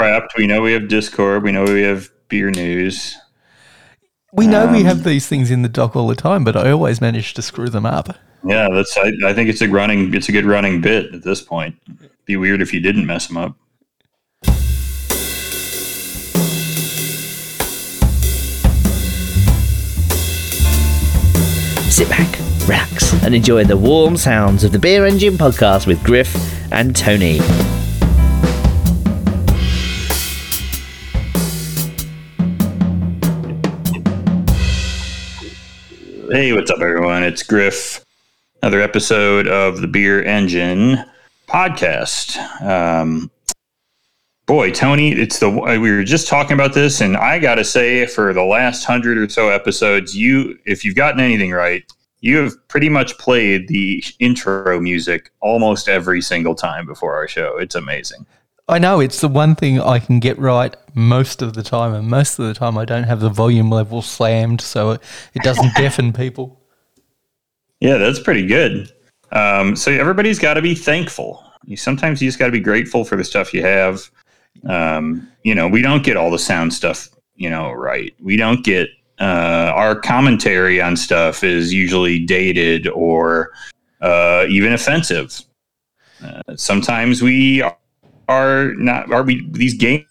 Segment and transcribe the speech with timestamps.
[0.00, 0.32] Trapped.
[0.38, 1.42] We know we have Discord.
[1.42, 3.14] We know we have beer news.
[4.32, 6.70] We know we Um, have these things in the dock all the time, but I
[6.70, 8.16] always manage to screw them up.
[8.42, 8.96] Yeah, that's.
[8.96, 10.14] I, I think it's a running.
[10.14, 11.76] It's a good running bit at this point.
[12.24, 13.56] Be weird if you didn't mess them up.
[21.90, 26.34] Sit back, relax, and enjoy the warm sounds of the Beer Engine podcast with Griff
[26.72, 27.40] and Tony.
[36.32, 37.24] Hey, what's up, everyone?
[37.24, 38.04] It's Griff.
[38.62, 41.04] Another episode of the Beer Engine
[41.48, 42.36] podcast.
[42.62, 43.32] Um,
[44.46, 48.06] boy, Tony, it's the we were just talking about this, and I got to say,
[48.06, 51.82] for the last hundred or so episodes, you, if you've gotten anything right,
[52.20, 57.58] you have pretty much played the intro music almost every single time before our show.
[57.58, 58.24] It's amazing.
[58.70, 62.06] I know it's the one thing I can get right most of the time, and
[62.06, 65.02] most of the time I don't have the volume level slammed so it,
[65.34, 66.60] it doesn't deafen people.
[67.80, 68.92] Yeah, that's pretty good.
[69.32, 71.44] Um, so everybody's got to be thankful.
[71.64, 74.08] You sometimes you just got to be grateful for the stuff you have.
[74.68, 78.14] Um, you know, we don't get all the sound stuff, you know, right.
[78.20, 83.50] We don't get uh, our commentary on stuff is usually dated or
[84.00, 85.40] uh, even offensive.
[86.22, 87.64] Uh, sometimes we
[88.30, 89.12] are not.
[89.12, 90.06] Are we these game-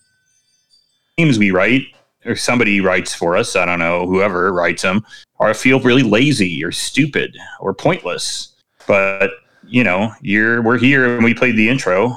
[1.18, 1.84] games we write
[2.26, 3.56] or somebody writes for us?
[3.56, 4.06] I don't know.
[4.06, 5.06] Whoever writes them
[5.40, 8.54] or feel really lazy or stupid or pointless.
[8.88, 9.32] But
[9.66, 12.16] you know, you're we're here and we played the intro.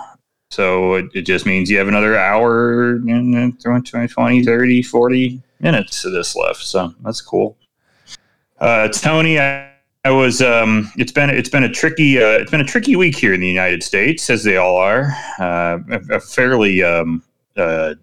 [0.50, 6.04] So it, it just means you have another hour, and 20, 20, 30, 40 minutes
[6.04, 6.62] of this left.
[6.62, 7.56] So that's cool.
[8.60, 9.71] Uh, Tony, I,
[10.04, 10.42] I was.
[10.42, 13.40] Um, it's been it's been a tricky uh, it's been a tricky week here in
[13.40, 15.14] the United States, as they all are.
[15.38, 17.22] Uh, a, a fairly um,
[17.56, 17.94] uh,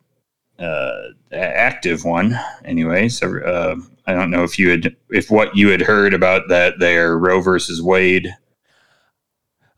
[0.58, 1.02] uh,
[1.33, 3.22] active one, anyways.
[3.22, 3.75] Uh,
[4.08, 7.42] I don't know if you had if what you had heard about that there Roe
[7.42, 8.33] versus Wade.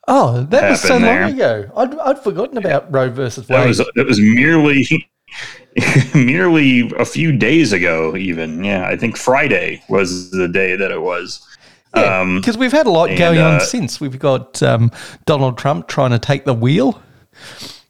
[0.08, 1.72] Oh, that was so Happened long ago.
[1.76, 3.60] I'd, I'd forgotten about Roe versus Wade.
[3.60, 4.88] That was that was merely
[6.16, 8.16] merely a few days ago.
[8.16, 11.48] Even yeah, I think Friday was the day that it was.
[11.94, 14.00] Um, because we've had a lot and, going on uh, since.
[14.00, 14.91] We've got um,
[15.25, 17.02] Donald Trump trying to take the wheel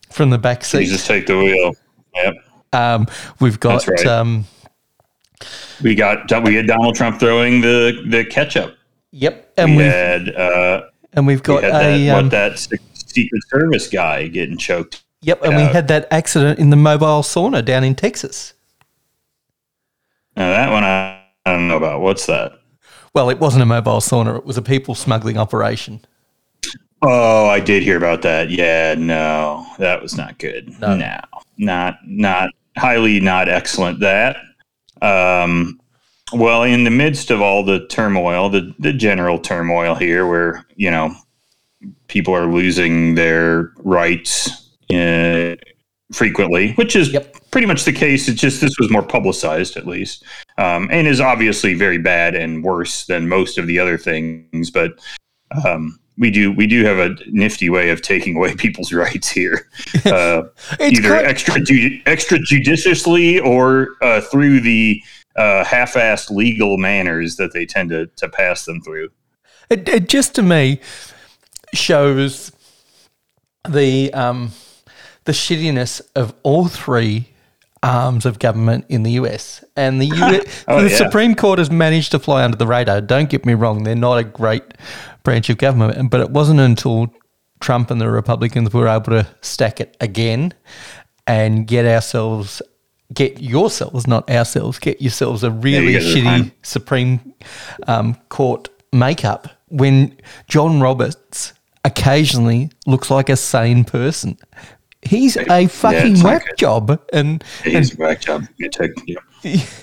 [0.10, 0.86] from the back seat.
[0.86, 1.74] just take the wheel.
[2.16, 2.36] Yep.
[2.74, 3.08] Um,
[3.40, 4.06] we've got right.
[4.06, 4.46] um,
[5.82, 8.78] We got we had Donald Trump throwing the the ketchup.
[9.12, 12.60] yep, and we had uh, and we've got had a that, um, what that
[12.94, 15.04] Secret Service guy getting choked.
[15.22, 18.54] yep, and we had that accident in the mobile sauna down in Texas.
[20.36, 22.02] Now that one I, I don't know about.
[22.02, 22.54] What's that?
[23.14, 26.02] Well, it wasn't a mobile sauna; it was a people smuggling operation.
[27.02, 28.52] Oh, I did hear about that.
[28.52, 30.80] Yeah, no, that was not good.
[30.80, 30.96] No.
[30.96, 31.20] No,
[31.58, 34.00] not not highly not excellent.
[34.00, 34.38] That.
[35.02, 35.80] Um,
[36.34, 40.92] well, in the midst of all the turmoil, the the general turmoil here, where you
[40.92, 41.14] know
[42.08, 45.56] people are losing their rights uh,
[46.14, 47.36] frequently, which is Yep.
[47.50, 48.28] pretty much the case.
[48.28, 50.24] It's just this was more publicized, at least,
[50.62, 54.70] um, and is obviously very bad and worse than most of the other things.
[54.70, 54.92] But
[55.66, 59.68] um, we do we do have a nifty way of taking away people's rights here,
[60.06, 60.44] uh,
[60.80, 65.02] either kind- extra extrajudiciously or uh, through the
[65.36, 69.10] uh, half-assed legal manners that they tend to, to pass them through.
[69.70, 70.80] It, it just to me
[71.74, 72.52] shows
[73.68, 74.52] the um,
[75.24, 77.31] the shittiness of all three
[77.84, 79.64] arms of government in the US.
[79.76, 80.96] And the US, Oh, the yeah.
[80.96, 83.02] Supreme Court has managed to fly under the radar.
[83.02, 84.64] Don't get me wrong; they're not a great
[85.24, 87.14] branch of government, but it wasn't until
[87.60, 90.54] Trump and the Republicans were able to stack it again
[91.28, 92.62] and get ourselves.
[93.14, 96.50] Get yourselves, not ourselves, get yourselves a really you shitty.
[96.64, 97.34] Supreme
[97.86, 101.52] um, Court makeup when John Roberts
[101.84, 104.38] occasionally looks like a sane person.
[105.04, 106.58] He's a fucking not whack good.
[106.58, 108.46] job, and, He's a whack job.
[108.58, 109.18] Yeah.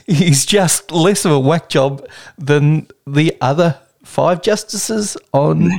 [0.06, 2.06] he's just less of a whack job
[2.38, 5.70] than the other five justices on,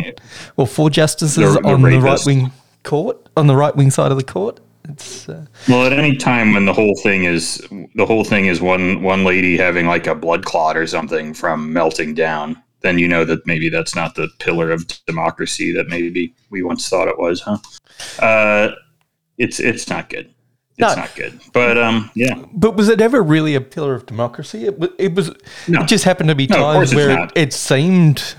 [0.58, 2.52] well, four justices The- the on the right wing
[2.84, 4.60] court, on the right wing side of the court.
[4.90, 7.58] It's uh, Well, at any time when the whole thing is
[7.96, 11.72] the whole thing is one one lady having like a blood clot or something from
[11.72, 16.34] melting down, then you know that maybe that's not the pillar of democracy that maybe
[16.50, 17.58] we once thought it was, huh?
[18.20, 18.72] Uh,
[19.40, 20.28] it's it's not good.
[20.78, 21.02] It's No.
[21.02, 21.40] not good.
[21.52, 24.66] But um, yeah, But was it ever really a pillar of democracy?
[24.66, 25.34] It, wa- it was.
[25.68, 25.82] No.
[25.82, 28.36] It just happened to be No, times where it, it seemed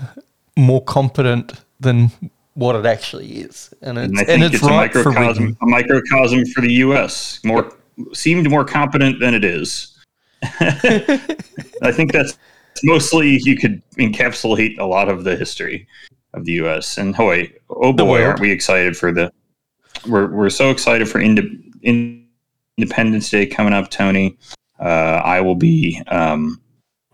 [0.57, 2.11] more competent than
[2.55, 5.43] what it actually is, and it's and I and, think it's, it's, right a microcosm
[5.43, 5.57] rigging.
[5.61, 7.39] a microcosm for the U.S.
[7.43, 7.71] More
[8.13, 9.97] seemed more competent than it is.
[10.43, 12.37] I think that's
[12.83, 15.87] mostly you could encapsulate a lot of the history
[16.33, 16.97] of the U.S.
[16.97, 19.31] And boy, oh boy, aren't we excited for the?
[20.07, 21.73] We're we're so excited for Inde-
[22.77, 24.37] Independence Day coming up, Tony.
[24.79, 26.01] Uh, I will be.
[26.07, 26.59] Um,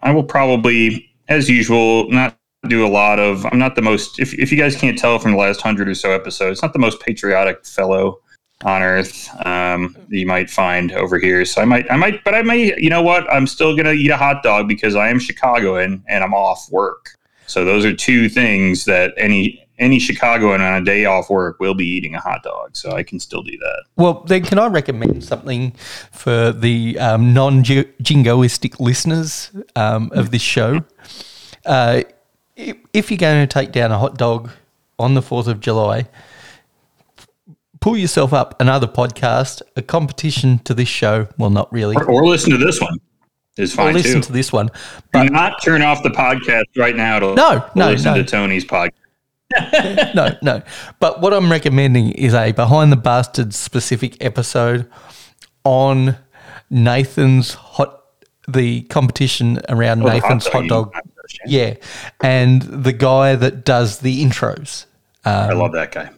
[0.01, 2.37] I will probably, as usual, not
[2.67, 3.45] do a lot of.
[3.45, 4.19] I'm not the most.
[4.19, 6.79] If if you guys can't tell from the last hundred or so episodes, not the
[6.79, 8.21] most patriotic fellow
[8.63, 11.45] on earth um, that you might find over here.
[11.45, 12.77] So I might, I might, but I might.
[12.79, 13.31] You know what?
[13.31, 17.15] I'm still gonna eat a hot dog because I am Chicagoan and I'm off work.
[17.47, 21.73] So those are two things that any any Chicagoan on a day off work will
[21.73, 22.75] be eating a hot dog.
[22.75, 23.83] So I can still do that.
[23.95, 25.71] Well, then, can I recommend something
[26.11, 30.83] for the um, non jingoistic listeners um, of this show?
[31.65, 32.03] Uh,
[32.55, 34.49] if, you're going to take down a hot dog
[34.97, 36.07] on the 4th of July,
[37.79, 41.27] pull yourself up another podcast, a competition to this show.
[41.37, 41.95] Well, not really.
[41.95, 42.97] Or, or listen to this one.
[43.57, 44.27] Is Or fine listen too.
[44.27, 44.67] to this one.
[44.67, 44.73] Do
[45.13, 48.21] But not turn off the podcast right now to No, no, listen no.
[48.21, 48.91] to Tony's podcast.
[50.15, 50.61] no, no.
[50.99, 54.89] But what I'm recommending is a Behind the Bastards specific episode
[55.63, 56.17] on
[56.69, 58.01] Nathan's hot,
[58.47, 60.93] the competition around Oh, Nathan's hot, dogging dog.
[60.93, 61.75] contest, Yeah.
[62.21, 64.85] And the guy that does the intros.
[65.25, 66.09] I um, love that guy.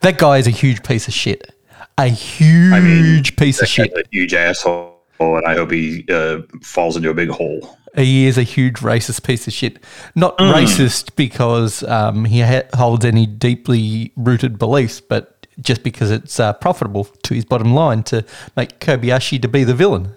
[0.00, 1.54] That guy is a huge piece of shit.
[1.98, 3.92] A huge piece of shit.
[3.92, 7.76] a huge asshole, and I hope he uh, falls into a big hole.
[7.96, 9.78] He is a huge racist piece of shit.
[10.14, 10.52] Not Mm.
[10.54, 16.52] racist because um, he ha- holds any deeply rooted beliefs, but just because it's uh,
[16.52, 18.24] profitable to his bottom line to
[18.56, 20.12] make Kobayashi to be the villain.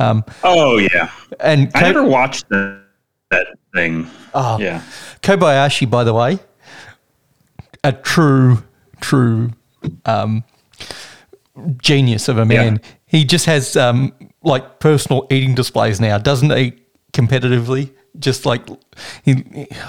[0.00, 1.10] Oh yeah,
[1.40, 2.80] And I never watched the,
[3.30, 4.08] that thing.
[4.34, 4.58] Oh.
[4.58, 4.82] Yeah,
[5.22, 6.38] Kobayashi, by the way,
[7.84, 8.62] a true,
[9.00, 9.50] true
[10.06, 10.42] um,
[11.78, 12.80] genius of a man.
[13.14, 14.12] He just has um,
[14.42, 16.18] like personal eating displays now.
[16.18, 16.74] Doesn't eat
[17.12, 17.92] competitively.
[18.18, 18.62] Just like
[19.24, 19.32] he,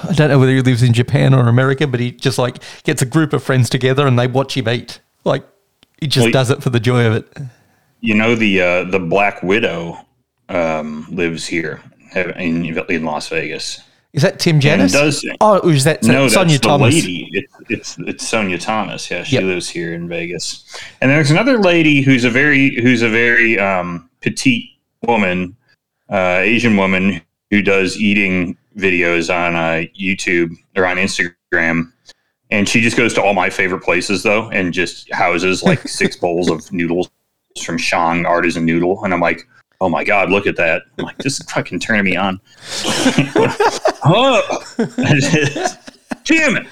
[0.03, 3.01] I don't know whether he lives in Japan or America, but he just like gets
[3.01, 4.99] a group of friends together and they watch him eat.
[5.23, 5.43] Like
[5.99, 7.27] he just Well, does it for the joy of it.
[8.01, 9.97] you know the uh, the Black Widow
[10.49, 11.81] um, lives here
[12.15, 13.81] in in Las Vegas.
[14.15, 14.93] Is that Tim Janis?
[14.93, 16.93] does- oh, or is that no, Sonya that's the Thomas?
[16.95, 17.29] lady.
[17.33, 19.11] It's it's it's Sonya Thomas.
[19.11, 19.43] Yeah, she Yep.
[19.43, 20.63] lives here in Vegas.
[21.01, 24.69] And there's another lady who's a very who's a very um, petite
[25.05, 25.55] woman,
[26.09, 27.21] uh, Asian woman
[27.51, 31.91] who does eating videos on uh, YouTube or on Instagram.
[32.51, 36.15] And she just goes to all my favorite places though, and just houses like six
[36.23, 37.09] bowls of noodles
[37.63, 39.03] from Shang Artisan Noodle.
[39.03, 39.45] And I'm like,
[39.81, 40.83] oh my god, look at that!
[40.97, 42.39] I'm like, this is fucking turning me on.
[44.05, 44.63] oh,
[46.25, 46.67] damn it!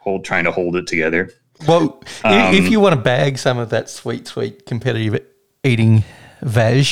[0.00, 1.30] Hold, trying to hold it together.
[1.66, 5.20] Well, Um, if you want to bag some of that sweet, sweet competitive
[5.62, 6.04] eating
[6.40, 6.86] veg,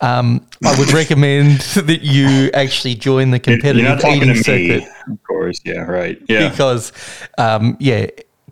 [0.00, 5.22] um, I would recommend that you actually join the competitive eating to me, circuit of
[5.22, 5.60] course.
[5.66, 6.18] Yeah, right.
[6.28, 6.92] Yeah, because,
[7.36, 8.06] um, yeah,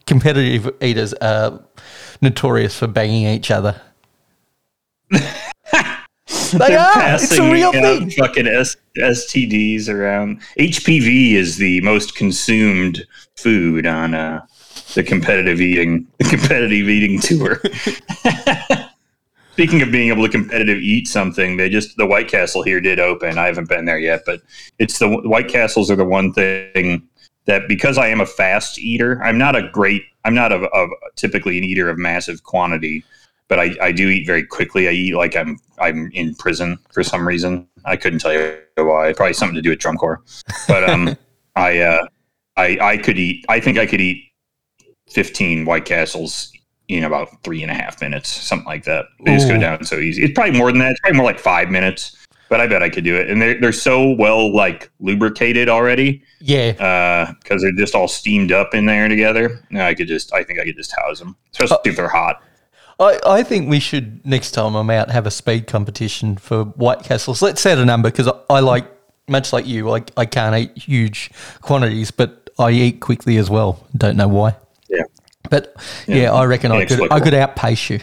[0.06, 1.62] competitive eaters are
[2.20, 3.80] notorious for banging each other.
[6.58, 7.14] They are.
[7.14, 8.10] It's a Passing real out thing.
[8.10, 10.40] Fucking S- STDs around.
[10.58, 13.06] HPV is the most consumed
[13.36, 14.44] food on uh,
[14.94, 17.60] the competitive eating the competitive eating tour.
[19.52, 22.98] Speaking of being able to competitive eat something, they just the White Castle here did
[22.98, 23.38] open.
[23.38, 24.42] I haven't been there yet, but
[24.78, 27.08] it's the White Castles are the one thing
[27.46, 30.88] that because I am a fast eater, I'm not a great, I'm not a, a
[31.14, 33.04] typically an eater of massive quantity,
[33.48, 34.88] but I, I do eat very quickly.
[34.88, 37.68] I eat like I'm I'm in prison for some reason.
[37.84, 39.12] I couldn't tell you why.
[39.12, 40.22] Probably something to do with drum corps.
[40.68, 41.16] But um,
[41.56, 42.06] I uh,
[42.56, 43.44] I I could eat.
[43.48, 44.22] I think I could eat
[45.10, 46.50] 15 White Castles
[46.88, 49.06] in about three and a half minutes, something like that.
[49.24, 50.22] They just go down so easy.
[50.22, 50.92] It's probably more than that.
[50.92, 52.16] It's probably more like five minutes.
[52.50, 56.22] But I bet I could do it, and they're they're so well like lubricated already
[56.40, 57.32] Yeah.
[57.42, 59.64] because they're just all steamed up in there together.
[59.70, 62.42] Yeah, I could just, I think I could just house them, especially if they're hot.
[63.00, 67.02] I, I think we should next time I'm out have a speed competition for White
[67.02, 67.42] Castles.
[67.42, 68.86] Let's set a number because I, I like
[69.28, 69.88] much like you.
[69.88, 73.84] Like I can't eat huge quantities, but I eat quickly as well.
[73.96, 74.56] Don't know why.
[74.88, 75.04] Yeah.
[75.50, 75.74] But
[76.06, 78.00] yeah, I reckon I could I could outpace you.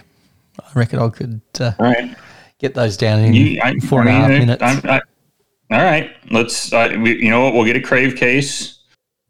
[0.59, 2.15] I reckon I could uh, right.
[2.59, 4.61] get those down in You, I, four and a half minutes.
[4.61, 5.01] I,
[5.71, 6.11] all right.
[6.29, 6.71] Let's.
[6.73, 7.53] Uh, we, you know what?
[7.53, 8.79] We'll get a crave case.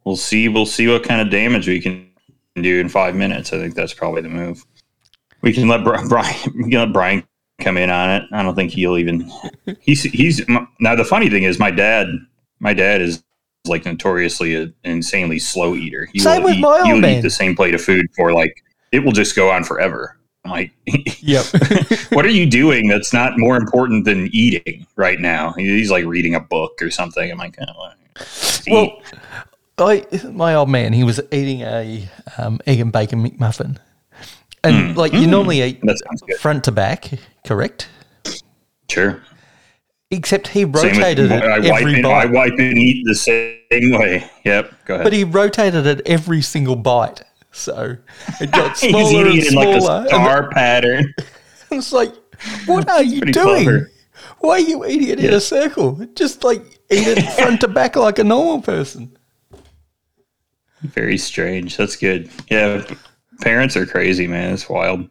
[0.04, 0.50] We'll see.
[0.50, 2.10] We'll see what kind of damage we can
[2.56, 3.54] do in five minutes.
[3.54, 4.66] I think that's probably the move.
[5.42, 6.08] We can let Brian.
[6.56, 7.24] We can let Brian
[7.60, 8.24] come in on it.
[8.32, 9.32] I don't think he'll even.
[9.80, 10.48] He's he's
[10.80, 10.96] now.
[10.96, 12.08] The funny thing is, my dad.
[12.60, 13.24] My dad is
[13.66, 16.08] like notoriously an insanely slow eater.
[16.14, 17.18] He Same will with eat, my old he'll man.
[17.18, 20.18] eat the same plate of food for like it will just go on forever.
[20.46, 20.72] I'm like,
[21.22, 21.46] Yep.
[22.12, 25.54] what are you doing that's not more important than eating right now?
[25.54, 27.32] He's like reading a book or something.
[27.32, 27.92] I'm like, oh,
[28.68, 29.02] well,
[29.78, 32.08] well, I my old man, he was eating a
[32.38, 33.78] um, egg and bacon McMuffin,
[34.64, 34.98] and hmm.
[34.98, 36.38] like you normally eat that sounds good.
[36.38, 37.10] front to back,
[37.46, 37.90] correct?
[38.90, 39.22] Sure.
[40.12, 43.98] Except he with- rotated it I wipe, every and, I wipe and eat the same
[43.98, 44.30] way.
[44.44, 44.74] Yep.
[44.86, 45.04] Go ahead.
[45.06, 47.24] But he rotated it every single bite.
[47.52, 47.98] So
[48.40, 50.06] it got He's smaller eating and it in like smaller.
[50.06, 51.14] a star pattern.
[51.72, 52.14] it's like,
[52.66, 53.64] what are you doing?
[53.64, 53.92] clever.
[54.40, 56.06] Why are you eating it in a circle?
[56.16, 59.18] Just like eat it front to back like a normal person.
[60.82, 61.78] Very strange.
[61.78, 62.30] That's good.
[62.50, 62.84] Yeah,
[63.42, 64.54] parents are crazy, man.
[64.54, 65.10] It's wild.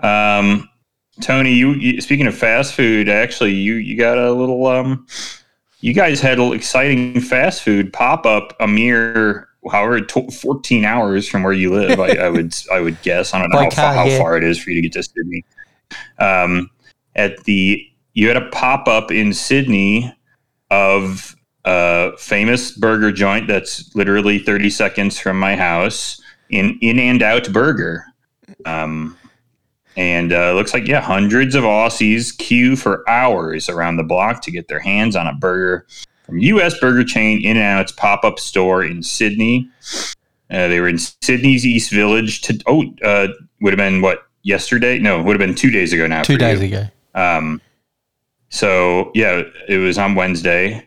[0.00, 0.68] Um,
[1.20, 5.06] Tony, you, you speaking of fast food, actually, you you got a little um,
[5.80, 11.28] you guys had an exciting fast food pop up a mere however tw 14 hours
[11.28, 11.98] from where you live.
[11.98, 13.34] I, I would I would guess.
[13.34, 15.44] I don't know how, far, how far it is for you to get to Sydney.
[16.18, 16.70] Um,
[17.16, 20.14] at the you had a pop up in Sydney
[20.70, 26.20] of a famous burger joint that's literally 30 seconds from my house
[26.50, 28.04] in in and out burger
[28.64, 29.16] um
[29.96, 34.50] and uh, looks like yeah hundreds of aussies queue for hours around the block to
[34.50, 35.86] get their hands on a burger
[36.24, 39.68] from us burger chain in and out's pop-up store in sydney
[40.50, 43.28] uh, they were in sydney's east village to oh uh,
[43.60, 46.60] would have been what yesterday no would have been two days ago now Two days
[46.60, 46.66] you.
[46.66, 46.86] ago.
[47.14, 47.60] Um,
[48.50, 50.84] so yeah, it was on Wednesday.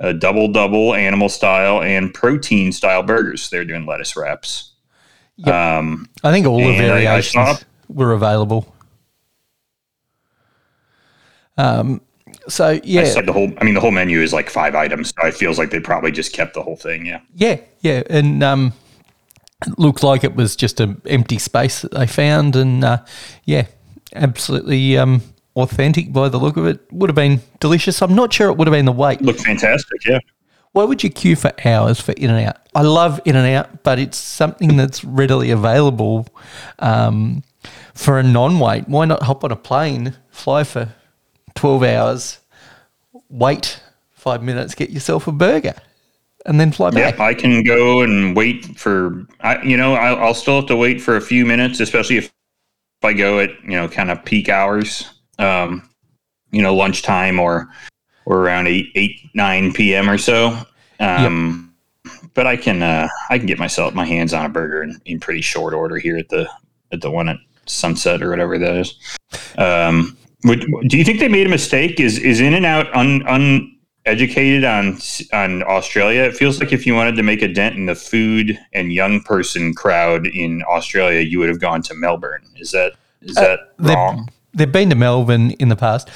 [0.00, 3.48] A double double animal style and protein style burgers.
[3.48, 4.72] They're doing lettuce wraps.
[5.36, 5.54] Yep.
[5.54, 8.72] Um, I think all the And I- I variations were available.
[11.56, 12.00] Um,
[12.48, 13.52] so I yeah, the whole.
[13.58, 15.12] I mean, the whole menu is like five items.
[15.20, 17.06] So it feels like they probably just kept the whole thing.
[17.06, 17.20] Yeah.
[17.34, 18.72] yeah, yeah, and um,
[19.66, 22.98] it looked like it was just an empty space that they found, and uh,
[23.44, 23.66] yeah,
[24.14, 25.22] absolutely um,
[25.56, 26.80] authentic by the look of it.
[26.92, 28.02] Would have been delicious.
[28.02, 29.22] I'm not sure it would have been the wait.
[29.22, 30.04] Looked fantastic.
[30.04, 30.18] Yeah.
[30.74, 32.56] Why would you queue for hours for In and Out?
[32.74, 36.26] I love In and Out, but it's something that's readily available
[36.80, 37.44] um,
[37.94, 38.88] for a non-wait.
[38.88, 40.92] Why not hop on a plane, fly for
[41.54, 42.40] twelve hours,
[43.28, 43.80] wait
[44.14, 45.74] five minutes, get yourself a burger,
[46.44, 47.18] and then fly back?
[47.18, 49.24] Yeah, I can go and wait for.
[49.42, 52.24] I, you know, I'll, I'll still have to wait for a few minutes, especially if,
[52.24, 55.08] if I go at you know kind of peak hours.
[55.38, 55.88] Um,
[56.50, 57.68] you know, lunchtime or
[58.26, 60.08] or around eight eight nine p.m.
[60.08, 60.58] or so.
[61.00, 61.74] Um,
[62.34, 65.20] But I can uh, I can get myself my hands on a burger in, in
[65.20, 66.48] pretty short order here at the
[66.92, 68.94] at the one at Sunset or whatever that is.
[69.56, 72.00] Um, would, do you think they made a mistake?
[72.00, 73.22] Is is In and Out un,
[74.04, 74.98] uneducated on
[75.32, 76.22] on Australia?
[76.22, 79.20] It feels like if you wanted to make a dent in the food and young
[79.22, 82.44] person crowd in Australia, you would have gone to Melbourne.
[82.56, 84.28] Is that is that They've, wrong?
[84.52, 86.10] they've been to Melbourne in the past,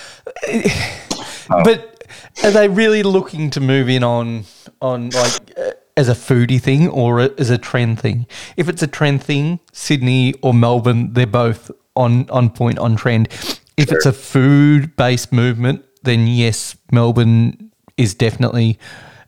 [1.49, 1.98] but
[2.45, 4.45] are they really looking to move in on
[4.81, 8.27] on like uh, as a foodie thing or a- as a trend thing?
[8.57, 13.29] If it's a trend thing, Sydney or Melbourne, they're both on on point on trend.
[13.77, 18.79] If it's a food based movement, then yes, Melbourne is definitely.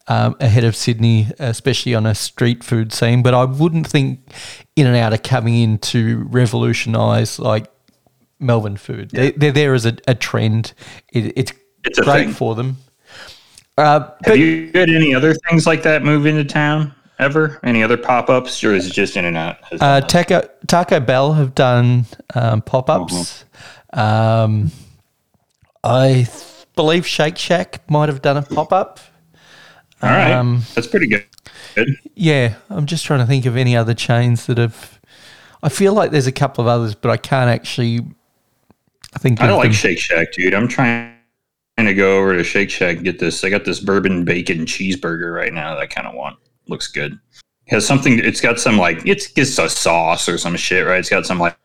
[0.09, 4.19] Um, ahead of Sydney, especially on a street food scene, but I wouldn't think
[4.75, 7.71] In and Out are coming in to revolutionise like
[8.41, 9.11] Melbourne food.
[9.11, 10.73] They, they're there as a, a trend.
[11.13, 11.53] It, it's,
[11.85, 12.35] It's great thing.
[12.35, 12.79] for them.
[13.79, 17.59] Uh, Have but you had any other things like that move into town ever?
[17.63, 19.59] Any other pop ups, or is it just In and Out?
[19.81, 20.01] uh.
[20.03, 23.45] Taco Taco Bell have done um, pop ups.
[23.93, 24.71] Um,
[25.83, 29.01] I th- believe Shake Shack might have done a pop up.
[30.03, 31.27] All right, um, that's pretty good.
[31.75, 31.95] Good.
[32.15, 34.99] Yeah, I'm just trying to think of any other chains that have.
[35.63, 38.01] I feel like there's a couple of others, but I can't actually
[39.15, 39.73] I think I don't like them.
[39.73, 40.55] Shake Shack, dude.
[40.55, 41.10] I'm trying
[41.79, 43.43] to go over to Shake Shack and get this.
[43.45, 46.39] I got this bourbon bacon cheeseburger right now that I kind of want.
[46.69, 47.19] Looks good.
[47.67, 48.19] It has something.
[48.19, 50.99] It's got some like it's it's a sauce or some shit, right?
[50.99, 51.57] It's got some like,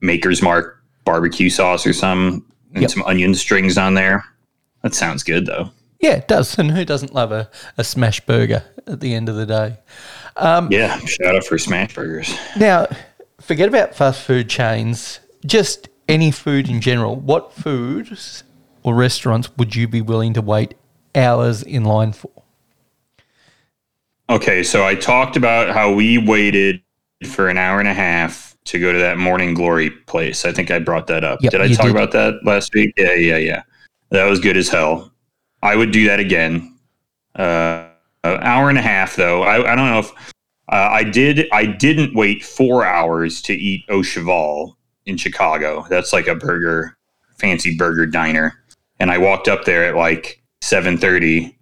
[0.00, 2.90] Maker's Mark barbecue sauce or some and Yep.
[2.90, 4.24] some onion strings on there.
[4.82, 5.70] That sounds good though.
[6.00, 6.58] Yeah, it does.
[6.58, 9.78] And who doesn't love a, a smash burger at the end of the day?
[10.36, 12.34] Um, yeah, shout out for smash burgers.
[12.58, 12.88] Now,
[13.40, 17.14] forget about fast food chains, just any food in general.
[17.16, 18.42] What foods
[18.84, 20.74] or restaurants would you be willing to wait
[21.14, 22.30] hours in line for?
[24.30, 26.80] Okay, so I talked about how we waited
[27.26, 30.44] for an hour and a half to go to that Morning Glory place.
[30.44, 31.40] I think I brought that up.
[31.42, 31.90] Yep, did I talk did.
[31.90, 32.94] about that last week?
[32.96, 33.62] Yeah, yeah, yeah.
[34.10, 35.12] That was good as hell.
[35.62, 36.76] I would do that again.
[37.34, 37.88] Uh,
[38.22, 39.42] an hour and a half though.
[39.42, 40.12] I, I don't know if
[40.68, 41.46] uh, I did.
[41.52, 45.86] I didn't wait four hours to eat au cheval in Chicago.
[45.90, 46.96] That's like a burger,
[47.36, 48.63] fancy burger diner.
[49.04, 51.58] And I walked up there at like seven thirty,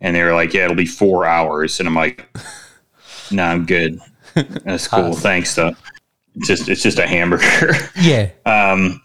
[0.00, 2.26] and they were like, "Yeah, it'll be four hours." And I'm like,
[3.30, 4.00] "No, nah, I'm good.
[4.32, 5.12] That's cool.
[5.12, 5.74] Thanks, though.
[6.36, 8.30] It's just it's just a hamburger." Yeah.
[8.46, 9.02] Um,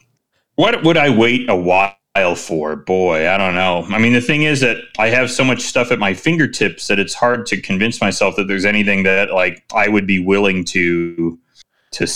[0.56, 2.78] what would I wait a while for?
[2.78, 3.86] Boy, I don't know.
[3.90, 6.98] I mean, the thing is that I have so much stuff at my fingertips that
[6.98, 11.38] it's hard to convince myself that there's anything that like I would be willing to
[11.92, 12.08] to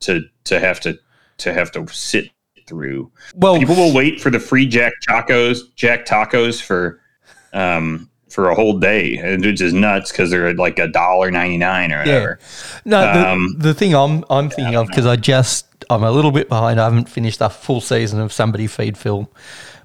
[0.00, 0.98] to to have to
[1.36, 2.30] to have to sit
[2.68, 3.10] through.
[3.34, 7.00] Well, People will wait for the free Jack Tacos, Jack Tacos for
[7.52, 11.56] um for a whole day, and which is nuts because they're like a dollar ninety
[11.56, 12.38] nine or whatever.
[12.40, 12.80] Yeah.
[12.84, 16.30] No, the, Um, the thing I'm I'm thinking of because I just I'm a little
[16.32, 16.78] bit behind.
[16.80, 19.32] I haven't finished the full season of Somebody Feed Phil,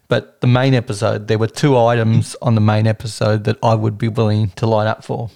[0.09, 3.97] but the main episode there were two items on the main episode that I would
[3.97, 5.29] be willing to line up for.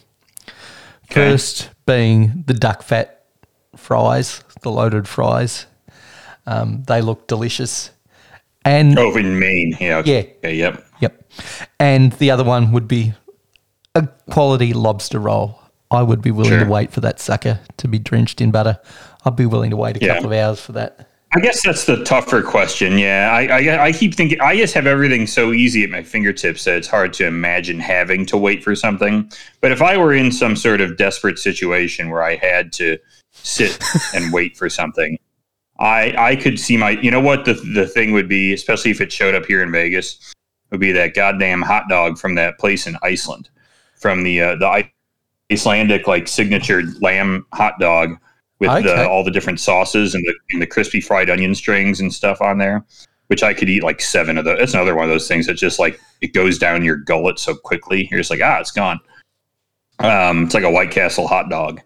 [1.09, 1.31] Okay.
[1.31, 3.23] First being the duck fat
[3.77, 5.65] fries, the loaded fries.
[6.47, 7.91] Um, they look delicious,
[8.65, 10.23] and Oh, in Maine, yeah, Yeah.
[10.43, 10.83] okay, yep.
[11.01, 11.23] Yep.
[11.79, 13.13] And the other one would be
[13.93, 15.59] a quality lobster roll.
[15.91, 16.63] I would be willing Sure.
[16.65, 18.79] to wait for that sucker to be drenched in butter.
[19.25, 20.15] I'd be willing to wait a Yeah.
[20.15, 21.07] couple of hours for that.
[21.35, 22.97] I guess that's the tougher question.
[22.97, 26.63] Yeah, I, I I keep thinking I just have everything so easy at my fingertips
[26.63, 29.29] that it's hard to imagine having to wait for something.
[29.59, 32.97] But if I were in some sort of desperate situation where I had to
[33.33, 33.77] sit
[34.15, 35.17] and wait for something,
[35.79, 39.01] I I could see my you know what the the thing would be, especially if
[39.01, 40.33] it showed up here in Vegas,
[40.71, 43.49] would be that goddamn hot dog from that place in Iceland,
[43.95, 44.85] from the uh, the
[45.51, 48.17] Icelandic like signature lamb hot dog
[48.59, 48.81] with Okay.
[48.87, 52.41] the, all the different sauces and the and the crispy fried onion strings and stuff
[52.41, 52.83] on there,
[53.27, 54.57] which I could eat like seven of those.
[54.57, 57.55] That's another one of those things that just like it goes down your gullet so
[57.55, 58.07] quickly.
[58.09, 58.99] You're just like, ah, it's gone.
[59.99, 61.81] Um, it's like a White Castle hot dog,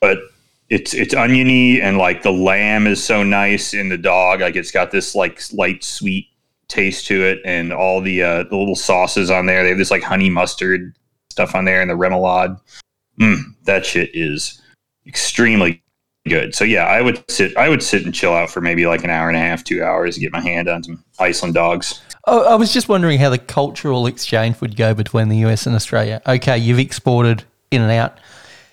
[0.00, 0.18] but
[0.68, 4.40] it's it's oniony and like the lamb is so nice in the dog.
[4.40, 6.28] Like it's got this like light sweet
[6.68, 9.62] taste to it, and all the uh, the little sauces on there.
[9.62, 10.96] They have this like honey mustard
[11.30, 12.58] stuff on there, and the remoulade.
[13.20, 14.60] Mm, that shit is
[15.06, 15.82] extremely
[16.28, 16.54] good.
[16.54, 19.10] So yeah, I would sit I would sit and chill out for maybe like an
[19.10, 22.02] hour and a half, two hours, get my hand on some Iceland dogs.
[22.26, 25.76] Oh, I was just wondering how the cultural exchange would go between the US and
[25.76, 26.20] Australia.
[26.26, 28.18] Okay, you've exported in and out.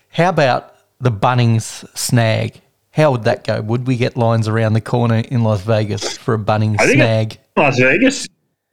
[0.09, 0.72] How about
[1.03, 2.59] the Bunnings snag?
[2.91, 3.61] How would that go?
[3.61, 6.97] Would we get lines around the corner in Las Vegas for a Bunnings I think
[6.97, 7.37] snag?
[7.57, 8.27] Las Vegas,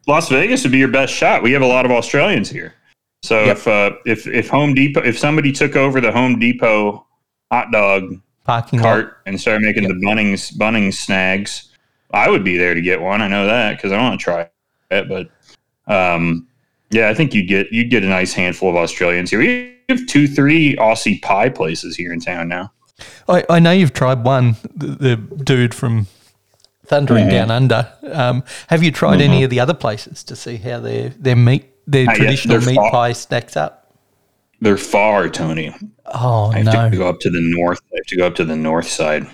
[0.07, 1.43] Las Vegas would be your best shot.
[1.43, 2.75] We have a lot of Australians here.
[3.23, 3.57] So Yep.
[3.57, 7.07] if uh, if if Home Depot, if somebody took over the Home Depot
[7.51, 8.15] hot dog
[8.45, 8.85] Parking lot.
[8.85, 11.69] cart and started making the Bunnings Bunnings snags,
[12.13, 13.21] I would be there to get one.
[13.21, 14.49] I know that because I want to try
[14.91, 15.09] it.
[15.09, 15.29] But
[15.93, 16.47] um,
[16.91, 19.39] yeah, I think you'd get you'd get a nice handful of Australians here.
[19.41, 22.73] We have two, three Aussie pie places here in town now.
[23.29, 26.07] I, I know you've tried one, the, the dude from
[26.87, 27.31] Thundering Mm-hmm.
[27.31, 27.93] Down Under.
[28.13, 31.65] Um, have you tried any of the other places to see how their their meat,
[31.87, 33.95] their Not traditional They're meat far- pie stacks up?
[34.61, 35.75] They're far, Tony.
[36.07, 36.91] Oh I have no!
[36.91, 37.81] to go up to the north.
[37.93, 39.27] I have to go up to the north side,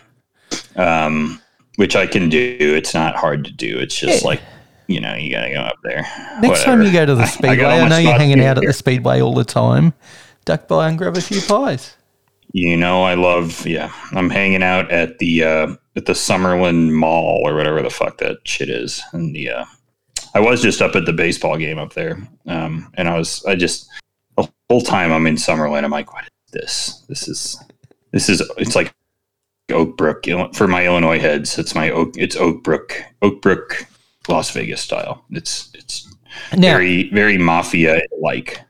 [0.77, 1.41] um,
[1.77, 2.57] which I can do.
[2.61, 3.79] It's not hard to do.
[3.79, 4.29] It's just Yeah.
[4.29, 4.41] like
[4.87, 6.07] you know, you gotta go up there.
[6.41, 8.65] Next time you go to the I- I speedway, I, know you're hanging out at
[8.65, 9.93] the speedway all the time.
[10.45, 11.97] Duck by and grab a few pies.
[12.53, 13.67] You know, I love.
[13.67, 18.19] Yeah, I'm hanging out at the uh, at the Summerlin Mall or whatever the fuck
[18.19, 19.03] that shit is.
[19.13, 19.65] And the uh,
[20.35, 23.57] I was just up at the baseball game up there, um, and I was I
[23.57, 23.89] just
[24.37, 25.85] the whole time I'm in Summerlin.
[25.85, 27.05] I'm like, what is this?
[27.09, 27.63] This is
[28.13, 28.95] this is it's like
[29.71, 31.59] Oak Brook for my Illinois heads.
[31.59, 32.15] It's my Oak.
[32.17, 33.03] It's Oak Brook.
[33.23, 33.87] Oak Brook,
[34.29, 35.25] Las Vegas style.
[35.31, 36.07] It's it's
[36.53, 38.61] Now, very very mafia like.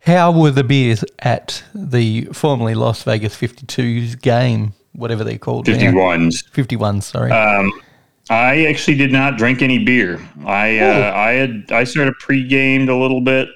[0.00, 5.66] how were the beers at the formerly Las Vegas 52's game, whatever they're called?
[5.68, 5.74] now?
[6.52, 7.06] Fifty ones.
[7.06, 7.30] sorry.
[7.30, 7.72] Um,
[8.30, 10.20] I actually did not drink any beer.
[10.46, 13.48] I uh, I had I sort of pre-gamed a little bit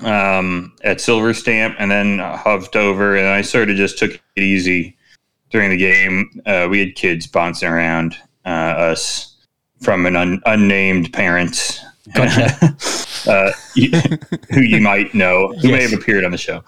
[0.00, 4.42] um, at Silver Stamp, and then huffed over, and I sort of just took it
[4.42, 4.96] easy
[5.50, 6.40] during the game.
[6.46, 9.29] Uh, we had kids bouncing around uh, us
[9.80, 11.80] from an un- unnamed parent.
[12.14, 12.76] Gotcha.
[13.26, 13.52] uh,
[14.52, 16.62] who you might know, who may have appeared on the show.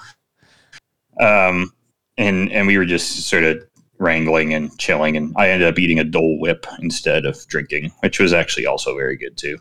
[1.21, 1.73] Um,
[2.19, 3.63] and and we were just sort of
[3.99, 8.19] wrangling and chilling, and I ended up eating a Dole Whip instead of drinking, which
[8.21, 9.59] was actually also very good too.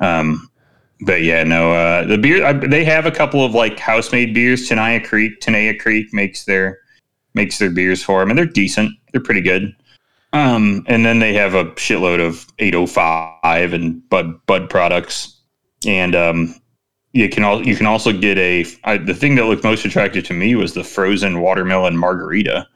[0.00, 0.50] Um,
[1.00, 4.34] but yeah, no, uh, the beer I, they have a couple of like house made
[4.34, 4.68] beers.
[4.68, 6.78] Tenaya Creek, Tenaya Creek makes their
[7.34, 8.92] makes their beers for them, and they're decent.
[9.12, 9.74] They're pretty good.
[10.32, 15.40] Um, and then they have a shitload of 805 and Bud Bud products,
[15.86, 16.54] and um,
[17.12, 20.24] you can all you can also get a I, the thing that looked most attractive
[20.24, 22.66] to me was the frozen watermelon margarita,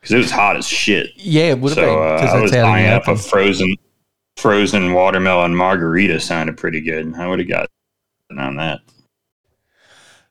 [0.00, 1.10] because it was hot as shit.
[1.16, 3.74] Yeah, it would have So been uh, I was buying up a frozen
[4.36, 6.20] frozen watermelon margarita.
[6.20, 7.12] Sounded pretty good.
[7.16, 7.68] I would have got
[8.38, 8.80] on that.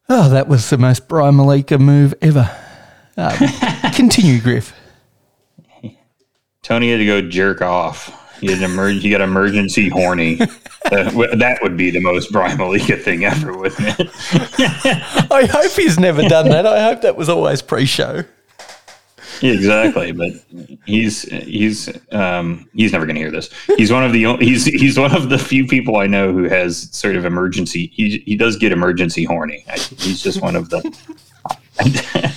[0.07, 2.49] Oh, that was the most Brian Malika move ever.
[3.17, 3.37] Um,
[3.93, 4.73] continue, Griff.
[6.69, 8.15] Tony had to go jerk off.
[8.39, 10.39] He had an he got emergency horny.
[10.85, 14.09] Uh, that would be the most Brian Malika thing ever, wouldn't it?
[15.29, 16.65] I hope he's never done that.
[16.65, 18.23] I hope that was always pre-show.
[19.41, 20.13] Yeah, exactly.
[20.13, 20.31] But
[20.85, 23.49] he's he's um, he's never going to hear this.
[23.75, 26.89] He's one of the he's he's one of the few people I know who has
[26.95, 27.91] sort of emergency.
[27.93, 29.65] He he does get emergency horny.
[29.67, 32.35] I, he's just one of the.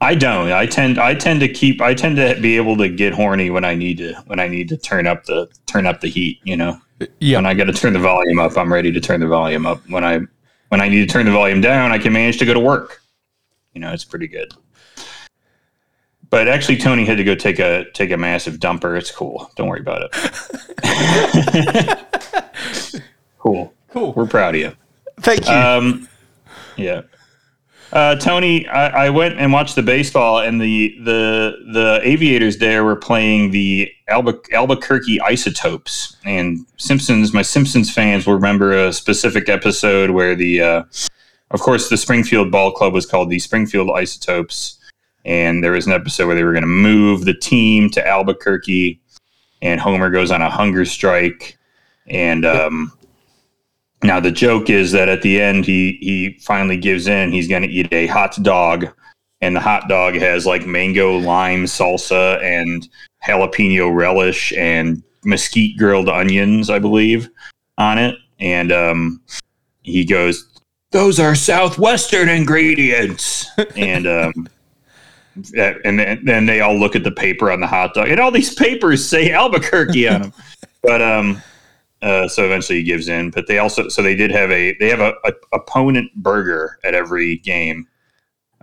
[0.00, 0.50] I don't.
[0.50, 3.64] I tend I tend to keep I tend to be able to get horny when
[3.64, 6.56] I need to when I need to turn up the turn up the heat, you
[6.56, 6.80] know.
[7.18, 9.64] Yeah, When I got to turn the volume up, I'm ready to turn the volume
[9.66, 9.80] up.
[9.88, 10.20] When I
[10.68, 13.02] when I need to turn the volume down, I can manage to go to work.
[13.72, 14.52] You know, it's pretty good.
[16.30, 18.96] But actually, Tony had to go take a take a massive dumper.
[18.96, 19.50] It's cool.
[19.56, 20.12] Don't worry about it.
[23.38, 23.74] cool.
[23.88, 24.12] cool.
[24.12, 24.72] We're proud of you.
[25.20, 25.54] Thank you.
[25.54, 26.08] Um,
[26.76, 27.02] yeah.
[27.92, 32.84] Uh, Tony, I, I went and watched the baseball, and the the the Aviators there
[32.84, 36.16] were playing the Alba, Albuquerque Isotopes.
[36.24, 40.82] And Simpsons, my Simpsons fans will remember a specific episode where the, uh,
[41.50, 44.78] of course, the Springfield Ball Club was called the Springfield Isotopes,
[45.24, 49.00] and there was an episode where they were going to move the team to Albuquerque,
[49.62, 51.58] and Homer goes on a hunger strike,
[52.06, 52.92] and um,
[54.02, 57.32] now the joke is that at the end he he finally gives in.
[57.32, 58.88] He's going to eat a hot dog,
[59.40, 62.88] and the hot dog has like mango lime salsa and
[63.26, 67.28] jalapeno relish and mesquite grilled onions, I believe,
[67.76, 68.16] on it.
[68.38, 69.20] And um,
[69.82, 70.48] he goes,
[70.92, 74.48] "Those are southwestern ingredients," and um,
[75.56, 78.30] and then, then they all look at the paper on the hot dog, and all
[78.30, 80.32] these papers say Albuquerque on them.
[80.82, 81.42] But um,
[82.02, 83.30] uh, so eventually he gives in.
[83.30, 86.94] But they also so they did have a they have a, a opponent burger at
[86.94, 87.86] every game,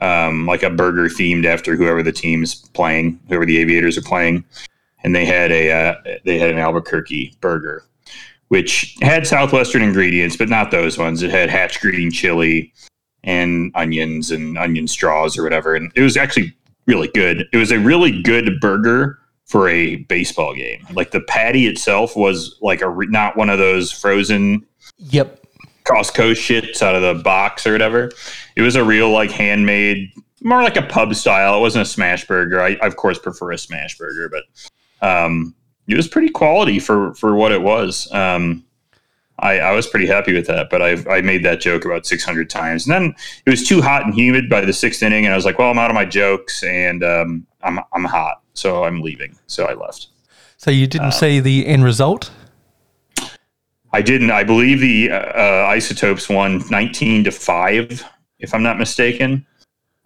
[0.02, 4.44] um, like a burger themed after whoever the team's playing, whoever the Aviators are playing,
[5.04, 5.96] and they had a uh,
[6.26, 7.84] they had an Albuquerque burger,
[8.48, 11.22] which had southwestern ingredients, but not those ones.
[11.22, 12.74] It had hatch green chili
[13.24, 16.56] and onions and onion straws or whatever, and it was actually
[16.88, 17.46] really good.
[17.52, 20.86] It was a really good burger for a baseball game.
[20.92, 24.66] Like the patty itself was like a re- not one of those frozen
[24.98, 25.42] yep.
[25.86, 28.12] Costco shits out of the box or whatever.
[28.58, 30.12] It was a real like handmade,
[30.44, 31.58] more like a pub style.
[31.58, 32.62] It wasn't a smash burger.
[32.62, 34.44] I, I of course prefer a smash burger, but
[35.08, 35.56] um,
[35.88, 38.12] it was pretty quality for for what it was.
[38.12, 38.66] Um,
[39.40, 42.50] I, I was pretty happy with that, but I I made that joke about 600
[42.50, 45.38] times, and then it was too hot and humid by the sixth inning, and I
[45.38, 49.02] was like, well, I'm out of my jokes, and um, I'm I'm hot, so I'm
[49.02, 49.38] leaving.
[49.48, 50.08] So I left.
[50.58, 52.32] So you didn't see the end result?
[53.94, 54.32] I didn't.
[54.32, 58.04] I believe the uh, uh, Isotopes won 19 to five,
[58.40, 59.46] if I'm not mistaken.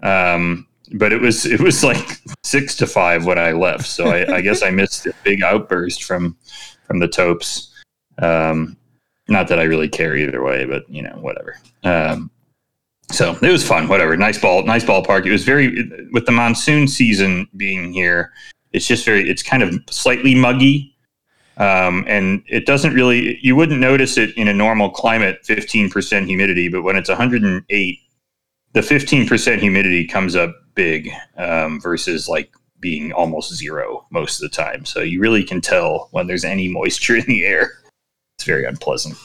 [0.03, 3.85] Um, but it was it was like six to five when I left.
[3.85, 6.37] So I, I guess I missed a big outburst from
[6.85, 7.73] from the Topes.
[8.21, 8.77] Um,
[9.29, 11.57] not that I really care either way, but you know whatever.
[11.83, 12.29] Um,
[13.11, 13.87] so it was fun.
[13.87, 14.15] Whatever.
[14.17, 14.63] Nice ball.
[14.63, 15.25] Nice ballpark.
[15.25, 18.31] It was very with the monsoon season being here.
[18.73, 19.29] It's just very.
[19.29, 20.91] It's kind of slightly muggy
[21.57, 26.69] um, and it doesn't really you wouldn't notice it in a normal climate 15% humidity
[26.69, 27.99] but when it's 108
[28.73, 34.55] the 15% humidity comes up big um, versus like being almost zero most of the
[34.55, 37.73] time so you really can tell when there's any moisture in the air
[38.37, 39.15] it's very unpleasant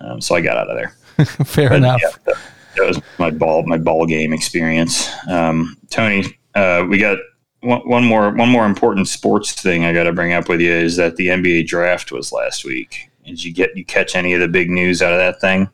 [0.00, 0.94] um, so i got out of there
[1.44, 2.00] Fair but, enough.
[2.02, 2.36] yeah, that,
[2.76, 5.08] that was my ball my ball game experience.
[5.28, 7.18] Um, Tony, uh, we got
[7.60, 10.72] one, one more one more important sports thing I got to bring up with you
[10.72, 13.10] is that the NBA draft was last week.
[13.24, 15.68] Did you get you catch any of the big news out of that thing?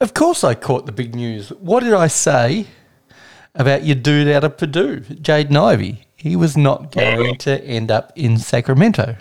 [0.00, 1.50] Of course, I caught the big news.
[1.50, 2.66] What did I say
[3.54, 6.06] about your dude out of Purdue, Jaden Ivey?
[6.16, 9.16] He was not going to end up in Sacramento.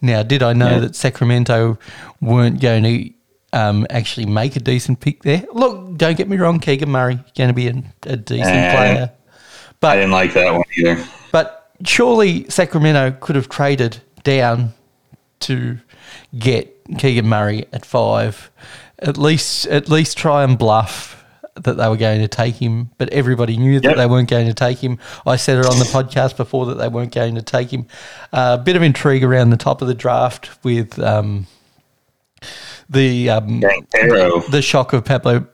[0.00, 0.78] Now, did I know Yeah.
[0.80, 1.78] that Sacramento
[2.20, 3.10] weren't going to
[3.54, 5.44] um, actually make a decent pick there?
[5.52, 8.74] Look, don't get me wrong, Keegan Murray going to be a, a decent Eh.
[8.74, 9.12] player,
[9.82, 11.04] I didn't like that one either.
[11.32, 14.72] but surely Sacramento could have traded down
[15.40, 15.78] to
[16.38, 18.50] get Keegan Murray at five.
[18.98, 21.22] At least, at least try and bluff
[21.56, 22.90] that they were going to take him.
[22.96, 23.96] But everybody knew that Yep.
[23.96, 24.98] they weren't going to take him.
[25.26, 27.86] I said it on the podcast before that they weren't going to take him.
[28.32, 31.46] A bit of intrigue around the top of the draft with um,
[32.88, 35.46] the um, the shock of Pablo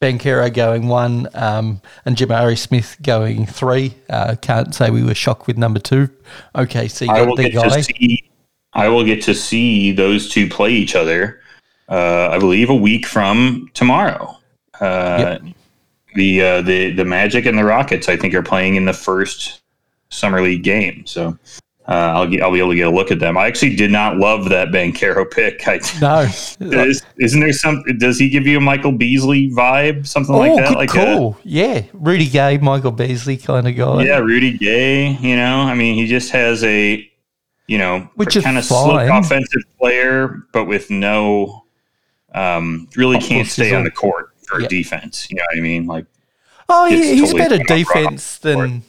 [0.00, 3.94] Banchero going one, um, and Jabari Smith going three.
[4.10, 6.08] Uh, can't say we were shocked with number two.
[6.54, 7.68] OKC I got will the get guy.
[7.68, 8.30] to see.
[8.74, 11.40] I will get to see those two play each other.
[11.88, 14.36] Uh, I believe a week from tomorrow.
[14.80, 15.38] Uh,
[16.14, 19.60] The uh, the the Magic and the Rockets, I think, are playing in the first
[20.08, 21.04] summer league game.
[21.06, 21.38] So
[21.88, 23.36] uh, I'll get, I'll be able to get a look at them.
[23.38, 25.66] I actually did not love that Banchero pick.
[25.68, 26.20] I, No,
[26.84, 27.84] is, isn't there some?
[27.98, 30.06] Does he give you a Michael Beasley vibe?
[30.06, 30.68] Something oh, like that.
[30.68, 34.02] good like a- yeah, Rudy Gay, Michael Beasley kind of guy.
[34.04, 35.12] yeah, Rudy Gay.
[35.20, 37.08] You know, I mean, he just has a,
[37.68, 41.64] you know, Which kind of slick offensive player, but with no,
[42.34, 44.68] um, really can't stay on the court for Yeah.
[44.68, 45.28] defense.
[45.30, 45.86] You know what I mean?
[45.86, 46.06] Like,
[46.68, 48.02] Oh, he's totally better come up wrong.
[48.04, 48.82] defense than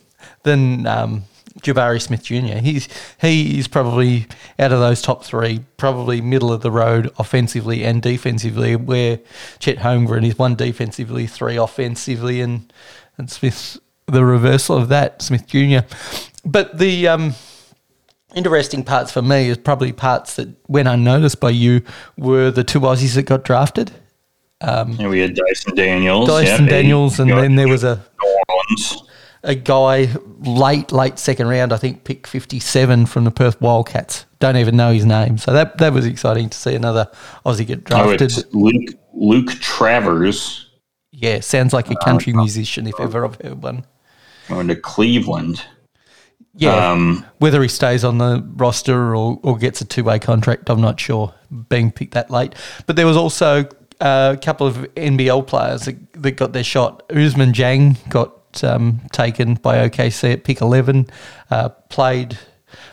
[0.43, 1.23] than um,
[1.61, 2.59] Jabari Smith Jr.
[2.59, 2.87] He's
[3.19, 4.27] he is probably
[4.59, 8.75] out of those top three, probably middle of the road offensively and defensively.
[8.75, 9.19] Where
[9.59, 12.71] Chet Holmgren is one defensively, three offensively, and
[13.17, 15.79] and Smith's the reversal of that, Smith Jr.
[16.45, 17.33] But the um,
[18.35, 21.81] interesting parts for me is probably parts that went unnoticed by you
[22.17, 23.91] were the two Aussies that got drafted,
[25.03, 28.03] know, we had Dyson Daniels, Dyson yeah, Daniels, and then there was a.
[29.47, 30.10] a guy
[30.41, 34.25] late, late second round, I think, pick 57 from the Perth Wildcats.
[34.39, 35.38] Don't even know his name.
[35.39, 37.10] So that, that was exciting to see another
[37.45, 38.21] Aussie get Oh, drafted.
[38.23, 40.65] it's Luke Luke Travers
[41.12, 43.86] yeah, sounds like a country musician if ever I've heard one.
[44.49, 45.63] going to Cleveland.
[46.53, 50.69] Yeah, Um, whether he stays on the roster or, or gets a two way contract,
[50.69, 51.33] I'm not sure,
[51.69, 52.53] being picked that late.
[52.86, 53.63] But there was also
[53.99, 57.07] uh, a couple of NBL players that, that got their shot.
[57.10, 61.07] Ousmane Dieng got um, taken by OKC at pick 11,
[61.51, 62.37] uh, played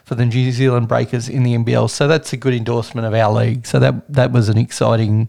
[0.05, 1.90] for the New Zealand Breakers in the NBL.
[1.90, 3.66] So that's a good endorsement of our league.
[3.66, 5.29] So that that was an exciting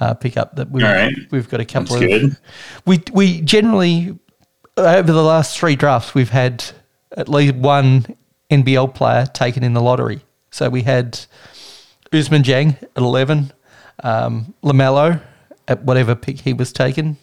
[0.00, 1.14] uh, pickup that we've, All right.
[1.30, 2.20] we've got a couple That's of.
[2.30, 2.36] good.
[2.86, 4.18] We, we generally,
[4.76, 6.64] over the last three drafts, we've had
[7.16, 8.06] at least one
[8.50, 10.20] NBL player taken in the lottery.
[10.50, 11.12] So we had
[12.12, 13.52] Ousmane Dieng at 11,
[14.02, 15.20] um, LaMelo
[15.66, 17.16] at whatever pick he was taken,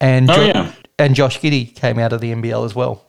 [0.00, 0.72] and, Oh, yeah.
[0.98, 3.04] And Josh Giddey came out of the NBL as well.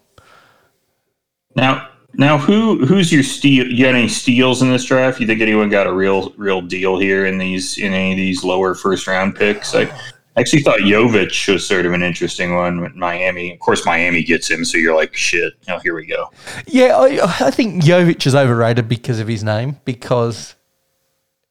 [1.56, 3.66] Now, now, who who's your steal?
[3.66, 5.20] You got any steals in this draft?
[5.20, 8.44] You think anyone got a real real deal here in these in any of these
[8.44, 9.74] lower first round picks?
[9.74, 9.92] I
[10.38, 13.54] actually thought Jovic was sort of an interesting one with Miami.
[13.54, 15.54] Of course, Miami gets him, so you're like, shit.
[15.68, 16.30] Oh, here we go.
[16.68, 20.56] Yeah, I, I think Jovic is overrated because of his name, because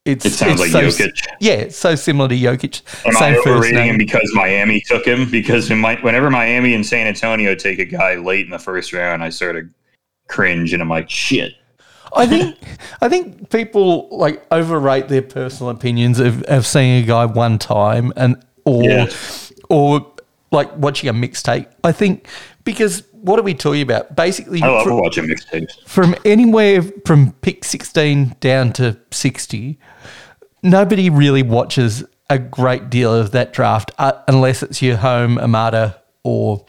[0.05, 1.25] it's It sounds it's like so, Jokic.
[1.39, 2.81] Yeah, it's so similar to Jokic.
[3.05, 3.89] Am Same I first overrating name.
[3.91, 5.29] him because Miami took him?
[5.31, 8.91] Because in my, whenever Miami and San Antonio take a guy late in the first
[8.93, 9.65] round, I sort of
[10.27, 11.53] cringe and I'm like, shit.
[12.15, 12.55] I think
[13.01, 18.13] I think people like overrate their personal opinions of, of seeing a guy one time
[18.15, 18.35] and
[18.65, 19.09] or Yeah.
[19.69, 20.05] or
[20.51, 21.65] like watching a mixtape.
[21.83, 22.27] I think
[22.65, 24.15] because what are we talking about?
[24.15, 25.71] Basically, I love fr- watching mixtapes.
[25.87, 29.79] from anywhere from pick 16 down to 60,
[30.61, 36.01] nobody really watches a great deal of that draft uh, unless it's your home Amada
[36.23, 36.65] or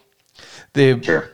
[0.72, 1.30] there, Sure.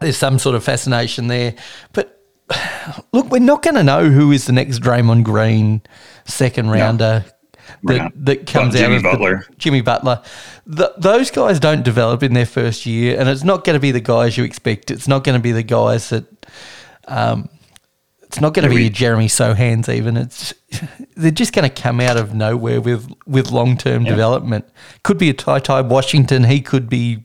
[0.00, 1.54] there's some sort of fascination there.
[1.92, 2.20] But
[3.12, 5.82] look, we're not going to know who is the next Draymond Green
[6.24, 7.32] second rounder We're
[7.84, 9.46] that, that comes out of the- Butler.
[9.58, 10.22] Jimmy Butler.
[10.74, 13.90] Th those guys don't develop in their first year, and it's not going to be
[13.92, 14.90] the guys you expect.
[14.90, 16.24] It's not going to be the guys that.
[17.06, 17.48] Um,
[18.22, 20.16] it's not going to Yeah, be we- a Jeremy Sochans even.
[20.18, 20.52] It's
[21.16, 24.66] they're just going to come out of nowhere with with long term development.
[25.02, 26.44] Could be a Ty Ty Washington.
[26.44, 27.24] He could be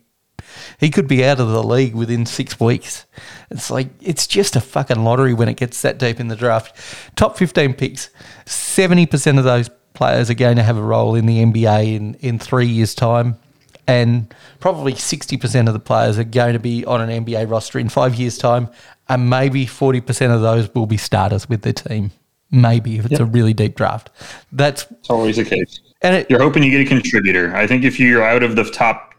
[0.79, 3.05] he could be out of the league within six weeks.
[3.51, 6.73] It's like it's just a fucking lottery when it gets that deep in the draft.
[7.17, 8.09] Top fifteen picks,
[8.45, 12.15] seventy percent of those players are going to have a role in the NBA in,
[12.15, 13.37] in three years' time.
[13.85, 17.79] And probably sixty percent of the players are going to be on an NBA roster
[17.79, 18.69] in five years' time.
[19.09, 22.11] And maybe forty percent of those will be starters with their team.
[22.49, 24.09] Maybe if it's a really deep draft.
[24.51, 25.81] That's It's always the case.
[26.01, 27.53] and it, You're hoping you get a contributor.
[27.55, 29.15] I think if you're out of the top,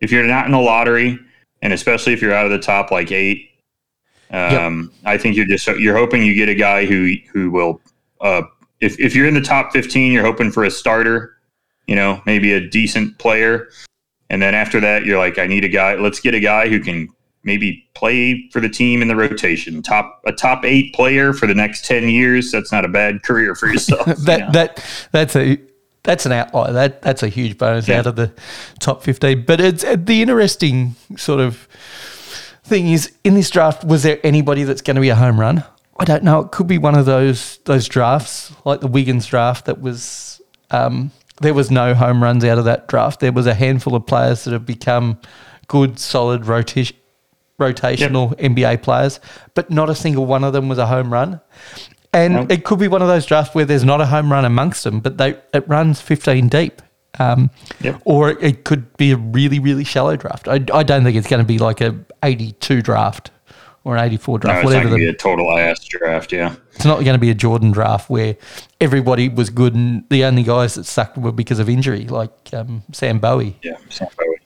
[0.00, 1.18] if you're not in the lottery,
[1.62, 3.50] and especially if you're out of the top like eight,
[4.30, 7.80] um, I think you're just you're hoping you get a guy who who will.
[8.20, 8.42] Uh,
[8.84, 11.36] if if you're in the top 15, you're hoping for a starter.
[11.86, 13.68] You know, maybe a decent player,
[14.30, 15.94] and then after that, you're like, I need a guy.
[15.96, 17.08] Let's get a guy who can
[17.42, 19.82] maybe play for the team in the rotation.
[19.82, 22.50] Top a top eight player for the next ten years.
[22.50, 24.06] That's not a bad career for yourself.
[24.06, 24.50] you that know?
[24.52, 25.58] that that's a
[26.04, 26.72] that's an outlier.
[26.72, 27.98] That that's a huge bonus Yeah.
[27.98, 28.32] out of the
[28.80, 29.44] top fifteen.
[29.44, 31.68] But it's uh, the interesting sort of
[32.64, 33.84] thing is in this draft.
[33.84, 35.64] Was there anybody that's going to be a home run?
[35.98, 36.40] I don't know.
[36.40, 41.10] It could be one of those those drafts like the Wiggins draft that was um,
[41.40, 43.20] there was no home runs out of that draft.
[43.20, 45.18] There was a handful of players that have become
[45.68, 46.96] good, solid rotation,
[47.60, 49.20] rotational NBA players,
[49.54, 51.40] but not a single one of them was a home run.
[52.12, 52.52] And Nope.
[52.52, 55.00] it could be one of those drafts where there's not a home run amongst them,
[55.00, 56.80] but they it runs 15 deep.
[57.18, 58.02] Um, Yep.
[58.04, 60.48] Or it could be a really, really shallow draft.
[60.48, 63.30] I, I don't think it's going to be like a 82 draft
[63.84, 65.84] or an 84 No, draft, it's not whatever going to the be a total ass
[65.84, 66.32] draft.
[66.32, 66.54] Yeah.
[66.74, 68.36] it's not going to be a Jordan draft where
[68.80, 72.82] everybody was good and the only guys that sucked were because of injury, like um,
[72.92, 73.56] Sam Bowie.
[73.62, 73.76] Yeah.
[73.90, 74.38] Sam Bowie.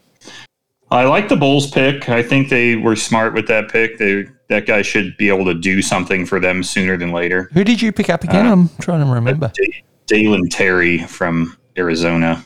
[0.90, 2.08] I like the Bulls pick.
[2.08, 3.98] I think they were smart with that pick.
[3.98, 7.50] They that guy should be able to do something for them sooner than later.
[7.52, 8.46] Who did you pick up again?
[8.46, 9.52] Uh, I'm trying to remember.
[9.54, 12.42] D- Dalen Terry from Arizona,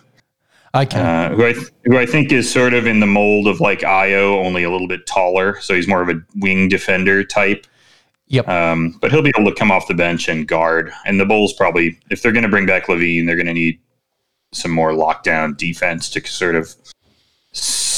[0.75, 0.99] Okay.
[0.99, 3.81] uh, who I th- who I think is sort of in the mold of like
[3.81, 5.61] Ayo, only a little bit taller.
[5.61, 7.67] So he's more of a wing defender type.
[8.29, 8.49] yep.
[8.49, 10.91] Um, but he'll be able to come off the bench and guard.
[11.05, 13.79] And the Bulls probably, if they're going to bring back LaVine, they're going to need
[14.53, 16.75] some more lockdown defense to sort of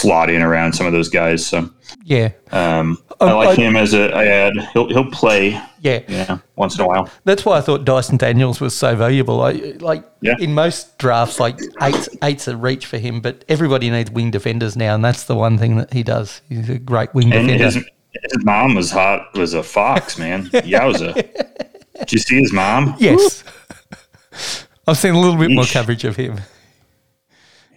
[0.04, 1.44] slot in around some of those guys.
[1.46, 1.70] So
[2.04, 2.30] yeah.
[2.52, 4.52] um, I Um, like I- him as a I add.
[4.72, 6.00] He'll he'll play, Yeah.
[6.08, 7.08] know, once in a while.
[7.24, 9.42] That's why I thought Dyson Daniels was so valuable.
[9.42, 10.34] I, like Yeah.
[10.38, 14.76] in most drafts, like eight, eight's a reach for him, but everybody needs wing defenders
[14.76, 16.40] now, and that's the one thing that he does.
[16.48, 17.64] He's a great wing And defender.
[17.64, 19.36] his his mom was hot.
[19.36, 20.46] Was a fox man.
[20.50, 21.14] Yowza.
[21.98, 22.94] Did you see his mom?
[22.98, 23.42] yes.
[24.86, 26.40] I've seen a little bit more coverage of him.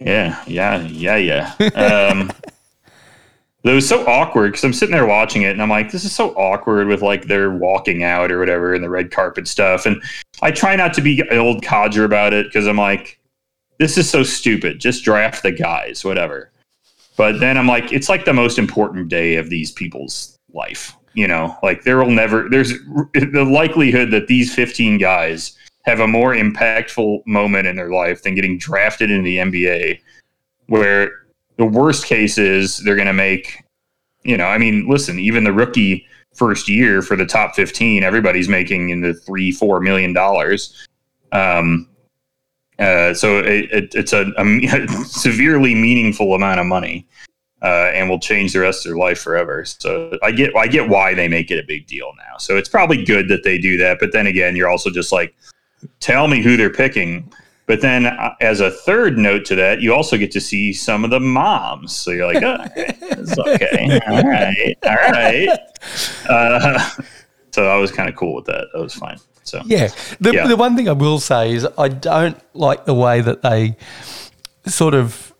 [0.00, 1.54] Yeah, yeah, yeah, yeah.
[1.74, 2.30] Um,
[3.64, 6.14] it was so awkward because I'm sitting there watching it and I'm like, this is
[6.14, 9.86] so awkward with like they're walking out or whatever and the red carpet stuff.
[9.86, 10.02] And
[10.40, 13.18] I try not to be an old codger about it because I'm like,
[13.78, 14.80] this is so stupid.
[14.80, 16.50] Just draft the guys, whatever.
[17.16, 20.94] But then I'm like, it's like the most important day of these people's life.
[21.14, 22.70] You know, like there will never, there's
[23.12, 25.57] the likelihood that these 15 guys
[25.88, 30.00] have a more impactful moment in their life than getting drafted in the NBA,
[30.66, 31.10] where
[31.56, 33.64] the worst case is they're going to make,
[34.22, 38.50] you know, I mean, listen, even the rookie first year for the top 15, everybody's
[38.50, 40.86] making in the three, four million dollars.
[41.32, 41.88] Um,
[42.78, 47.06] uh, so it, it, it's a, a severely meaningful amount of money.
[47.60, 49.64] Uh, and will change the rest of their life forever.
[49.64, 52.38] So I get, I get why they make it a big deal now.
[52.38, 53.98] So it's probably good that they do that.
[53.98, 55.34] But then again, you're also just like,
[56.00, 57.32] tell me who they're picking.
[57.66, 61.04] But then, uh, as a third note to that, you also get to see some
[61.04, 61.94] of the moms.
[61.94, 65.58] So you're like, oh, it's okay, all right, all right.
[66.28, 66.90] Uh,
[67.50, 68.68] so I was kind of cool with that.
[68.72, 69.18] That was fine.
[69.42, 69.88] So Yeah.
[70.20, 70.46] The, Yeah.
[70.46, 73.76] the one thing I will say is I don't like the way that they
[74.66, 75.34] sort of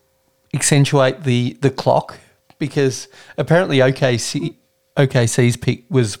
[0.53, 2.19] accentuate the, the clock
[2.59, 4.55] because apparently OKC,
[4.97, 6.17] OKC's pick was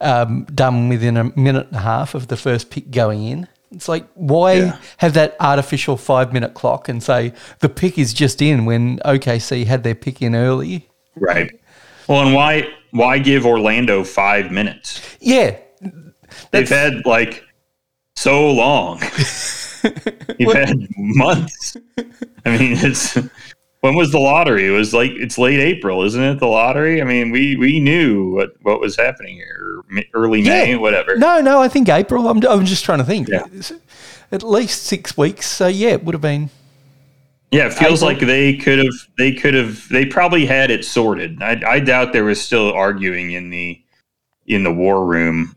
[0.00, 3.48] um, done within a minute and a half of the first pick going in.
[3.72, 4.78] It's like, why Yeah.
[4.98, 9.64] have that artificial five minute clock and say the pick is just in when OKC
[9.66, 10.88] had their pick in early?
[11.16, 11.50] right.
[12.08, 15.00] Well, and why why give Orlando five minutes?
[15.20, 15.56] Yeah.
[16.50, 17.44] They've had like
[18.16, 19.00] so long.
[20.38, 21.76] You've had months.
[22.44, 23.14] I mean, it's
[23.80, 24.66] when was the lottery?
[24.66, 26.38] It was like it's late April, isn't it?
[26.40, 27.00] The lottery.
[27.00, 29.59] I mean, we we knew what what was happening here,
[30.14, 30.76] early May, Yeah.
[30.76, 31.16] whatever.
[31.16, 32.28] No, no, I think April.
[32.28, 33.28] I'm, I'm just trying to think.
[33.28, 33.44] Yeah.
[34.32, 35.46] At least six weeks.
[35.46, 36.50] So, yeah, it would have been.
[37.50, 38.18] Yeah, it feels April.
[38.18, 38.94] like they could have.
[39.18, 39.88] They could have.
[39.88, 41.42] They probably had it sorted.
[41.42, 43.80] I, I doubt there was still arguing in the
[44.46, 45.56] in the war room.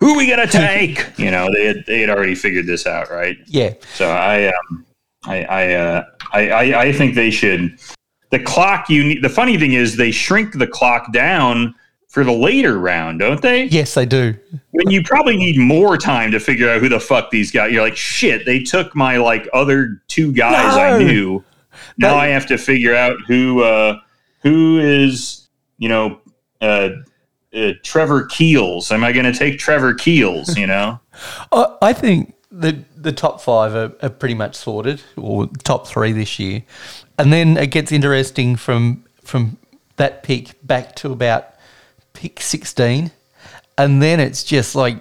[0.00, 1.04] Who we gonna take?
[1.18, 3.36] you know, they had they had already figured this out, right?
[3.46, 3.74] Yeah.
[3.94, 4.86] So I, um,
[5.24, 7.78] I, I, uh, I, I, I think they should.
[8.30, 9.22] The clock you need.
[9.22, 11.74] The funny thing is, they shrink the clock down
[12.08, 13.64] for the later round, don't they?
[13.64, 14.34] Yes, they do.
[14.70, 17.70] When you probably need more time to figure out who the fuck these guys.
[17.72, 21.44] You're like, shit, they took my like other two guys I knew.
[21.98, 22.16] Now No.
[22.16, 23.98] I have to figure out who, uh,
[24.42, 26.20] who is, you know,
[26.60, 26.88] uh,
[27.54, 28.90] uh, Trevor Keels.
[28.90, 30.56] Am I going to take Trevor Keels?
[30.56, 31.00] You know.
[31.52, 36.12] I, I think the the top five are, are pretty much sorted, or top three
[36.12, 36.62] this year,
[37.18, 39.58] and then it gets interesting from from
[39.96, 41.54] that pick back to about
[42.18, 43.10] pick sixteen,
[43.76, 44.96] and then it's just like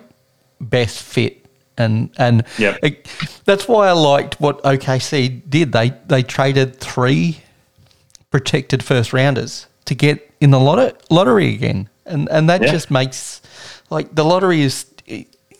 [0.61, 1.43] best fit.
[1.80, 2.80] And and Yep.
[2.84, 3.07] it-
[3.45, 5.72] that's why I liked what OKC did.
[5.72, 7.39] They they traded three
[8.32, 12.72] protected first rounders to get in the lotto, lottery again, and and that Yeah.
[12.72, 13.41] just makes
[13.89, 14.86] like the lottery is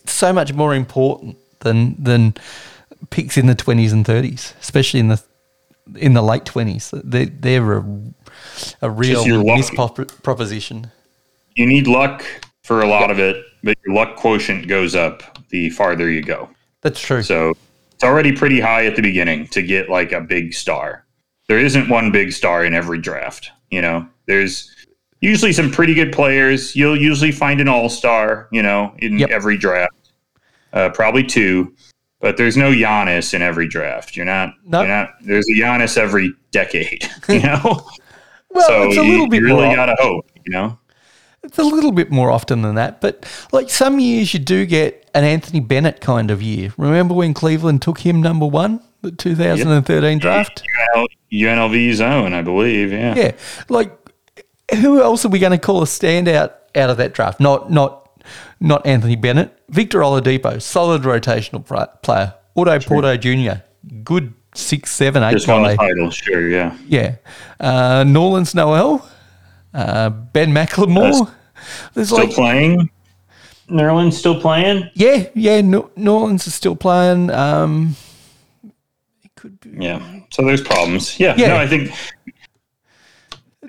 [0.06, 2.34] so much more important than than
[3.10, 5.20] picks in the twenties and thirties, especially in the
[5.96, 6.92] in the late twenties.
[6.94, 7.86] They they're a,
[8.82, 9.24] a real
[9.58, 10.92] misproposition.
[11.58, 12.24] You need luck
[12.64, 16.50] for a lot of it, but your luck quotient goes up the farther you go.
[16.82, 17.24] That's true.
[17.24, 17.54] So
[17.92, 21.06] it's already pretty high at the beginning to get like a big star.
[21.48, 23.50] There isn't one big star in every draft.
[23.72, 24.74] You know, there's
[25.22, 26.76] usually some pretty good players.
[26.76, 28.48] You'll usually find an all star.
[28.52, 29.30] You know, in Yep.
[29.32, 30.12] every draft,
[30.74, 31.74] uh, probably two.
[32.20, 34.16] But there's no Giannis in every draft.
[34.16, 34.54] You're not.
[34.66, 34.80] No.
[34.80, 35.10] You're not.
[35.22, 37.10] There's a Giannis every decade.
[37.30, 37.86] You know.
[38.50, 40.26] Well, so it's a you, little bit you really gotta hope.
[40.46, 40.78] You know.
[41.44, 45.10] It's a little bit more often than that, but like some years you do get
[45.14, 46.74] an Anthony Bennett kind of year.
[46.78, 50.64] Remember when Cleveland took him number one, the 2013 draft?
[50.96, 52.92] UNL, UNLV zone, I believe.
[52.92, 53.16] Yeah.
[53.16, 53.32] Yeah,
[53.70, 53.98] like
[54.76, 57.40] who else are we going to call a standout out of that draft?
[57.40, 58.10] Not not
[58.60, 62.34] not Anthony Bennett, Victor Oladipo, solid rotational pla- player.
[62.56, 63.62] Otto Porter Jr.,
[64.04, 66.10] good six, seven, eight Just won the title.
[66.10, 66.50] Sure.
[66.50, 66.76] Yeah.
[66.88, 67.16] Yeah,
[67.60, 69.08] uh, Nerlens Noel,
[69.78, 71.32] uh, Ben McLemore.
[71.94, 72.90] There's Still like playing.
[73.70, 74.90] Nerlens still playing.
[74.94, 75.62] Yeah, yeah.
[75.62, 77.30] Nerlens is still playing.
[77.32, 77.96] Um,
[79.24, 79.72] it could be.
[79.84, 80.22] Yeah.
[80.32, 81.20] So there's problems.
[81.20, 81.36] Yeah.
[81.38, 81.48] Yeah.
[81.50, 81.92] No, I think.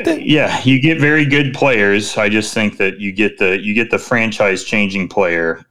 [0.04, 2.16] Yeah, you get very good players.
[2.16, 5.64] I just think that you get the you get the franchise changing player,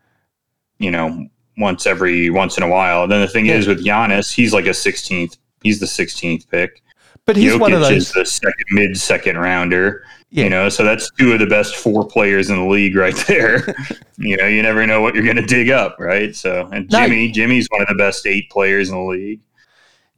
[0.80, 1.28] you know,
[1.58, 3.04] once every once in a while.
[3.04, 3.56] And then the thing Yeah.
[3.56, 5.38] is with Giannis, he's like a 16th.
[5.64, 6.82] He's the 16th pick.
[7.26, 8.12] But he's Jokic one of is those.
[8.12, 10.04] the second mid second rounder.
[10.30, 10.44] Yeah.
[10.44, 13.74] You know, so that's two of the best four players in the league right there.
[14.18, 16.36] you know, you never know what you're going to dig up, right?
[16.36, 17.00] So, and No.
[17.08, 19.40] Jimmy, Jimmy's one of the best eight players in the league.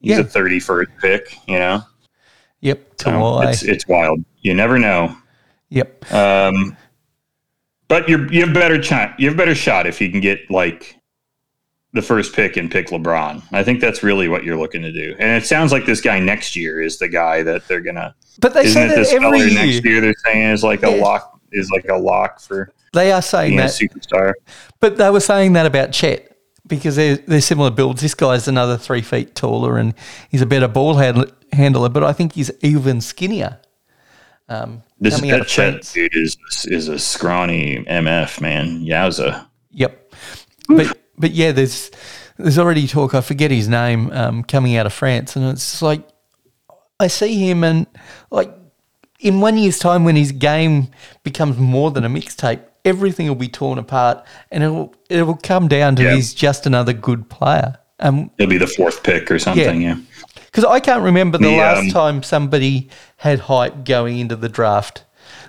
[0.02, 0.20] He's Yeah.
[0.20, 1.38] a 31st pick.
[1.48, 1.84] You know,
[2.62, 2.80] Yep.
[3.02, 4.24] so it's it's wild.
[4.42, 5.16] You never know.
[5.70, 6.12] Yep.
[6.12, 6.76] Um,
[7.88, 9.20] but you're you have better shot.
[9.20, 10.96] You have better shot if you can get like
[11.94, 13.42] the first pick and pick LeBron.
[13.52, 15.16] I think that's really what you're looking to do.
[15.20, 18.16] And it sounds like this guy next year is the guy that they're gonna.
[18.40, 20.00] But they say that this every next year?
[20.02, 21.02] They're saying is like a Yeah.
[21.04, 24.34] lock is like a lock for They are saying that, superstar.
[24.80, 26.32] but they were saying that about Chet
[26.68, 28.02] because they're they're similar builds.
[28.02, 29.94] This guy's another three feet taller and
[30.30, 31.28] he's a better ball handler.
[31.54, 33.58] handler but I think he's even skinnier.
[34.48, 38.82] Um, This that Chet dude is is a scrawny MF man.
[38.86, 39.48] Yowza.
[39.72, 40.14] Yep.
[40.68, 41.92] But but yeah, there's
[42.38, 43.14] there's already talk.
[43.14, 46.08] I forget his name um, coming out of France, and it's like
[47.00, 47.86] I see him, and
[48.32, 48.52] like
[49.20, 50.88] in one year's time, when his game
[51.24, 55.38] becomes more than a mixtape, everything will be torn apart, and it will it will
[55.38, 56.16] come down to Yeah.
[56.16, 57.78] he's just another good player.
[58.02, 59.82] Um, He'll be the fourth pick or something.
[59.82, 59.98] Yeah.
[60.46, 64.48] because I can't remember the, The, last um, time somebody had hype going into the
[64.48, 65.04] draft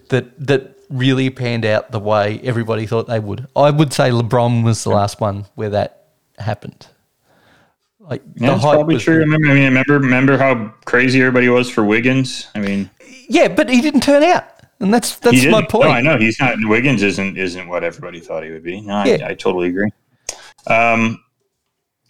[0.09, 3.47] that that really panned out the way everybody thought they would.
[3.57, 6.87] I would say LeBron was the last one where that happened.
[8.01, 9.19] Like Yeah, the that's probably true.
[9.19, 12.49] Remember, I mean, remember, remember how crazy everybody was for Wiggins.
[12.55, 12.91] I mean,
[13.29, 14.45] Yeah, but he didn't turn out,
[14.81, 15.89] and that's that's my point.
[15.89, 16.57] No, I know he's not.
[16.61, 18.81] Wiggins isn't isn't what everybody thought he would be.
[18.81, 19.27] No, Yeah.
[19.27, 19.91] I, I totally agree.
[20.67, 21.23] Um,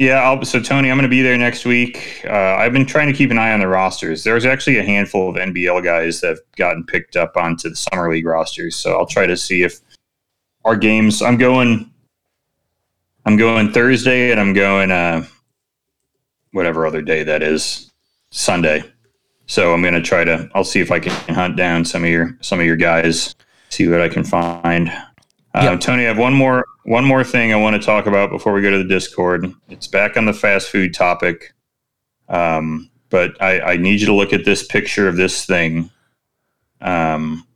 [0.01, 0.23] yeah.
[0.23, 2.23] I'll, so Tony, I'm going to be there next week.
[2.25, 4.25] Uh, I've been trying to keep an eye on the rosters.
[4.25, 8.11] There's actually a handful of NBL guys that have gotten picked up onto the summer
[8.11, 8.75] league rosters.
[8.75, 9.81] So I'll try to see if
[10.65, 11.21] our games.
[11.23, 11.91] I'm going.
[13.27, 15.27] I'm going Thursday, and I'm going uh,
[16.53, 17.93] whatever other day that is,
[18.31, 18.83] Sunday.
[19.47, 20.49] So I'm going to try to.
[20.55, 23.35] I'll see if I can hunt down some of your some of your guys.
[23.69, 24.91] See what I can find.
[25.55, 25.77] Uh.
[25.77, 28.63] Tony, I have one more one more thing I want to talk about before we
[28.63, 29.53] go to the Discord.
[29.69, 31.53] It's back on the fast food topic,
[32.29, 35.91] um, but I, I need you to look at this picture of this thing.
[36.81, 37.47] Um,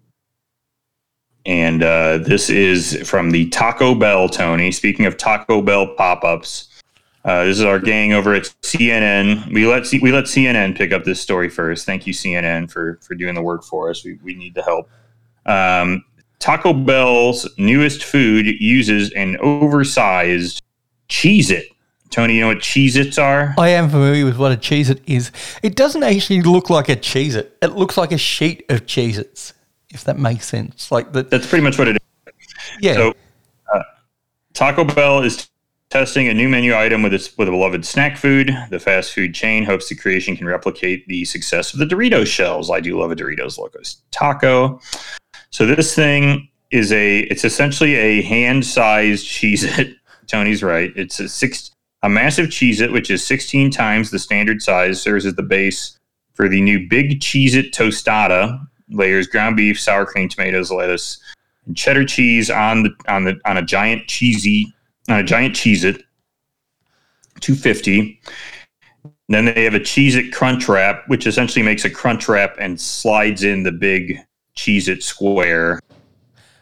[1.46, 4.72] and uh, this is from the Taco Bell, Tony.
[4.72, 6.68] Speaking of Taco Bell pop ups,
[7.24, 9.52] uh, this is our gang over at CNN.
[9.52, 11.86] We let C- we let CNN pick up this story first.
[11.86, 14.04] Thank you, CNN, for for doing the work for us.
[14.04, 14.90] We we need the help.
[15.46, 16.04] Um,
[16.38, 20.62] Taco Bell's newest food uses an oversized
[21.08, 21.68] Cheez It.
[22.10, 23.54] Tony, you know what Cheez Its are?
[23.58, 25.32] I am familiar with what a Cheez It is.
[25.62, 27.56] It doesn't actually look like a Cheez It.
[27.62, 29.52] It looks like a sheet of Cheez Its,
[29.92, 30.92] if that makes sense.
[30.92, 32.32] Like the That's pretty much what it is.
[32.80, 32.94] yeah.
[32.94, 33.14] So,
[33.74, 33.82] uh,
[34.52, 35.48] Taco Bell is
[35.90, 38.50] testing a new menu item with its with a beloved snack food.
[38.70, 42.70] The fast food chain hopes the creation can replicate the success of the Doritos shells.
[42.70, 44.80] I do love a Doritos Locos taco.
[45.54, 49.96] So this thing is a it's essentially a hand-sized Cheez It.
[50.26, 50.92] Tony's right.
[50.96, 51.70] It's a six
[52.02, 55.96] a massive Cheez It which is 16 times the standard size, serves as the base
[56.32, 58.66] for the new Big Cheez It Tostada.
[58.88, 61.20] Layers ground beef, sour cream, tomatoes, lettuce,
[61.66, 64.74] and cheddar cheese on the on the on a giant cheesy
[65.08, 66.02] on a giant Cheez It
[67.38, 68.20] 250.
[69.28, 72.80] Then they have a Cheez It Crunch Wrap, which essentially makes a crunch wrap and
[72.80, 74.18] slides in the big
[74.56, 75.80] Cheez It square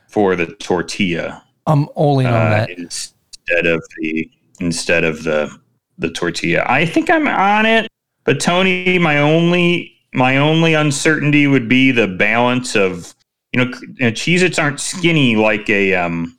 [0.09, 2.71] for the tortilla I'm only on uh, that.
[2.71, 4.31] instead of the
[4.61, 5.57] instead of the
[5.99, 6.65] the tortilla.
[6.69, 7.89] I think I'm on it,
[8.25, 13.15] but Tony, my only my only uncertainty would be the balance of
[13.53, 16.37] you know, you know Cheez-Its aren't skinny like a um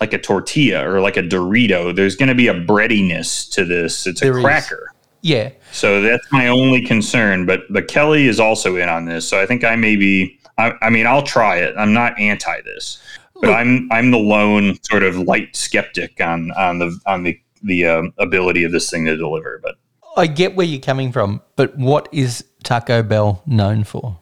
[0.00, 1.94] like a tortilla or like a Dorito.
[1.94, 4.06] There's going to be a breadiness to this.
[4.06, 4.44] It's a There is.
[4.44, 4.92] cracker.
[5.22, 5.50] Yeah.
[5.72, 7.44] So that's my only concern.
[7.46, 9.28] But but Kelly is also in on this.
[9.28, 10.38] So I think I may be.
[10.58, 11.74] I, I mean, I'll try it.
[11.76, 13.02] I'm not anti this,
[13.34, 17.38] but Look- I'm I'm the lone sort of light skeptic on on the on the
[17.62, 19.60] the um, ability of this thing to deliver.
[19.62, 19.76] But
[20.16, 24.18] I get where you're coming from, but what is Taco Bell known for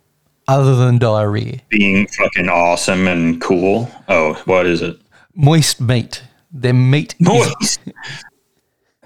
[0.49, 1.61] other than diarrhea?
[1.69, 3.91] being fucking awesome and cool.
[4.09, 4.99] Oh, what is it?
[5.35, 6.23] Moist meat.
[6.53, 7.81] Their meat is Moist.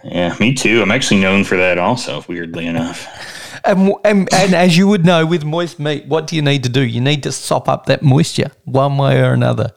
[0.04, 0.80] Yeah, me too.
[0.80, 3.06] I'm actually known for that also, weirdly enough.
[3.68, 6.70] And, and, and as you would know, with moist meat, what do you need to
[6.70, 6.80] do?
[6.80, 9.72] You need to sop up that moisture one way or another.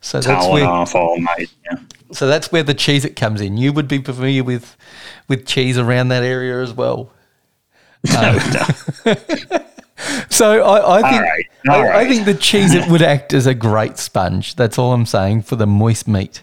[0.00, 1.50] So that's where off all night.
[1.64, 1.78] Yeah.
[2.12, 3.56] so that's where the Cheez It comes in.
[3.56, 4.76] You would be familiar with
[5.28, 7.12] with cheese around that area as well.
[8.16, 8.38] Um,
[10.30, 13.54] so I, I think right, I, I think the Cheez It would act as a
[13.54, 14.54] great sponge.
[14.54, 16.42] That's all I'm saying for the moist meat.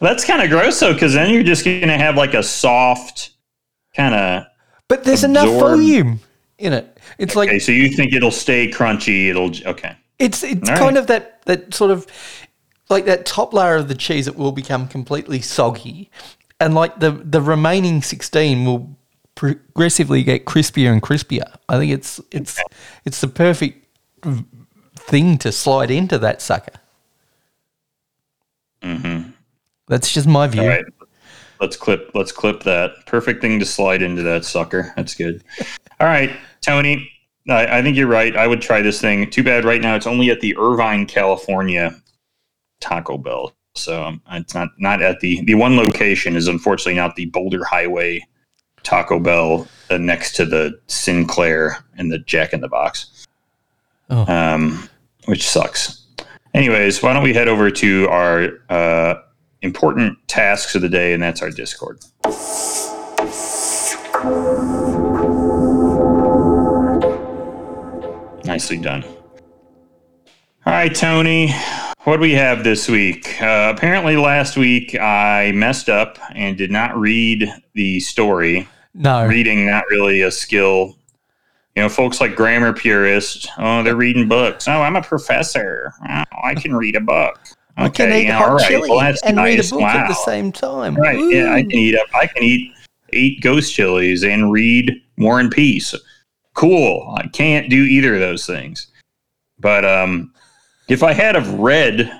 [0.00, 3.32] That's kind of gross though, because then you're just going to have like a soft
[3.94, 4.44] kind of.
[4.88, 6.20] But there's enough volume
[6.58, 6.98] in it.
[7.18, 9.28] It's like Okay, so you think it'll stay crunchy?
[9.28, 9.96] It'll okay.
[10.18, 11.00] It's it's All kind right.
[11.00, 12.06] of that that sort of
[12.88, 16.10] like that top layer of the cheese that will become completely soggy,
[16.58, 18.96] and like the the remaining sixteen will
[19.34, 21.56] progressively get crispier and crispier.
[21.68, 22.60] I think it's it's
[23.04, 23.86] it's the perfect
[24.96, 26.78] thing to slide into that sucker.
[28.82, 29.30] Mm-hmm.
[29.88, 30.68] That's just my view.
[30.68, 30.84] Right,
[31.60, 32.10] let's clip.
[32.14, 33.06] Let's clip that.
[33.06, 34.92] Perfect thing to slide into that sucker.
[34.96, 35.42] That's good.
[36.00, 36.30] All right,
[36.60, 37.10] Tony.
[37.48, 38.36] I, I think you're right.
[38.36, 39.30] I would try this thing.
[39.30, 41.94] Too bad right now it's only at the Irvine, California
[42.80, 43.52] Taco Bell.
[43.74, 47.64] So um, it's not not at the the one location is unfortunately not the Boulder
[47.64, 48.20] Highway
[48.82, 53.26] Taco Bell uh, next to the Sinclair and the Jack in the Box,
[54.10, 54.24] Oh.
[54.32, 54.88] um,
[55.26, 56.04] which sucks.
[56.52, 59.14] Anyways, why don't we head over to our uh,
[59.62, 62.00] important tasks of the day, and that's our Discord.
[68.44, 69.04] Nicely done.
[70.66, 71.52] All right, Tony,
[72.04, 73.40] what do we have this week?
[73.40, 78.68] Uh, apparently, last week I messed up and did not read the story.
[78.94, 80.96] No, Reading not really a skill.
[81.76, 84.66] You know, folks like grammar purists, oh, they're reading books.
[84.66, 85.92] Oh, I'm a professor.
[86.08, 87.38] Oh, I can read a book.
[87.78, 88.68] Okay, I can eat yeah, hot right.
[88.68, 89.70] chili Well, and read a nice.
[89.70, 90.96] book at the same time.
[90.96, 91.18] Right.
[91.18, 92.08] Yeah, I can eat up.
[92.14, 92.72] I can eat
[93.12, 95.94] eight ghost chilies and read War and Peace.
[96.54, 97.14] Cool.
[97.16, 98.88] I can't do either of those things.
[99.58, 100.32] But um,
[100.88, 102.10] if I had have read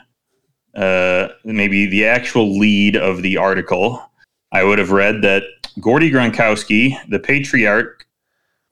[0.75, 4.03] uh, maybe the actual lead of the article,
[4.53, 5.45] I would have read that
[5.81, 8.07] Gordy Gronkowski, the patriarch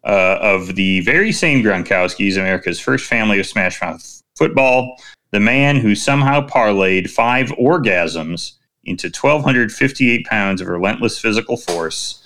[0.04, 5.00] uh, of the very same Gronkowskis, America's first family of Smash Mouth football,
[5.30, 8.52] the man who somehow parlayed five orgasms
[8.84, 12.22] into 1,258 pounds of relentless physical force.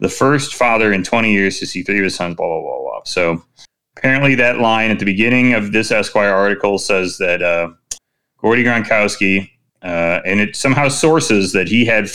[0.00, 2.80] The first father in 20 years to see three of his sons, blah, blah, blah,
[2.80, 3.00] blah.
[3.04, 3.42] So
[3.96, 7.70] apparently, that line at the beginning of this Esquire article says that uh,
[8.38, 9.50] Gordy Gronkowski,
[9.82, 12.10] uh, and it somehow sources that he had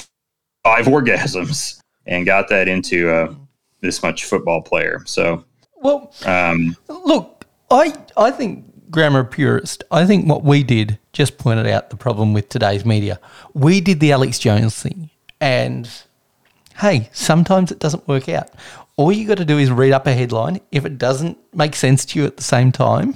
[0.63, 3.34] five orgasms and got that into uh,
[3.82, 5.01] this much football player.
[5.05, 5.45] So,
[5.78, 9.84] Well, um, Look, I I think grammar purist.
[9.92, 13.20] I think what we did just pointed out the problem with today's media.
[13.54, 15.10] We did the Alex Jones thing,
[15.40, 15.90] and
[16.80, 18.50] hey, sometimes it doesn't work out.
[18.98, 20.60] All you got to do is read up a headline.
[20.72, 23.16] If it doesn't make sense to you at the same time,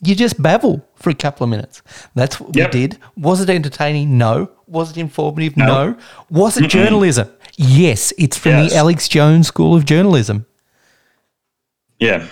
[0.00, 1.80] you just babble for a couple of minutes.
[2.16, 2.74] That's what Yep.
[2.74, 2.98] we did.
[3.16, 4.18] Was it entertaining?
[4.18, 4.50] No.
[4.66, 5.56] Was it informative?
[5.56, 5.66] No.
[5.90, 5.96] No.
[6.28, 7.28] Was it journalism?
[7.56, 8.12] Yes.
[8.18, 8.72] It's from Yes.
[8.72, 10.46] the Alex Jones School of Journalism.
[12.00, 12.26] yeah.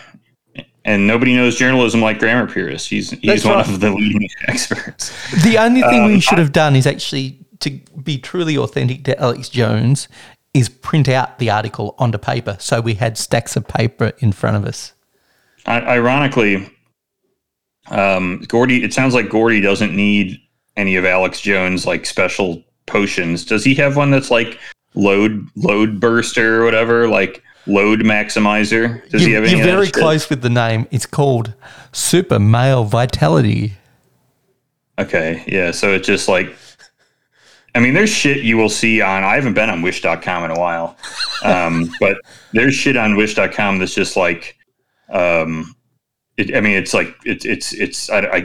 [0.84, 2.88] And nobody knows journalism like grammar purists.
[2.88, 3.68] He's he's That's one right.
[3.68, 5.12] of the leading experts.
[5.42, 7.70] The only thing Um, we should have done is actually to
[8.02, 10.08] be truly authentic to Alex Jones
[10.54, 14.56] is print out the article onto paper so we had stacks of paper in front
[14.56, 14.94] of us.
[15.66, 16.68] I, ironically,
[17.90, 18.82] um, Gordy.
[18.82, 20.40] It sounds like Gordy doesn't need
[20.76, 23.44] any of Alex Jones like special potions.
[23.44, 24.58] Does he have one that's like
[24.94, 29.08] load load burster or whatever, like load maximizer?
[29.10, 29.56] Does he You, have any?
[29.56, 30.86] you're very close with the name.
[30.90, 31.54] It's called
[31.92, 33.74] Super Male Vitality.
[34.98, 35.70] Okay, yeah.
[35.70, 36.54] So it's just like,
[37.74, 39.22] I mean, there's shit you will see on.
[39.24, 40.96] I haven't been on Wish.com in a while,
[41.42, 42.18] um, but
[42.52, 44.56] there's shit on Wish.com that's just like,
[45.10, 45.74] um,
[46.36, 48.36] it, I mean, it's like it's it's it's I, I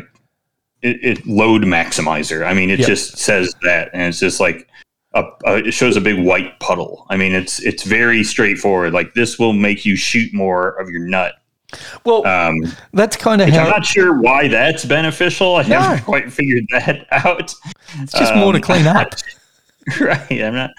[0.81, 2.45] it, it load maximizer.
[2.45, 2.87] I mean, it Yep.
[2.87, 4.67] just says that, and it's just like,
[5.15, 7.07] a, a it shows a big white puddle.
[7.09, 8.93] I mean, it's it's very straightforward.
[8.93, 11.33] Like this will make you shoot more of your nut.
[12.05, 12.55] Well, Um,
[12.93, 15.55] that's kind of how I'm not sure why that's beneficial.
[15.55, 17.53] I haven't quite figured that out.
[17.95, 19.13] it's just more to um, clean up.
[19.99, 20.31] right.
[20.31, 20.71] I'm not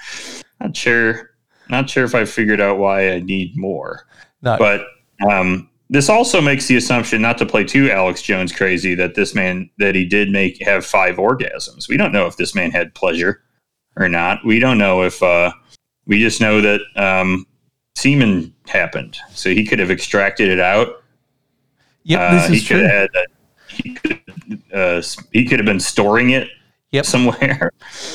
[0.61, 1.31] not sure.
[1.69, 4.07] Not sure if I figured out why I need more.
[4.43, 4.87] No, But
[5.29, 9.35] um, this also makes the assumption, not to play too Alex Jones crazy, that this
[9.35, 11.89] man that he did make have five orgasms.
[11.89, 13.43] We don't know if this man had pleasure
[13.97, 14.45] or not.
[14.45, 15.53] We don't know if uh,
[16.07, 17.47] we just know that um,
[17.95, 21.03] semen happened, so he could have extracted it out.
[22.05, 22.83] yep, Uh, this he is could true.
[22.89, 23.27] have had.
[23.69, 24.21] He could.
[24.73, 26.49] Uh, he could have been storing it
[26.93, 27.05] Yep.
[27.07, 27.71] somewhere.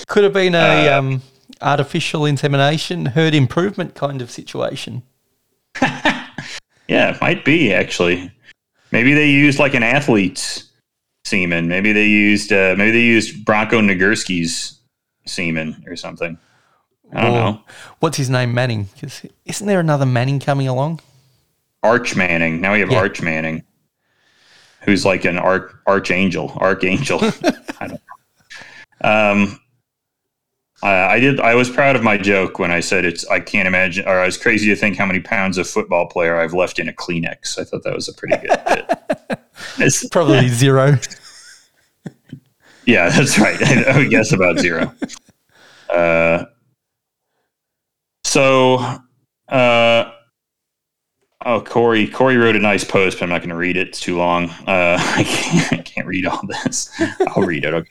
[0.08, 1.22] Could have been a uh, um,
[1.62, 5.04] artificial insemination, herd improvement kind of situation.
[5.82, 8.32] Yeah, it might be actually.
[8.92, 10.70] Maybe they used like an athlete's
[11.26, 11.68] semen.
[11.70, 14.80] Maybe they used uh, maybe they used Bronco Nagurski's
[15.26, 16.38] semen or something.
[17.14, 17.62] I don't Or- know.
[18.00, 18.88] What's his name, Manning?
[19.00, 21.00] 'Cause isn't there another Manning coming along?
[21.84, 22.62] Arch Manning.
[22.62, 23.00] Now we have Yeah.
[23.00, 23.64] Arch Manning,
[24.82, 26.54] who's like an arch archangel.
[26.58, 27.20] Archangel.
[27.80, 29.10] I don't know.
[29.10, 29.60] Um,
[30.84, 31.40] I, I did.
[31.40, 33.26] I was proud of my joke when I said it's.
[33.28, 36.38] I can't imagine, or I was crazy to think how many pounds of football player
[36.40, 37.60] I've left in a Kleenex.
[37.60, 38.90] I thought that was a pretty good bit.
[39.78, 40.98] It's- Probably zero.
[42.92, 43.62] Yeah, that's right.
[43.88, 44.94] I would guess about zero.
[45.90, 46.46] Uh,
[48.24, 48.78] so,
[49.50, 50.12] uh,
[51.46, 53.90] oh, Corey, Corey wrote a nice post, but I'm not going to read it.
[53.90, 54.50] It's too long.
[54.66, 56.90] Uh, I, can't, I can't read all this.
[57.28, 57.74] I'll read it.
[57.74, 57.90] Okay.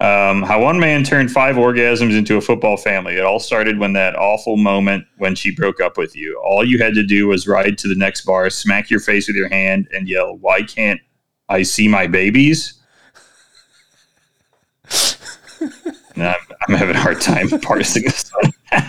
[0.00, 3.16] Um, how one man turned five orgasms into a football family.
[3.16, 6.40] It all started when that awful moment when she broke up with you.
[6.42, 9.36] All you had to do was ride to the next bar, smack your face with
[9.36, 11.02] your hand, and yell, "Why can't
[11.50, 12.80] I see my babies?"
[16.16, 16.34] I'm,
[16.68, 18.52] I'm having a hard time parsing this one.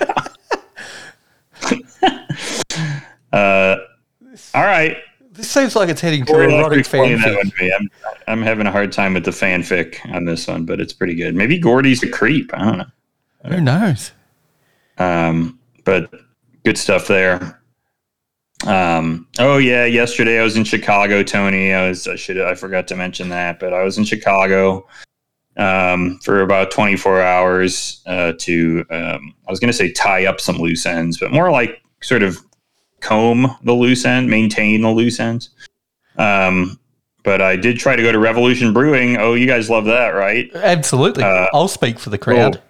[3.34, 3.78] uh,
[4.53, 4.97] all right.
[5.32, 7.71] This seems like it's heading to Corey, I'll erotic explain that one fanfic.
[7.80, 7.89] I'm,
[8.28, 11.36] I'm having a hard time with the fanfic on this one, but it's pretty good.
[11.36, 12.51] Maybe Gordy's a creep.
[12.55, 12.86] I don't know.
[13.45, 14.11] Who knows?
[14.97, 16.11] Um, but
[16.65, 17.61] good stuff there.
[18.65, 21.71] Um, oh yeah, yesterday I was in Chicago, Tony.
[21.71, 24.88] I was I should I forgot to mention that, but I was in Chicago
[25.58, 30.39] um, for about 24 hours uh, to um, I was going to say tie up
[30.39, 32.38] some loose ends, but more like sort of
[32.99, 35.49] comb the loose end, maintain the loose ends.
[36.18, 36.80] Um,
[37.24, 39.18] but I did try to go to Revolution Brewing.
[39.18, 40.49] Oh, you guys love that, right?
[40.55, 41.24] Absolutely.
[41.24, 42.62] Uh, I'll speak for the crowd.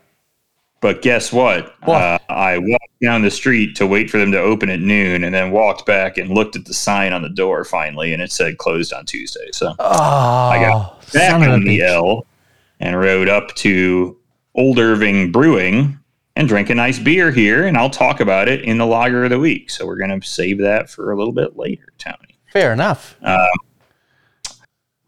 [0.80, 1.76] But guess what?
[1.86, 2.02] What?
[2.02, 5.34] Uh, I walked down the street to wait for them to open at noon, and
[5.34, 8.60] then walked back and looked at the sign on the door finally, and it said
[8.60, 9.50] closed on Tuesday.
[9.54, 11.90] So Oh, got back son of a on the bitch.
[11.90, 12.27] L
[12.80, 14.18] and rode up to
[14.56, 16.00] Old Irving Brewing
[16.36, 19.32] and drank a nice beer here, and I'll talk about it in the lager of
[19.32, 19.70] the week.
[19.70, 22.38] So we're gonna save that for a little bit later, Tony.
[22.52, 23.18] Fair enough.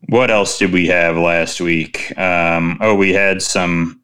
[0.07, 2.17] What else did we have last week?
[2.17, 4.01] Um, oh, we had some.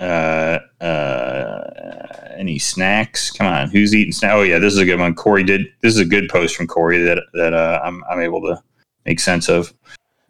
[0.00, 3.30] Uh, uh, any snacks?
[3.30, 4.34] Come on, who's eating snacks?
[4.34, 5.14] Oh yeah, this is a good one.
[5.14, 5.66] Corey did.
[5.80, 8.62] This is a good post from Corey that that uh, I'm I'm able to
[9.04, 9.74] make sense of.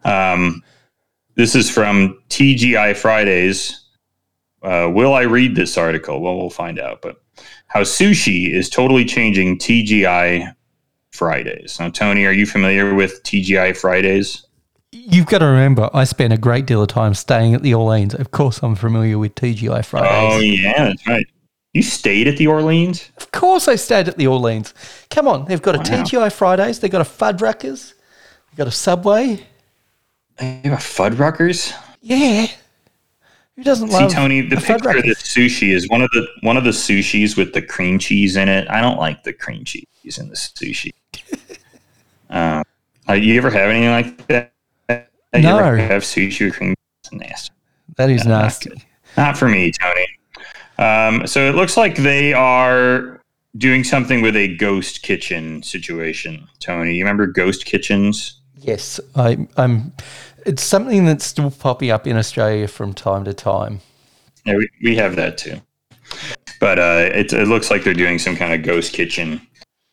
[0.03, 0.61] Um,
[1.35, 3.79] this is from TGI Fridays.
[4.61, 6.21] Uh, will I read this article?
[6.21, 7.01] Well, we'll find out.
[7.01, 7.21] But
[7.67, 10.53] how sushi is totally changing TGI
[11.11, 11.79] Fridays.
[11.79, 14.45] Now, Tony, are you familiar with TGI Fridays?
[14.91, 18.13] You've got to remember, I spent a great deal of time staying at the Orleans.
[18.15, 20.09] Of course, I'm familiar with TGI Fridays.
[20.11, 21.25] Oh yeah, that's right.
[21.73, 23.11] You stayed at the Orleans.
[23.17, 24.73] Of course, I stayed at the Orleans.
[25.09, 26.03] Come on, they've got a Wow.
[26.03, 26.79] TGI Fridays.
[26.79, 27.93] They've got a Fuddruckers.
[28.51, 29.45] They've got a Subway.
[30.37, 31.73] They have a Fuddruckers.
[32.01, 32.47] Yeah.
[33.55, 36.25] Who doesn't See, love Tony, the a picture of the sushi is one of the
[36.41, 38.67] one of the sushis with the cream cheese in it.
[38.69, 39.85] I don't like the cream cheese
[40.17, 40.89] in the sushi.
[42.31, 42.63] um,
[43.07, 44.53] uh, you ever have anything like that?
[45.35, 45.59] You No.
[45.59, 46.73] ever have sushi with cream?
[47.03, 47.51] It's nasty.
[47.97, 48.69] That is Yeah, not nasty.
[48.71, 48.81] good.
[49.17, 50.07] Not for me, Tony.
[50.79, 53.21] Um, so it looks like they are
[53.57, 56.47] doing something with a ghost kitchen situation.
[56.59, 58.41] Tony, you remember ghost kitchens?
[58.63, 59.93] Yes, I, I'm.
[60.45, 63.79] It's something that's still popping up in Australia from time to time.
[64.45, 65.61] Yeah, we, we have that too.
[66.59, 69.41] But uh, it, it looks like they're doing some kind of ghost kitchen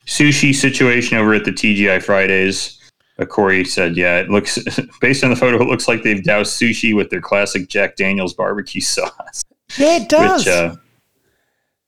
[0.07, 2.79] sushi situation over at the TGI Fridays.
[3.19, 4.59] Uh, Corey said, "Yeah, it looks
[5.01, 8.35] based on the photo, it looks like they've doused sushi with their classic Jack Daniel's
[8.35, 9.45] barbecue sauce."
[9.77, 10.47] Yeah, it does.
[10.47, 10.77] Which, uh,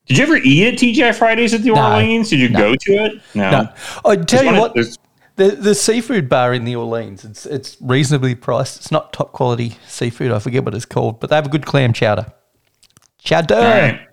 [0.07, 1.83] did you ever eat at TGI Fridays at the No.
[1.93, 2.31] Orleans?
[2.31, 2.59] Did you No.
[2.59, 3.23] go to it?
[3.35, 3.51] No.
[3.51, 3.73] no,
[4.05, 4.75] I tell There's you what.
[4.75, 4.99] there's-
[5.37, 8.77] The the seafood bar in the Orleans, it's it's reasonably priced.
[8.77, 10.31] It's not top quality seafood.
[10.31, 12.27] I forget what it's called, but they have a good clam chowder.
[13.19, 13.55] Chowder.
[13.55, 14.09] right.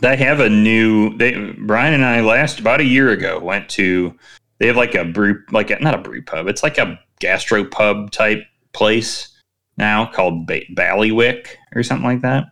[0.00, 1.16] They have a new.
[1.16, 4.16] They Brian and I last about a year ago went to.
[4.58, 6.46] They have like a brew, like a, not a brew pub.
[6.48, 8.42] It's like a gastro pub type
[8.72, 9.28] place
[9.76, 12.44] now called ba- Ballywick or something like that.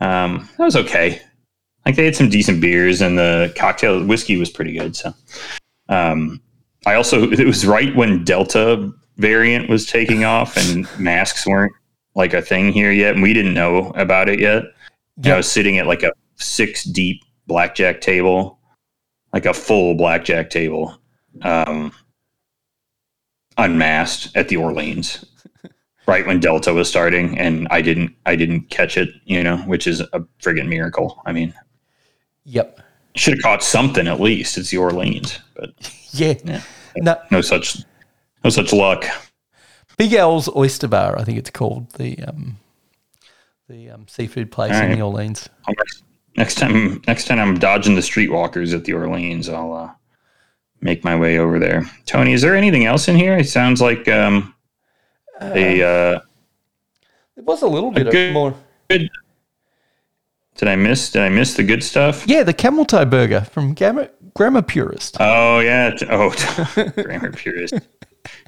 [0.00, 1.20] Um, that was okay.
[1.84, 4.94] Like they had some decent beers and the cocktail whiskey was pretty good.
[4.96, 5.12] So,
[5.88, 6.40] um,
[6.86, 11.72] I also it was right when Delta variant was taking off and masks weren't
[12.14, 14.64] like a thing here yet, and we didn't know about it yet.
[15.24, 18.58] I was sitting at like a six deep blackjack table,
[19.32, 20.98] like a full blackjack table,
[21.42, 21.92] um,
[23.56, 25.24] unmasked at the Orleans,
[26.06, 29.86] right when Delta was starting, and I didn't, I didn't catch it, you know, which
[29.86, 31.22] is a friggin' miracle.
[31.24, 31.54] I mean,
[32.44, 32.80] Yep.
[33.14, 34.56] Should have caught something at least.
[34.58, 35.70] It's the Orleans, but
[36.12, 36.34] Yeah.
[36.44, 36.62] Yeah.
[36.96, 37.78] No, no such,
[38.44, 39.04] no such luck.
[39.96, 42.56] Big Al's Oyster Bar, I think it's called the um,
[43.68, 45.48] the um, seafood place All in the Orleans.
[46.36, 49.90] Next, time, next time I'm dodging the streetwalkers at the Orleans, I'll uh,
[50.80, 51.84] make my way over there.
[52.06, 53.36] Tony, is there anything else in here?
[53.36, 54.54] It sounds like um,
[55.40, 55.82] a.
[55.82, 56.20] Uh,
[57.36, 58.54] It was a little bit good- of more.
[60.56, 61.10] Did I miss?
[61.10, 62.26] Did I miss the good stuff?
[62.26, 65.16] Yeah, the camel toe burger from Gamma, Grammar Purist.
[65.20, 65.96] Oh yeah.
[66.10, 66.30] Oh,
[67.02, 67.74] grammar purist.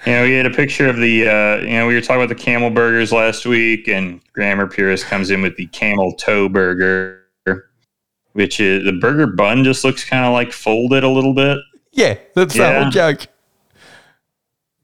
[0.06, 1.26] You know, we had a picture of the.
[1.28, 5.06] Uh, you know, we were talking about the camel burgers last week, and grammar purist
[5.06, 7.22] comes in with the camel toe burger,
[8.32, 11.58] which is the burger bun just looks kind of like folded a little bit.
[11.92, 12.82] Yeah, that's the Yeah.
[12.82, 13.26] whole joke.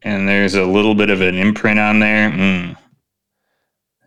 [0.03, 2.31] and there's a little bit of an imprint on there.
[2.31, 2.77] Mm.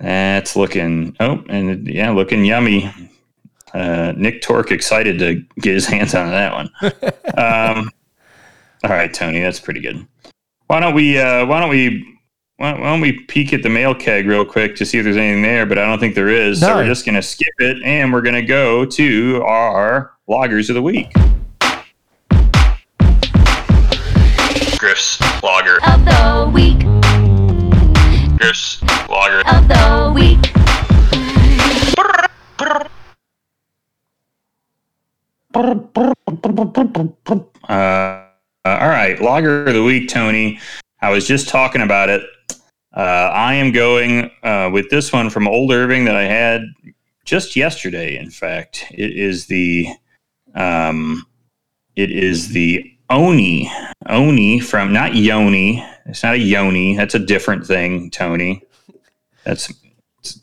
[0.04, 2.92] That's looking oh, and yeah, looking yummy.
[3.74, 6.70] Uh, Nick Torque excited to get his hands on that one.
[7.38, 7.90] um,
[8.84, 10.06] all right, Tony, that's pretty good.
[10.68, 11.18] Why don't we?
[11.18, 12.20] Uh, why don't we?
[12.58, 15.16] Why why don't we peek at the mail keg real quick to see if there's
[15.16, 15.66] anything there?
[15.66, 16.60] But I don't think there is.
[16.60, 20.82] So we're just gonna skip it, and we're gonna go to our lagers of the
[20.82, 21.14] week.
[24.78, 25.78] Griff's lager.
[25.86, 27.03] of the week,
[28.44, 29.40] Griff's lager.
[29.48, 30.54] of the week.
[37.70, 38.26] Uh, uh,
[38.66, 40.60] all right, lager of the week, Tony.
[41.02, 42.22] I was just talking about it.
[42.94, 43.00] Uh,
[43.34, 46.64] I am going uh, with this one from Old Irving that I had
[47.24, 48.18] just yesterday.
[48.18, 49.88] In fact, it is the
[50.54, 51.26] um,
[51.96, 53.72] it is the Oni
[54.08, 55.86] Oni from not Yoni.
[56.06, 56.96] It's not a Yoni.
[56.96, 58.64] That's a different thing, Tony.
[59.44, 59.72] That's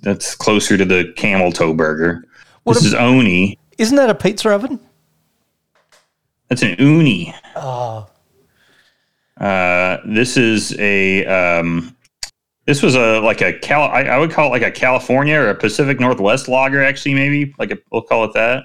[0.02, 2.24] that's closer to the camel toe burger.
[2.64, 3.58] What this a- is Oni.
[3.78, 4.78] Isn't that a pizza oven?
[6.48, 7.34] That's an uni.
[7.56, 8.08] Oh,
[9.38, 11.96] Uh, this is a um,
[12.66, 13.84] this was a like a Cal.
[13.84, 17.54] I, I would call it like a California or a Pacific Northwest lager, actually, maybe
[17.58, 18.64] like a, we'll call it that.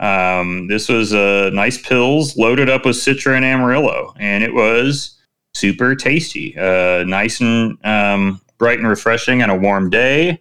[0.00, 5.18] Um, this was a nice pils loaded up with Citra and Amarillo, and it was
[5.54, 6.56] super tasty.
[6.58, 10.40] Uh, nice and um, bright and refreshing on a warm day.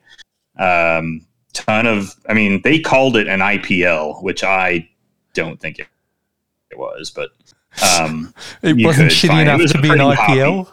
[0.59, 4.89] Um, ton of, I mean, they called it an IPL, which I
[5.33, 5.87] don't think it,
[6.71, 7.29] it was, but
[7.99, 10.71] um, it wasn't shitty enough was to be an hoppy- IPL.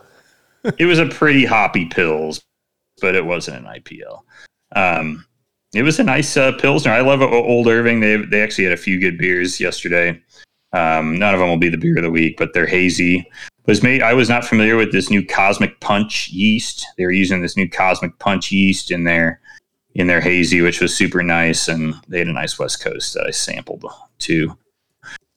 [0.79, 2.43] it was a pretty hoppy pils,
[3.01, 4.23] but it wasn't an IPL.
[4.75, 5.25] Um,
[5.73, 6.93] it was a nice uh, pilsner.
[6.93, 8.01] I love Old Irving.
[8.01, 10.21] They they actually had a few good beers yesterday.
[10.73, 13.29] Um, none of them will be the beer of the week, but they're hazy.
[13.67, 14.03] Was made.
[14.03, 16.87] I was not familiar with this new Cosmic Punch yeast.
[16.97, 19.41] They were using this new Cosmic Punch yeast in their
[19.95, 23.27] in their hazy, which was super nice, and they had a nice West Coast that
[23.27, 23.85] I sampled
[24.19, 24.57] too.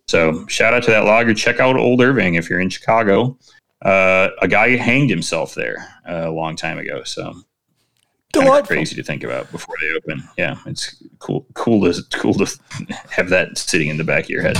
[0.08, 1.34] So shout out to that lager.
[1.34, 3.38] Check out Old Irving if you're in Chicago
[3.84, 7.04] uh, a guy hanged himself there uh, a long time ago.
[7.04, 7.34] So
[8.32, 8.76] Delightful.
[8.76, 10.28] crazy to think about before they open.
[10.38, 11.46] Yeah, it's cool.
[11.54, 12.60] Cool to cool to
[13.10, 14.58] have that sitting in the back of your head.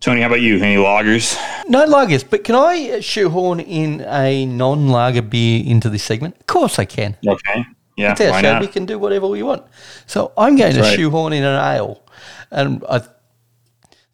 [0.00, 0.56] Tony, how about you?
[0.56, 1.36] Any lagers?
[1.68, 6.36] No lagers, but can I shoehorn in a non-lager beer into this segment?
[6.40, 7.18] Of course I can.
[7.26, 7.66] Okay.
[7.96, 8.12] Yeah.
[8.12, 8.52] It's our show.
[8.54, 8.62] not?
[8.62, 9.62] We can do whatever we want.
[10.06, 10.96] So I'm going to That's right.
[10.96, 12.02] shoehorn in an ale,
[12.50, 13.02] and I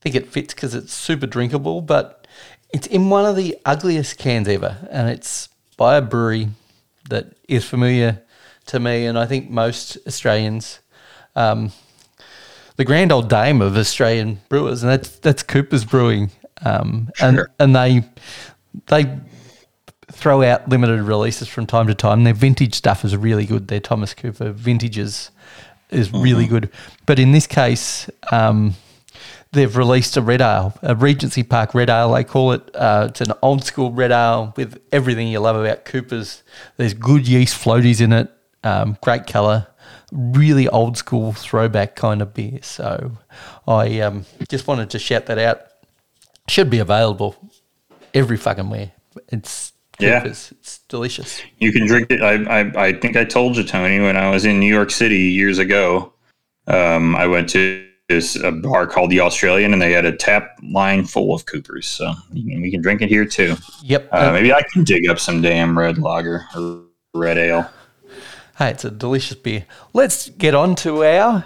[0.00, 1.82] think it fits because it's super drinkable.
[1.82, 2.26] But
[2.70, 6.48] it's in one of the ugliest cans ever, and it's by a brewery
[7.10, 8.22] that is familiar
[8.66, 10.80] to me, and I think most Australians.
[11.36, 11.70] Um,
[12.76, 16.30] the grand old dame of Australian brewers, and that's that's Cooper's Brewing,
[16.64, 17.50] um, and Sure.
[17.58, 18.02] and they
[18.86, 19.18] they
[20.12, 22.24] throw out limited releases from time to time.
[22.24, 23.68] Their vintage stuff is really good.
[23.68, 25.30] Their Thomas Cooper vintages
[25.90, 26.70] is really good.
[27.06, 28.74] But in this case, um,
[29.52, 32.62] they've released a red ale, a Regency Park red ale, they call it.
[32.74, 36.42] Uh, it's an old school red ale with everything you love about Cooper's.
[36.76, 38.30] There's good yeast floaties in it,
[38.64, 39.66] um, great colour.
[40.12, 42.60] Really old school throwback kind of beer.
[42.62, 43.12] So
[43.66, 45.62] I um, just wanted to shout that out.
[46.48, 47.36] Should be available
[48.14, 48.92] every fucking where.
[49.28, 50.24] It's Yeah.
[50.24, 51.42] it's, it's delicious.
[51.58, 52.22] You can drink it.
[52.22, 55.18] I, I, I think I told you, Tony, when I was in New York City
[55.18, 56.12] years ago.
[56.68, 60.58] Um, I went to this a bar called the Australian, and they had a tap
[60.62, 61.86] line full of Coopers.
[61.86, 63.56] So you can, we can drink it here too.
[63.82, 64.08] Yep.
[64.12, 66.84] Uh, maybe I can dig up some damn red lager or
[67.14, 67.68] red ale.
[68.58, 69.66] Hey, it's a delicious beer.
[69.92, 71.44] Let's get on to our.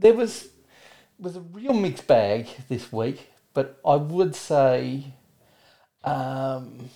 [0.00, 0.48] There was
[1.18, 5.12] was a real mixed bag this week, but I would say,
[6.02, 6.88] um,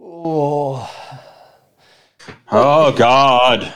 [0.00, 0.88] oh,
[2.50, 3.72] Oh God!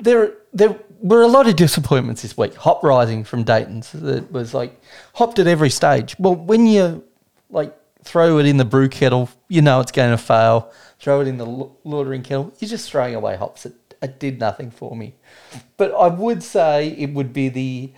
[0.00, 2.54] there there were a lot of disappointments this week.
[2.54, 4.80] Hop Rising from Dayton's that was like
[5.14, 6.16] hopped at every stage.
[6.18, 7.04] Well, when you
[7.50, 7.74] like
[8.04, 10.72] throw it in the brew kettle, you know it's going to fail.
[10.98, 11.46] Throw it in the
[11.84, 13.66] laundering kettle, you're just throwing away hops.
[13.66, 15.14] It, it did nothing for me.
[15.76, 17.92] But I would say it would be the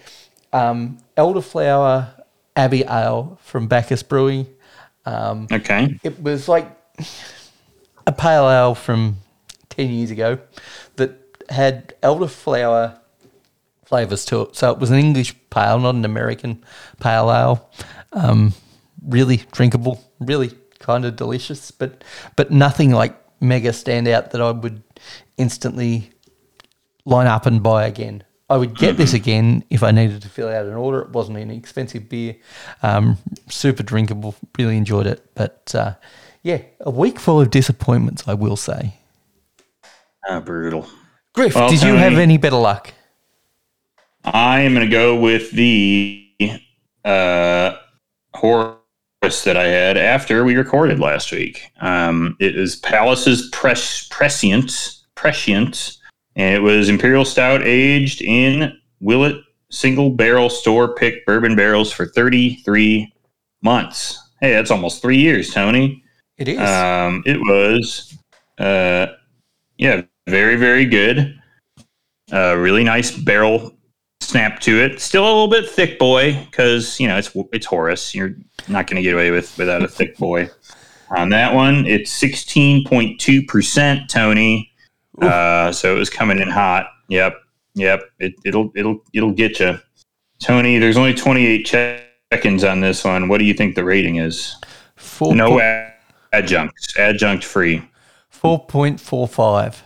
[0.52, 2.08] um, elderflower
[2.54, 4.46] Abbey Ale from Bacchus Brewing.
[5.06, 5.98] Um, Okay.
[6.02, 6.70] it was like
[8.06, 9.16] a pale ale from
[9.70, 10.38] 10 years ago
[10.96, 12.98] that had elderflower
[13.84, 14.56] flavours to it.
[14.56, 16.62] So it was an English pale, not an American
[17.00, 17.70] pale ale.
[18.12, 18.54] Um,
[19.06, 22.04] really drinkable, really kind of delicious, but
[22.36, 24.82] but nothing like mega standout that I would
[25.36, 26.10] instantly
[27.04, 28.24] line up and buy again.
[28.48, 31.00] I would get this again if I needed to fill out an order.
[31.02, 32.36] It wasn't an expensive beer,
[32.82, 33.18] um,
[33.48, 34.34] super drinkable.
[34.58, 35.94] Really enjoyed it, but uh,
[36.42, 38.24] yeah, a week full of disappointments.
[38.26, 38.96] I will say.
[40.28, 40.86] Ah, brutal.
[41.34, 42.94] Griff, Well, did you have any better luck?
[44.24, 46.26] I am going to go with the
[47.04, 47.76] uh,
[48.34, 48.78] Horus
[49.44, 51.70] that I had after we recorded last week.
[51.80, 55.98] Um, it is Palace's Pres- Prescient, Prescient,
[56.36, 59.36] and it was Imperial Stout aged in Willet
[59.70, 63.12] single barrel store pick bourbon barrels for 33
[63.62, 64.18] months.
[64.40, 66.02] Hey, that's almost three years, Tony.
[66.38, 66.58] It is.
[66.58, 68.16] Um, it was,
[68.58, 69.06] uh,
[69.78, 71.38] yeah, very, very good.
[72.32, 73.76] Uh, really nice barrel
[74.20, 75.00] snap to it.
[75.00, 78.14] Still a little bit thick boy because you know it's it's Horus.
[78.14, 78.34] You're
[78.68, 80.48] not going to get away with without a thick boy.
[81.10, 84.72] On that one, it's sixteen point two percent, Tony.
[85.20, 86.86] Uh, so it was coming in hot.
[87.08, 87.36] Yep,
[87.74, 88.02] yep.
[88.18, 89.78] It, it'll it'll it'll get you,
[90.40, 90.78] Tony.
[90.78, 93.28] There's only twenty eight check-ins on this one.
[93.28, 94.56] What do you think the rating is?
[94.96, 95.90] Four No po-
[96.32, 97.82] adjuncts, adjunct free.
[98.32, 99.80] 4.45.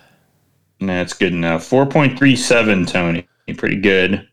[0.81, 1.69] That's good enough.
[1.69, 3.29] 4.37, Tony.
[3.57, 4.27] Pretty good.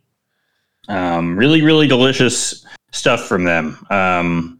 [0.88, 3.86] Um, really, really delicious stuff from them.
[3.90, 4.60] Um,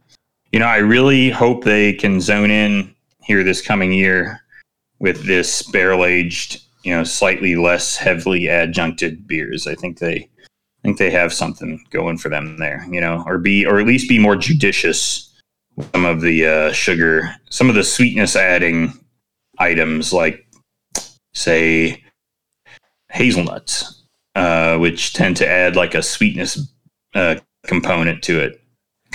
[0.52, 4.40] you know, I really hope they can zone in here this coming year
[5.00, 9.68] with this barrel aged, you know, slightly less heavily adjuncted beers.
[9.68, 13.38] I think they I think they have something going for them there, you know, or
[13.38, 15.34] be or at least be more judicious
[15.76, 18.94] with some of the uh, sugar, some of the sweetness adding
[19.58, 20.48] items like
[21.34, 22.04] say
[23.12, 24.04] hazelnuts,
[24.36, 26.72] uh, which tend to add like a sweetness
[27.14, 27.36] uh,
[27.66, 28.62] component to it.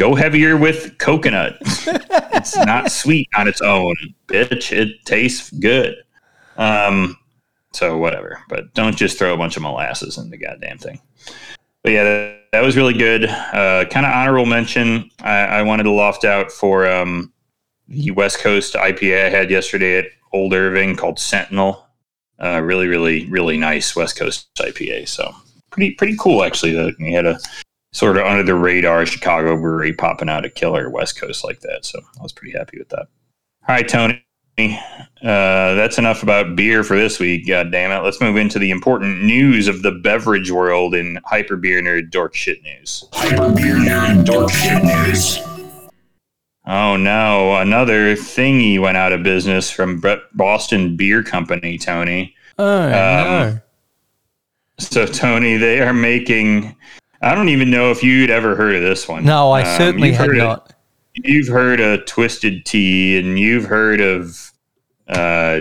[0.01, 1.59] Go heavier with coconut.
[1.61, 3.94] it's not sweet on its own,
[4.28, 4.72] bitch.
[4.72, 5.94] It tastes good.
[6.57, 7.18] Um,
[7.74, 11.03] so whatever, but don't just throw a bunch of molasses in the goddamn thing.
[11.82, 13.26] But yeah, that, that was really good.
[13.26, 15.11] Uh, kind of honorable mention.
[15.20, 17.30] I, I wanted to loft out for um,
[17.86, 21.86] the West Coast IPA I had yesterday at Old Irving called Sentinel.
[22.42, 25.09] Uh, really, really, really nice West Coast IPA.
[25.09, 25.30] So
[25.68, 26.72] pretty, pretty cool actually.
[26.72, 27.38] That we had a
[27.93, 31.84] sort of under the radar Chicago brewery popping out a killer West Coast like that.
[31.84, 33.09] So I was pretty happy with that.
[33.68, 34.24] All right, Tony.
[34.59, 37.47] Uh, that's enough about beer for this week.
[37.49, 38.05] God damn it.
[38.05, 42.34] Let's move into the important news of the beverage world in hyper beer nerd dork
[42.34, 43.05] shit news.
[43.12, 45.38] Hyper Beer Nerd Dork Shit News.
[46.66, 50.03] Oh no, another thingy went out of business from
[50.34, 52.34] Boston Beer Company, Tony.
[52.59, 53.59] Oh, no.
[54.78, 56.76] So, Tony, they are making.
[57.21, 59.25] I don't even know if you'd ever heard of this one.
[59.25, 60.73] No, I Um, certainly had heard of- not.
[61.14, 64.51] you've heard of Twisted Tea, and you've heard of
[65.09, 65.61] uh,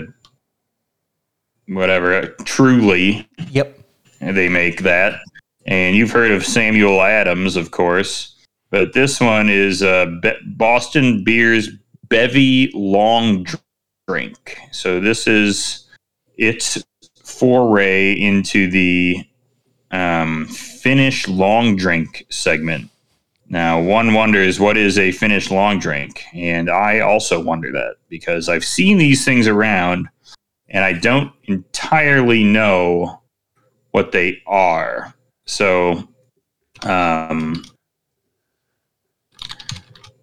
[1.66, 3.28] whatever Truly.
[3.50, 3.78] Yep.
[4.20, 5.20] They make that.
[5.66, 8.34] and you've heard of Samuel Adams, of course,
[8.70, 11.68] but this one is uh, Be- Boston Beer's
[12.08, 13.46] Bevy Long
[14.08, 14.56] Drink.
[14.72, 15.86] So this is
[16.38, 16.82] its
[17.22, 19.18] foray into the
[19.90, 20.48] um,
[20.84, 22.90] Finnish long drink segment.
[23.50, 28.48] Now, one wonders what is a Finnish long drink, and I also wonder that because
[28.48, 30.08] I've seen these things around,
[30.68, 33.20] and I don't entirely know
[33.90, 35.12] what they are.
[35.46, 36.08] So,
[36.84, 37.64] um,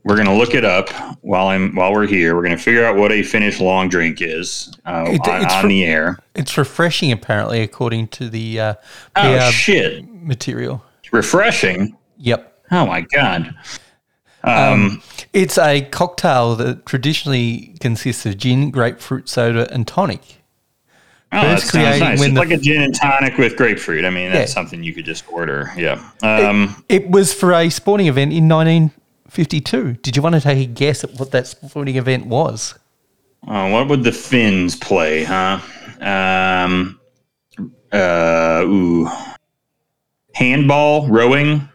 [0.05, 0.89] we're gonna look it up
[1.21, 2.33] while I'm while we're here.
[2.35, 5.67] We're gonna figure out what a Finnish long drink is uh, It- on, on fr-
[5.67, 6.17] the air.
[6.33, 8.73] It's refreshing, apparently, according to the uh,
[9.17, 10.05] Oh shit!
[10.27, 10.83] Material.
[11.11, 11.95] Refreshing.
[12.17, 12.53] Yep.
[12.71, 13.55] Oh my god.
[14.43, 15.01] Um,
[15.33, 20.21] It's a cocktail that traditionally consists of gin, grapefruit soda, and tonic.
[21.33, 22.21] oh, that sounds nice.
[22.21, 24.05] It's the- like a gin and tonic with grapefruit.
[24.05, 24.53] I mean, that's Yeah.
[24.53, 25.71] something you could just order.
[25.77, 25.99] Yeah.
[26.23, 29.93] Um, It was for a sporting event in 1952.
[30.01, 32.75] Did you want to take a guess at what that sporting event was?
[33.47, 35.23] oh, what would the Finns play?
[35.23, 35.59] Huh?
[36.01, 36.99] Um,
[37.91, 39.09] uh, ooh,
[40.37, 41.67] handball, rowing,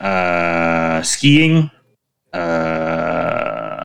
[0.00, 1.70] uh, skiing.
[2.32, 3.82] Uh,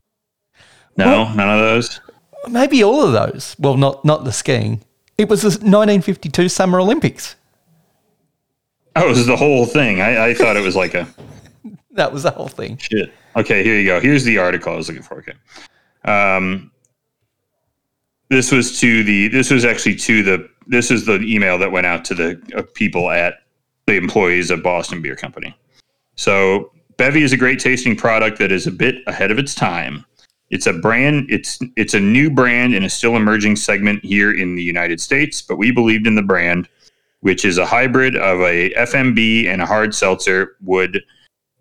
[0.96, 2.00] no, Well- none of those.
[2.48, 3.56] Maybe all of those.
[3.58, 4.80] Well, not not the skiing.
[5.18, 7.34] It was the 1952 Summer Olympics.
[8.96, 10.00] Oh, this is the whole thing.
[10.00, 11.06] I, I thought it was like a
[11.92, 12.78] That was the whole thing.
[12.78, 13.12] shit.
[13.36, 14.00] Okay, here you go.
[14.00, 15.18] Here's the article I was looking for.
[15.18, 15.34] Okay.
[16.04, 16.70] Um,
[18.30, 19.28] this was to the.
[19.28, 20.48] This was actually to the.
[20.66, 23.34] This is the email that went out to the uh, people at
[23.88, 25.56] the employees of Boston Beer Company.
[26.16, 30.04] So Bevy is a great tasting product that is a bit ahead of its time.
[30.50, 31.26] It's a brand.
[31.30, 35.40] It's it's a new brand in a still emerging segment here in the United States,
[35.42, 36.68] but we believed in the brand,
[37.20, 41.02] which is a hybrid of a FMB and a hard seltzer, would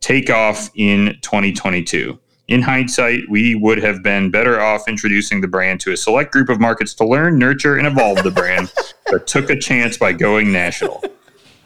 [0.01, 2.19] take off in 2022.
[2.49, 6.49] In hindsight, we would have been better off introducing the brand to a select group
[6.49, 8.71] of markets to learn, nurture, and evolve the brand,
[9.11, 11.03] but took a chance by going national.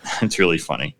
[0.22, 0.96] it's really funny.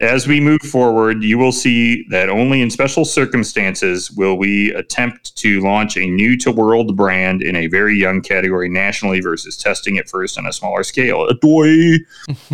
[0.00, 5.34] As we move forward, you will see that only in special circumstances will we attempt
[5.38, 9.96] to launch a new to world brand in a very young category nationally versus testing
[9.96, 11.28] it first on a smaller scale.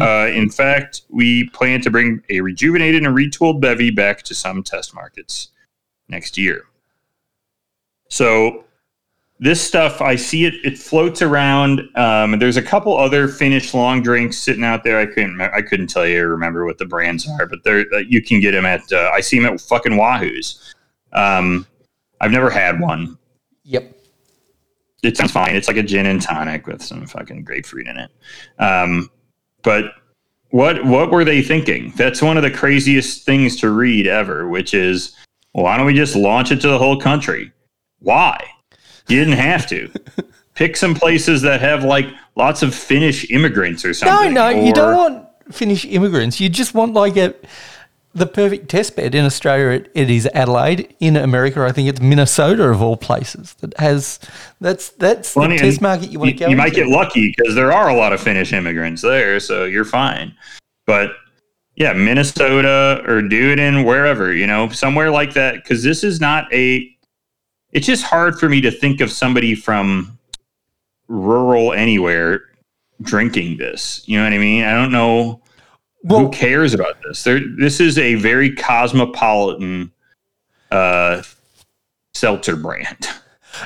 [0.01, 4.63] Uh, in fact, we plan to bring a rejuvenated and retooled bevy back to some
[4.63, 5.49] test markets
[6.09, 6.65] next year.
[8.09, 8.65] So
[9.41, 11.83] this stuff I see it it floats around.
[11.97, 14.99] Um, there's a couple other Finnish long drinks sitting out there.
[14.99, 17.99] I couldn't I couldn't tell you or remember what the brands are, but they're uh,
[17.99, 20.75] you can get them at uh, I see them at fucking Wahoo's.
[21.13, 21.67] Um,
[22.21, 23.19] I've never had one.
[23.65, 23.97] Yep.
[25.03, 25.55] It sounds fine.
[25.55, 28.11] It's like a gin and tonic with some fucking grapefruit in it.
[28.59, 29.11] Um,
[29.63, 29.95] but
[30.51, 31.93] what what were they thinking?
[31.97, 35.17] That's one of the craziest things to read ever, which is
[35.53, 37.53] why don't we just launch it to the whole country?
[37.99, 38.45] Why?
[39.09, 39.91] You didn't have to.
[40.55, 44.33] Pick some places that have like lots of Finnish immigrants or something.
[44.33, 46.41] no, no, you don't want Finnish immigrants.
[46.41, 47.35] You just want like a
[48.15, 49.15] the perfect test bed.
[49.15, 50.95] In Australia, it, it is Adelaide.
[51.01, 54.21] In America, I think it's Minnesota of all places that has
[54.61, 56.49] that's that's Funny, the test market you want to go.
[56.49, 56.85] You might into.
[56.85, 60.35] get lucky because there are a lot of Finnish immigrants there, so you're fine.
[60.87, 61.13] But
[61.77, 65.57] yeah, Minnesota or do it in wherever, you know, somewhere like that.
[65.57, 66.91] Because this is not a.
[67.75, 70.19] It's just hard for me to think of somebody from
[71.09, 72.41] rural anywhere
[73.03, 74.03] drinking this.
[74.07, 74.65] You know what I mean?
[74.65, 75.43] I don't know
[76.09, 77.25] who cares about this.
[77.25, 79.93] There, this is a very cosmopolitan
[80.71, 81.23] uh,
[82.13, 83.09] seltzer brand.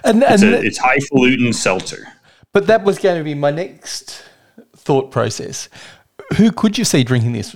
[0.05, 2.07] and, It's, a, it's highfalutin seltzer.
[2.53, 4.25] But that was going to be my next
[4.75, 5.69] thought process.
[6.37, 7.55] Who could you see drinking this?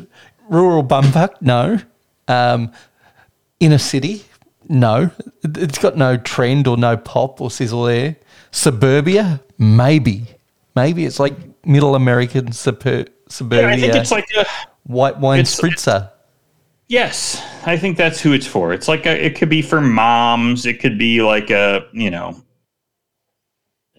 [0.48, 1.40] Rural bumfuck?
[1.40, 1.78] No.
[2.28, 2.72] Um,
[3.60, 4.24] inner city?
[4.72, 5.10] No.
[5.44, 8.16] It- It's got no trend or no pop or sizzle there.
[8.50, 9.40] Suburbia?
[9.58, 10.24] Maybe.
[10.74, 12.52] Maybe it's like middle American Yeah,
[13.28, 14.44] suburbia I think it's like a
[14.84, 16.10] white wine spritzer.
[16.88, 17.40] yes.
[17.64, 18.72] I think that's who it's for.
[18.72, 20.66] It's like a, it could be for moms.
[20.66, 22.34] It could be like a you know,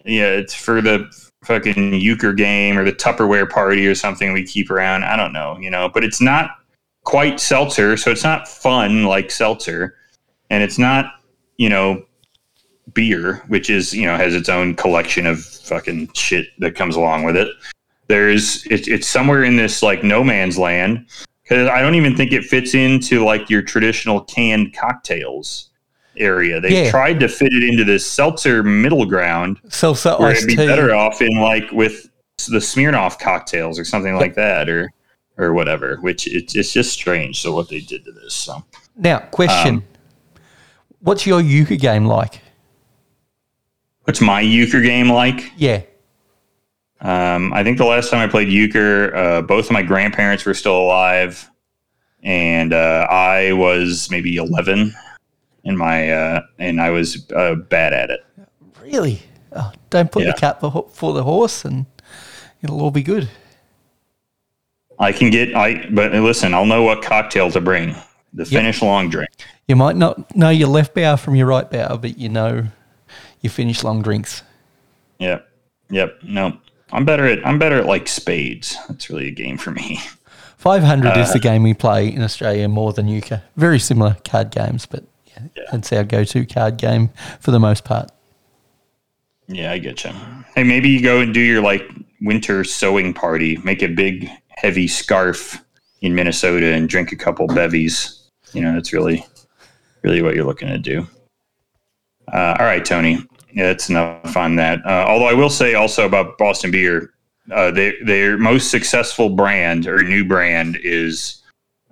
[0.04, 1.08] yeah, it's for the
[1.44, 5.04] fucking euchre game or the Tupperware party or something we keep around.
[5.04, 6.50] I don't know, you know, but it's not
[7.04, 9.94] quite seltzer, so it's not fun like seltzer,
[10.54, 11.06] and it's not
[11.56, 12.04] you know
[12.92, 17.24] beer, which is you know has its own collection of fucking shit that comes along
[17.24, 17.48] with it.
[18.06, 21.06] There's it, it's somewhere in this like no man's land
[21.42, 25.70] because I don't even think it fits into like your traditional canned cocktails
[26.16, 26.60] area.
[26.60, 26.90] They Yeah.
[26.90, 30.66] tried to fit it into this seltzer middle ground Salsa where iced it'd be tea.
[30.68, 32.08] better off in like with
[32.48, 34.92] the Smirnoff cocktails or something like that, or
[35.36, 35.96] or whatever.
[36.02, 37.40] Which it's it's just strange.
[37.40, 38.34] So what they did to this.
[38.34, 38.62] So
[38.96, 39.84] Now, question: Um,
[41.04, 42.40] What's your euchre game like?
[44.04, 45.50] what's my euchre game like?
[45.56, 45.80] Yeah,
[47.00, 50.52] Um, I think the last time I played euchre, uh, both of my grandparents were
[50.54, 51.48] still alive,
[52.22, 54.94] and uh, I was maybe eleven,
[55.64, 58.20] and my uh, and I was uh, bad at it.
[58.80, 59.20] really.
[59.56, 60.32] Oh, don't put Yeah.
[60.32, 61.86] the cat before for the horse, and
[62.62, 63.28] it'll all be good.
[64.98, 67.94] I can get I, but listen, I'll know what cocktail to bring.
[68.36, 69.30] The Finnish long drink.
[69.68, 72.66] You might not know your left bow from your right bow, but you know
[73.40, 74.42] you finish long drinks.
[75.20, 75.48] Yep,
[75.88, 76.18] yep.
[76.24, 76.58] No,
[76.92, 78.76] I'm better at I'm better at like spades.
[78.88, 80.00] That's really a game for me.
[80.58, 83.42] 500 is Uh, the game we play in Australia more than euchre.
[83.56, 88.10] Very similar card games, but yeah, that's our go-to card game for the most part.
[89.46, 90.10] Yeah, I get you.
[90.54, 91.88] Hey, maybe you go and do your like
[92.22, 93.58] winter sewing party.
[93.58, 95.62] Make a big heavy scarf
[96.00, 98.20] in Minnesota and drink a couple bevies.
[98.54, 99.24] You know, that's really,
[100.02, 101.06] really what you're looking to do.
[102.32, 103.18] Uh, all right, Tony.
[103.52, 104.80] Yeah, that's enough on that.
[104.84, 107.14] Uh, although I will say also about Boston Beer,
[107.52, 111.42] uh, they, their most successful brand or new brand is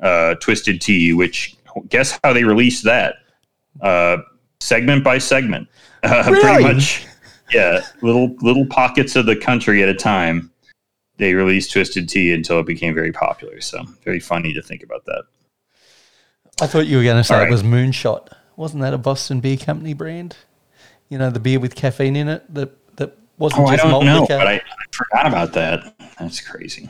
[0.00, 1.12] uh, Twisted Tea.
[1.12, 1.56] Which
[1.88, 3.16] guess how they released that?
[3.80, 4.18] Uh,
[4.60, 5.68] segment by segment.
[6.04, 6.42] Uh, Really?
[6.42, 7.06] Pretty much
[7.52, 10.50] yeah, little little pockets of the country at a time.
[11.18, 13.60] They released Twisted Tea until it became very popular.
[13.60, 15.22] So very funny to think about that.
[16.60, 18.28] I thought you were going to say All it was Moonshot.
[18.56, 20.36] Wasn't that a Boston Beer Company brand?
[21.08, 24.04] You know, the beer with caffeine in it that that wasn't Oh, I just malt
[24.04, 24.38] don't know, liquor.
[24.38, 24.60] but I, I
[24.92, 25.94] forgot about that.
[26.18, 26.88] That's crazy.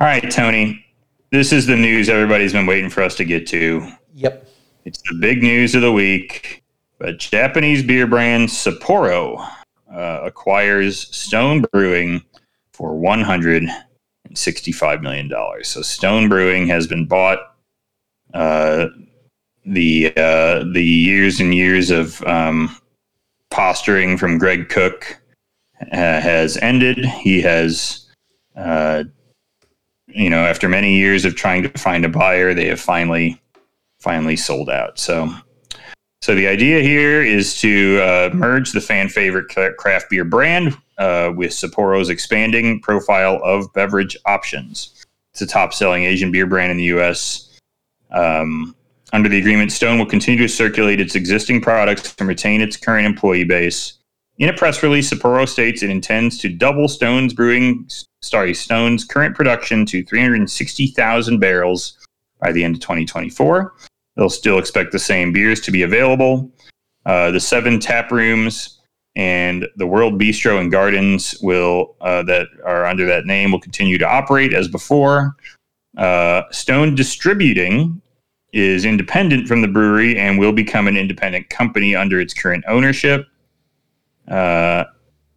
[0.00, 0.84] All right, Tony.
[1.30, 3.88] This is the news everybody's been waiting for us to get to.
[4.14, 4.48] yep.
[4.84, 6.62] It's the big news of the week.
[6.98, 9.46] But Japanese beer brand Sapporo
[9.92, 12.22] uh, acquires Stone Brewing
[12.72, 15.68] for one hundred and sixty-five million dollars.
[15.68, 17.55] So Stone Brewing has been bought.
[18.34, 18.86] Uh,
[19.64, 22.74] the uh, the years and years of um,
[23.50, 25.18] posturing from Greg Koch
[25.80, 27.04] uh, has ended.
[27.04, 28.06] He has,
[28.54, 29.04] uh,
[30.06, 33.40] you know, after many years of trying to find a buyer, they have finally
[33.98, 34.98] finally sold out.
[34.98, 35.28] So,
[36.22, 39.48] so the idea here is to uh, merge the fan favorite
[39.78, 45.04] craft beer brand uh, with Sapporo's expanding profile of beverage options.
[45.32, 47.45] It's a top-selling Asian beer brand in the U.S.
[48.10, 48.74] Um,
[49.12, 53.06] under the agreement, Stone will continue to circulate its existing products and retain its current
[53.06, 53.98] employee base.
[54.38, 57.88] In a press release, Sapporo states it intends to double Stone's brewing,
[58.20, 62.06] sorry, Stone's current production to 360,000 barrels
[62.40, 63.72] by the end of 2024.
[64.16, 66.50] They'll still expect the same beers to be available.
[67.06, 68.80] Uh, the seven tap rooms
[69.14, 73.96] and the World Bistro and Gardens will uh, that are under that name will continue
[73.98, 75.34] to operate as before.
[75.96, 78.00] Uh, Stone Distributing
[78.52, 83.26] is independent from the brewery and will become an independent company under its current ownership.
[84.28, 84.84] Uh,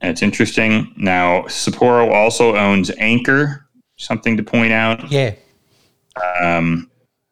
[0.01, 0.93] it's interesting.
[0.95, 5.11] Now, Sapporo also owns Anchor, something to point out.
[5.11, 5.35] Yeah.
[6.41, 6.89] Um,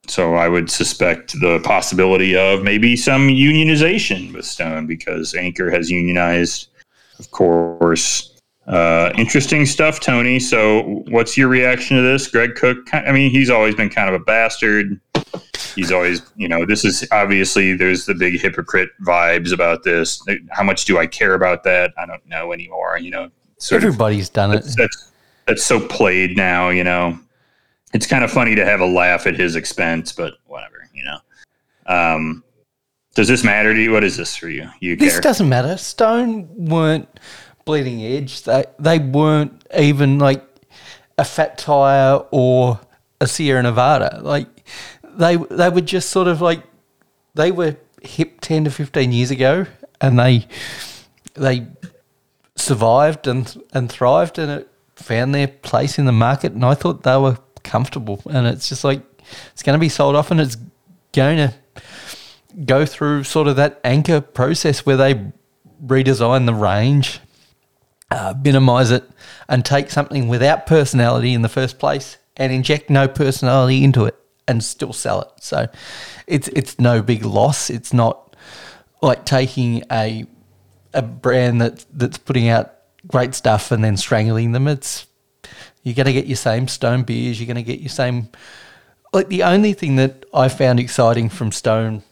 [0.07, 5.89] so I would suspect the possibility of maybe some unionization with Stone because Anchor has
[5.89, 6.69] unionized,
[7.19, 8.36] of course.
[8.67, 10.39] Uh, interesting stuff, Tony.
[10.39, 12.27] So, what's your reaction to this?
[12.27, 14.99] Greg Koch, I mean, he's always been kind of a bastard.
[15.75, 20.21] He's always, you know, this is obviously there's the big hypocrite vibes about this.
[20.51, 21.93] How much do I care about that?
[21.97, 22.97] I don't know anymore.
[22.97, 24.63] You know, sort of Everybody's done it.
[24.63, 25.11] that's, that's
[25.45, 26.69] that's so played now.
[26.69, 27.17] You know,
[27.93, 30.89] it's kind of funny to have a laugh at his expense, but whatever.
[30.93, 31.17] You know,
[31.85, 32.43] um,
[33.15, 33.91] does this matter to you?
[33.91, 34.69] What is this for you?
[34.79, 35.21] You This care?
[35.21, 35.77] doesn't matter.
[35.77, 37.07] Stone weren't
[37.67, 38.41] bleeding edge.
[38.43, 40.43] They they weren't even like
[41.17, 42.79] a Fat Tire or
[43.21, 44.19] a Sierra Nevada.
[44.23, 44.47] Like
[45.03, 46.63] they they were just sort of like
[47.35, 49.67] they were hip ten to fifteen years ago,
[50.01, 50.47] and they
[51.35, 51.67] they
[52.55, 56.53] survived and and thrived, and it found their place in the market.
[56.53, 58.21] And I thought they were comfortable.
[58.29, 59.01] And it's just like
[59.51, 60.57] it's going to be sold off, and it's
[61.13, 61.53] going to
[62.65, 65.31] go through sort of that anchor process where they
[65.85, 67.19] redesign the range,
[68.11, 69.03] uh, minimize it,
[69.49, 74.15] and take something without personality in the first place and inject no personality into it
[74.47, 75.29] and still sell it.
[75.41, 75.67] So
[76.25, 77.69] it's it's no big loss.
[77.69, 78.35] It's not
[79.01, 80.25] like taking a
[80.93, 82.73] a brand that that's putting out
[83.05, 84.67] great stuff and then strangling them.
[84.67, 85.07] It's
[85.83, 87.39] you're going to get your same Stone beers.
[87.39, 88.29] You're going to get your same.
[89.13, 92.03] Like the only thing that I found exciting from Stone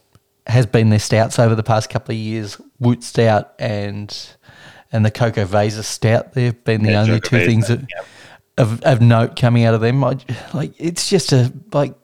[0.46, 2.60] has been their stouts over the past couple of years.
[2.78, 4.16] Woot Stout and
[4.92, 6.32] and the Xocoveza Stout.
[6.32, 8.06] They've been the Yeah, only two things that yep.
[8.58, 10.02] of, of note coming out of them.
[10.04, 10.18] I,
[10.54, 11.94] like it's just a like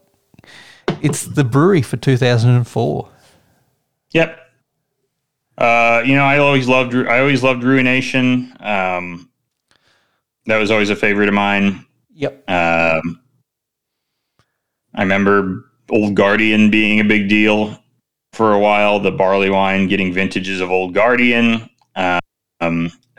[1.01, 3.09] it's the brewery for 2004.
[4.13, 4.39] Yep.
[5.59, 8.57] Uh, you know, I always loved I always loved Ruination.
[8.61, 9.31] Um,
[10.47, 11.87] that was always a favorite of mine.
[12.15, 12.51] Yep.
[12.51, 13.21] Um,
[14.95, 17.79] I remember Old Guardian being a big deal
[18.33, 18.99] for a while.
[18.99, 21.69] The barley wine getting vintages of Old Guardian.
[21.95, 22.21] Um,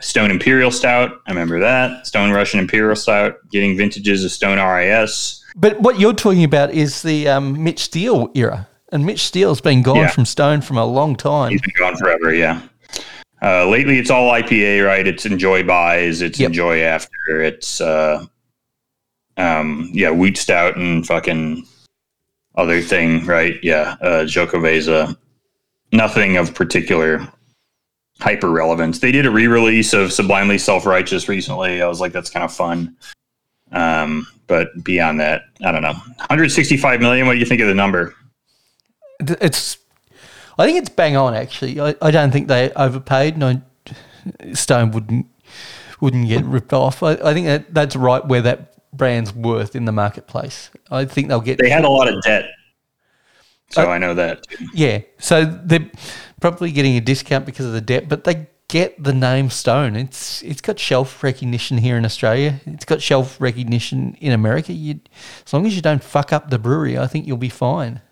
[0.00, 1.12] Stone Imperial Stout.
[1.26, 2.06] I remember that.
[2.06, 5.42] Stone Russian Imperial Stout getting vintages of Stone RIS.
[5.56, 9.82] But what you're talking about is the um, Mitch Steele era, and Mitch Steele's been
[9.82, 10.08] gone Yeah.
[10.08, 11.52] from Stone from a long time.
[11.52, 12.60] He's been gone forever, yeah.
[13.42, 15.06] Uh, lately, it's all IPA, right?
[15.06, 16.48] It's enjoy buys, it's Yep.
[16.48, 18.24] enjoy after, it's uh,
[19.36, 21.66] um, yeah, wheat stout and fucking
[22.56, 23.58] other thing, right?
[23.62, 25.16] Yeah, uh, Xocoveza.
[25.92, 27.26] Nothing of particular
[28.20, 28.98] hyper relevance.
[28.98, 31.82] They did a re-release of Sublimely Self Righteous recently.
[31.82, 32.96] I was like, that's kind of fun.
[33.72, 35.92] Um, but beyond that, I don't know.
[35.92, 37.26] 165 million.
[37.26, 38.14] What do you think of the number?
[39.20, 39.78] It's,
[40.58, 41.34] I think it's bang on.
[41.34, 43.36] Actually, I, I don't think they overpaid.
[43.38, 43.60] No,
[44.52, 45.26] Stone wouldn't
[46.00, 47.02] wouldn't get ripped off.
[47.02, 50.70] I, I think that that's right where that brand's worth in the marketplace.
[50.90, 52.46] I think they'll get They had a lot of debt,
[53.70, 54.46] so Uh, I know that.
[54.72, 55.90] Yeah, so they're
[56.44, 59.96] probably getting a discount because of the debt, but they get the name Stone.
[59.96, 62.60] It's it's got shelf recognition here in Australia.
[62.66, 64.74] It's got shelf recognition in America.
[64.74, 65.00] You,
[65.46, 68.02] as long as you don't fuck up the brewery, I think you'll be fine.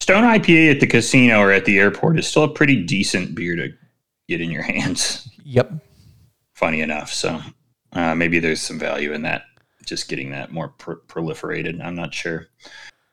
[0.00, 3.56] Stone IPA at the casino or at the airport is still a pretty decent beer
[3.56, 3.72] to
[4.28, 5.26] get in your hands.
[5.42, 5.72] Yep.
[6.54, 7.40] Funny enough, so
[7.94, 9.46] uh, maybe there's some value in that.
[9.84, 11.84] Just getting that more pr- proliferated.
[11.84, 12.46] I'm not sure,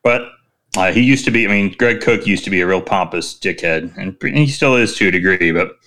[0.04, 0.30] but
[0.76, 1.46] uh, he used to be.
[1.46, 4.96] I mean, Greg Koch used to be a real pompous dickhead, and he still is
[4.98, 5.52] to a degree.
[5.52, 5.78] But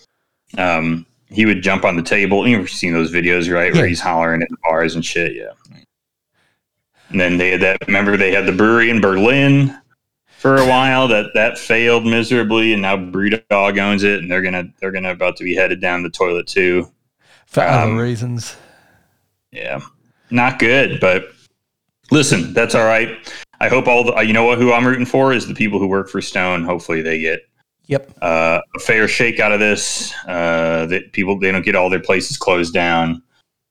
[0.58, 2.46] um, he would jump on the table.
[2.48, 3.72] You've seen those videos, right?
[3.72, 3.80] Yeah.
[3.80, 5.34] Where he's hollering at bars and shit.
[5.34, 5.52] Yeah.
[7.10, 7.86] And then they had that.
[7.86, 9.76] Remember, they had the brewery in Berlin
[10.38, 11.08] for a while.
[11.08, 15.36] That that failed miserably, and now BrewDog owns it, and they're gonna they're gonna about
[15.36, 16.90] to be headed down the toilet too.
[17.46, 18.56] For Um, other reasons.
[19.50, 19.80] Yeah,
[20.30, 21.00] not good.
[21.00, 21.32] But
[22.12, 23.18] listen, that's all right.
[23.60, 25.86] I hope all the you know what who I'm rooting for is the people who
[25.86, 26.64] work for Stone.
[26.64, 27.42] Hopefully, they get
[27.86, 28.12] Yep.
[28.22, 30.14] uh, a fair shake out of this.
[30.26, 33.22] Uh, that people they don't get all their places closed down.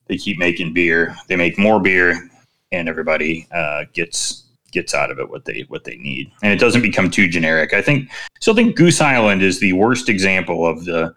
[0.07, 1.15] They keep making beer.
[1.27, 2.29] They make more beer,
[2.71, 6.59] and everybody uh, gets gets out of it what they what they need, and it
[6.59, 7.73] doesn't become too generic.
[7.73, 8.09] I think
[8.39, 11.15] still think Goose Island is the worst example of the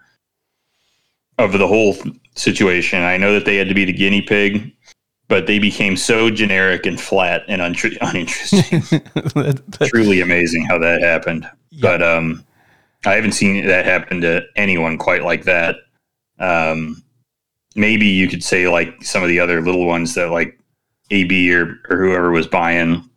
[1.39, 1.97] of the whole
[2.37, 3.03] situation.
[3.03, 4.73] I know that they had to be the guinea pig,
[5.33, 7.63] but they became so generic and flat and
[8.03, 8.83] uninteresting.
[9.89, 11.51] Truly amazing how that happened.
[11.81, 12.45] But um,
[13.07, 15.77] I haven't seen that happen to anyone quite like that.
[16.39, 17.03] Um,
[17.75, 20.61] maybe you could say like some of the other little ones that like
[21.11, 23.09] AB or, or whoever was buying,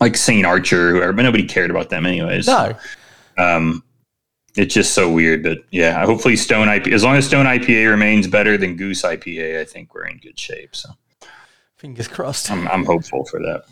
[0.00, 2.46] like Saint Archer, or whoever, but nobody cared about them anyways.
[2.46, 2.74] no.
[3.36, 3.84] Um,
[4.56, 6.06] it's just so weird, but yeah.
[6.06, 6.92] Hopefully, Stone IPA.
[6.94, 10.38] As long as Stone IPA remains better than Goose IPA, I think we're in good
[10.38, 10.74] shape.
[10.74, 10.88] So
[11.84, 12.50] Fingers crossed.
[12.50, 13.64] I'm, I'm hopeful for that.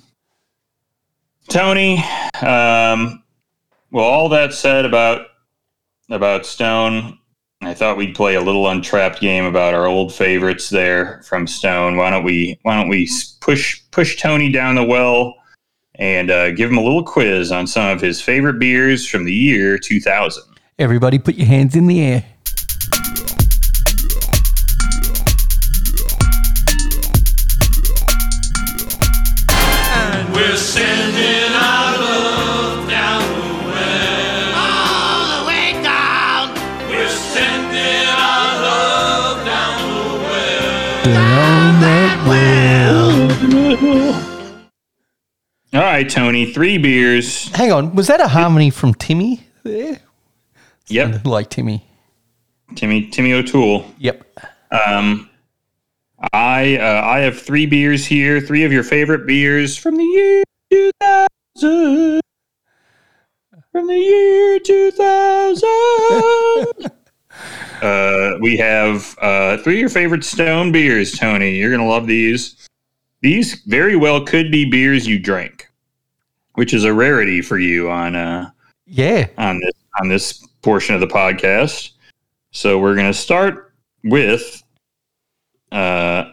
[1.48, 1.97] Tony,
[2.43, 3.22] um,
[3.90, 5.28] well, all that said about
[6.10, 7.18] about Stone,
[7.62, 11.97] I thought we'd play a little Untappd game about our old favorites there from Stone.
[11.97, 13.09] Why don't we Why don't we
[13.40, 15.34] push push Tony down the well
[15.94, 19.32] and uh, give him a little quiz on some of his favorite beers from the
[19.32, 20.43] year 2000.
[20.78, 22.26] Everybody put your hands in the air.
[42.27, 44.23] Well.
[45.74, 47.49] All right, Tony, three beers.
[47.55, 50.01] Hang on, was that a harmony from Timmy there?
[50.89, 51.85] Yep, Like Timmy.
[52.74, 53.86] Timmy Timmy O'Toole.
[53.99, 54.27] Yep.
[54.70, 55.28] Um,
[56.32, 60.43] I uh, I have three beers here, three of your favorite beers from the year
[60.70, 62.20] 2000.
[63.73, 66.93] From the year 2000.
[67.82, 71.56] uh, we have uh, three of your favorite Stone beers, Tony.
[71.56, 72.68] You're gonna love these.
[73.20, 75.68] These very well could be beers you drank,
[76.54, 78.50] which is a rarity for you on uh,
[78.86, 79.26] Yeah.
[79.38, 81.90] on this on this portion of the podcast.
[82.52, 83.72] So we're gonna start
[84.04, 84.62] with
[85.72, 86.24] uh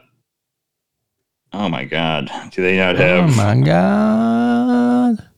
[1.53, 2.29] oh my god.
[2.51, 4.38] Do they not have Oh my god.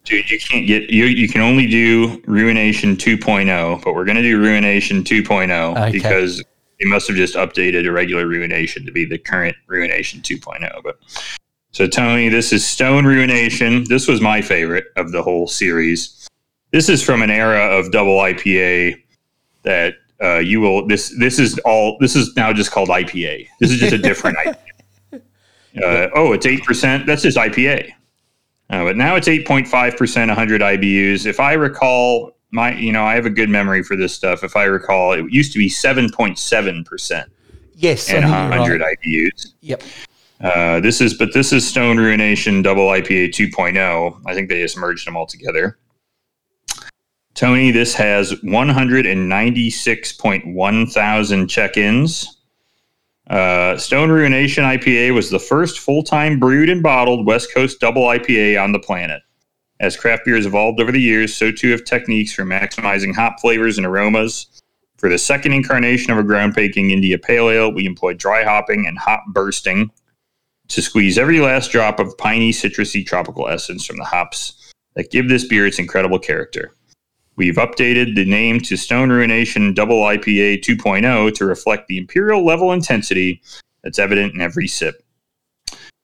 [0.04, 4.40] Dude you can't get you you can only do Ruination 2.0, but we're gonna do
[4.40, 5.92] Ruination 2.0 Okay.
[5.92, 6.38] because
[6.80, 10.82] they must have just updated a regular ruination to be the current ruination 2.0.
[10.84, 10.98] But
[11.72, 13.86] so Tony, this is Stone Ruination.
[13.88, 16.28] This was my favorite of the whole series.
[16.72, 19.02] This is from an era of double IPA
[19.64, 23.48] that uh, you will this this is all this is now just called IPA.
[23.60, 24.58] This is just a different IPA.
[25.82, 27.06] Uh, oh, it's eight percent.
[27.06, 27.94] That's just IPA.
[28.72, 31.26] Uh, but now it's eight point five percent, 100 IBUs.
[31.26, 34.44] If I recall, my you know I have a good memory for this stuff.
[34.44, 37.32] If I recall, it used to be seven point seven percent
[37.82, 38.98] Yes, and 100 right.
[39.04, 39.54] IBUs.
[39.62, 39.82] Yep.
[40.40, 44.22] Uh, this is, but this is Stone Ruination Double IPA 2.0.
[44.26, 45.80] I think they just merged them all together.
[47.34, 52.41] Tony, this has 196.1 thousand check-ins.
[53.30, 58.62] Uh, Stone Ruination IPA was the first full-time brewed and bottled West Coast double IPA
[58.62, 59.22] on the planet.
[59.80, 63.78] As craft beers evolved over the years, so too have techniques for maximizing hop flavors
[63.78, 64.48] and aromas.
[64.98, 68.98] For the second incarnation of a groundbreaking India Pale Ale, we employed dry hopping and
[69.00, 69.90] hop bursting
[70.68, 75.30] to squeeze every last drop of piney, citrusy tropical essence from the hops that give
[75.30, 76.76] this beer its incredible character.
[77.38, 82.72] We've updated the name to Stone Ruination Double IPA 2.0 to reflect the imperial level
[82.74, 83.42] intensity
[83.84, 85.04] that's evident in every sip.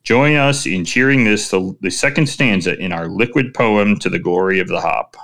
[0.03, 4.19] Join us in cheering this, the, the second stanza in our liquid poem to the
[4.19, 5.17] glory of the hop.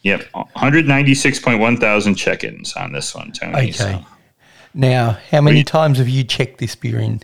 [0.00, 3.54] Yep, 196.1 thousand check ins on this one, Tony.
[3.54, 3.72] Okay.
[3.72, 4.04] so
[4.72, 7.20] Now, how many times have you checked this beer in?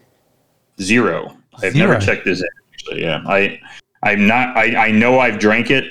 [0.81, 1.37] Zero.
[1.63, 1.93] I've Zero.
[1.93, 3.03] never checked this in, actually.
[3.03, 3.23] Yeah.
[3.27, 3.61] I,
[4.03, 5.85] I'm not, I, I know I've drank it,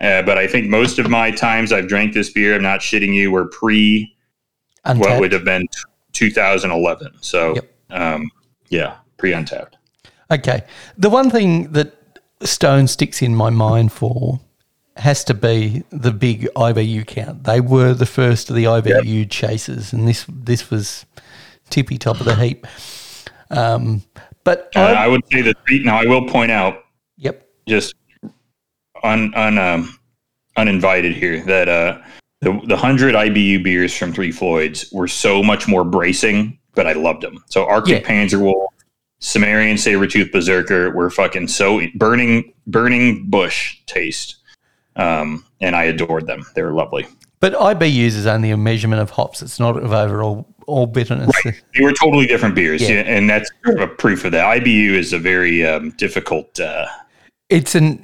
[0.00, 3.14] uh, but I think most of my times I've drank this beer, I'm not shitting
[3.14, 4.14] you, were pre
[4.84, 5.66] what would have been
[6.12, 7.12] 2011.
[7.20, 7.74] So, Yep.
[7.90, 8.30] um,
[8.68, 9.74] yeah, pre Untappd.
[10.30, 10.62] Okay.
[10.98, 11.94] The one thing that
[12.42, 14.40] Stone sticks in my mind for
[14.96, 17.44] has to be the big IBU count.
[17.44, 21.06] They were the first of the IBU chasers, and this this was
[21.70, 22.66] tippy top of the heap.
[23.50, 24.02] Um,
[24.44, 26.84] but Uh, I, I would say that, now I will point out,
[27.16, 27.94] yep, just
[29.04, 29.98] un, un, um,
[30.56, 32.00] uninvited here, that uh,
[32.40, 36.92] the, the 100 IBU beers from Three Floyds were so much more bracing, but I
[36.94, 37.42] loved them.
[37.48, 38.08] So Arctic Yeah.
[38.08, 38.66] Panzerwolf,
[39.20, 44.36] Sumerian Sabertooth Berserker were fucking so burning, burning bush taste.
[44.96, 46.44] Um, and I adored them.
[46.54, 47.06] They were lovely.
[47.40, 49.42] but IBUs is only a measurement of hops.
[49.42, 51.30] It's not of overall all bitterness.
[51.44, 52.80] They were totally different beers.
[52.82, 53.02] Yeah.
[53.06, 54.44] And that's sort of a proof of that.
[54.62, 56.86] IBU is a very um, difficult, uh,
[57.50, 57.98] It's an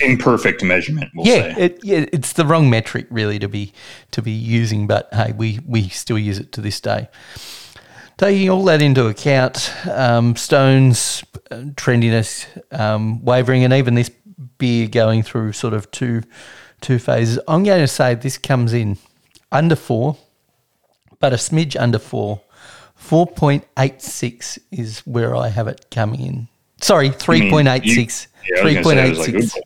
[0.00, 1.62] imperfect measurement, we'll yeah, say.
[1.62, 3.72] it, yeah, it's the wrong metric really to be
[4.10, 7.08] to be using, but hey, we we still use it to this day.
[8.16, 12.46] Taking all that into account, um, Stone's uh, trendiness,
[12.76, 14.10] um, wavering, and even this
[14.58, 16.22] beer going through sort of two
[16.80, 17.38] two phases.
[17.48, 18.98] I'm going to say this comes in
[19.52, 20.16] under four,
[21.20, 22.42] but a smidge under four.
[22.94, 26.48] Four point eight six is where I have it coming in.
[26.80, 28.28] Sorry, three point eight six.
[28.48, 29.64] yeah, I was Three gonna say, point I eight was like,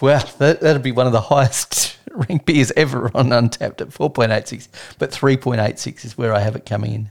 [0.00, 4.68] Well, that, that'd be one of the highest ranked beers ever on Untappd at 4.86.
[4.98, 7.10] But 3.86 is where I have it coming in.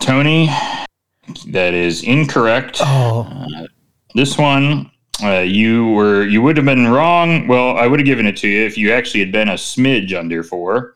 [0.00, 0.48] Tony,
[1.48, 2.78] that is incorrect.
[2.80, 3.46] Oh,
[4.14, 4.90] This one,
[5.22, 7.46] uh, you were you would have been wrong.
[7.46, 10.18] Well, I would have given it to you if you actually had been a smidge
[10.18, 10.94] under four,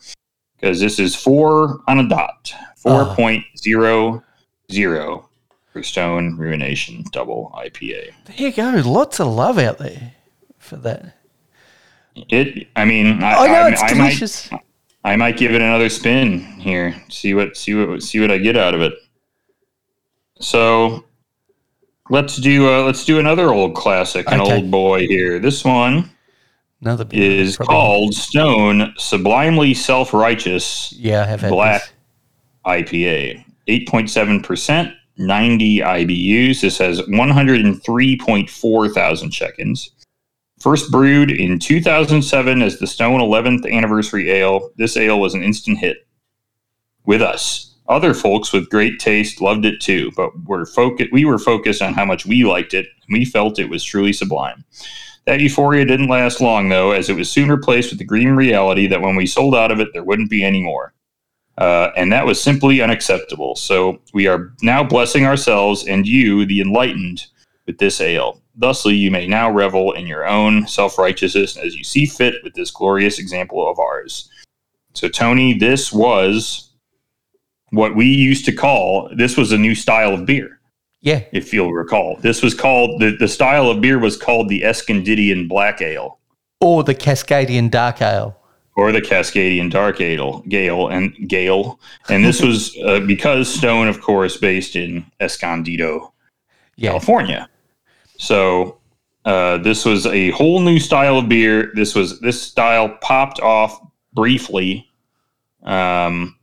[0.57, 4.23] because this is four on a dot, four point zero
[4.73, 5.34] zero for
[5.83, 8.13] Stone Ruination Double IPA.
[8.27, 8.71] there you go.
[8.89, 10.13] Lots of love out there
[10.59, 11.17] for that.
[12.29, 14.51] It, I mean, I, I know I, it's I delicious.
[14.53, 14.61] Might,
[15.05, 16.95] I might give it another spin here.
[17.09, 18.95] See what see what see what I get out of it.
[20.41, 21.05] So
[22.11, 24.57] let's do uh, let's do another old classic, an Okay.
[24.57, 25.39] old boy here.
[25.39, 26.11] This one
[26.81, 27.23] Another beer.
[27.41, 31.93] is called Stone Sublimely Self Righteous Yeah, I have had Black this.
[32.67, 33.45] IPA.
[33.69, 36.61] 8.7%, 90 IBUs.
[36.61, 39.91] This has 103.4 thousand check ins.
[40.61, 45.78] First brewed in 2007 as the Stone 11th Anniversary Ale, this ale was an instant
[45.78, 46.07] hit
[47.05, 47.77] with us.
[47.86, 50.65] Other folks with great taste loved it too, but we're
[51.12, 54.12] we were focused on how much we liked it, and we felt it was truly
[54.12, 54.65] sublime.
[55.27, 58.86] That euphoria didn't last long, though, as it was soon replaced with the grim reality
[58.86, 60.94] that when we sold out of it, there wouldn't be any more.
[61.59, 63.55] Uh, and that was simply unacceptable.
[63.55, 67.27] So we are now blessing ourselves and you, the enlightened,
[67.67, 68.41] with this ale.
[68.57, 72.55] Thusly, you may now revel in your own self righteousness as you see fit with
[72.55, 74.29] this glorious example of ours.
[74.95, 76.71] So, Tony, this was
[77.71, 80.61] what we used to call this was a new style of beer,
[81.01, 82.17] Yeah, if you'll recall.
[82.21, 86.19] This was called the, the style of beer was called the Escondidian Black Ale.
[86.61, 88.37] or the Cascadian Dark Ale.
[88.77, 91.79] Or the Cascadian Dark Ale, Gale, and Gale,
[92.09, 96.13] and this was uh, because Stone, of course, based in Escondido,
[96.77, 96.91] Yeah.
[96.91, 97.49] California.
[98.19, 98.79] So
[99.25, 101.73] uh, this was a whole new style of beer.
[101.75, 103.81] This was this style popped off
[104.13, 104.89] briefly,
[105.63, 106.37] um,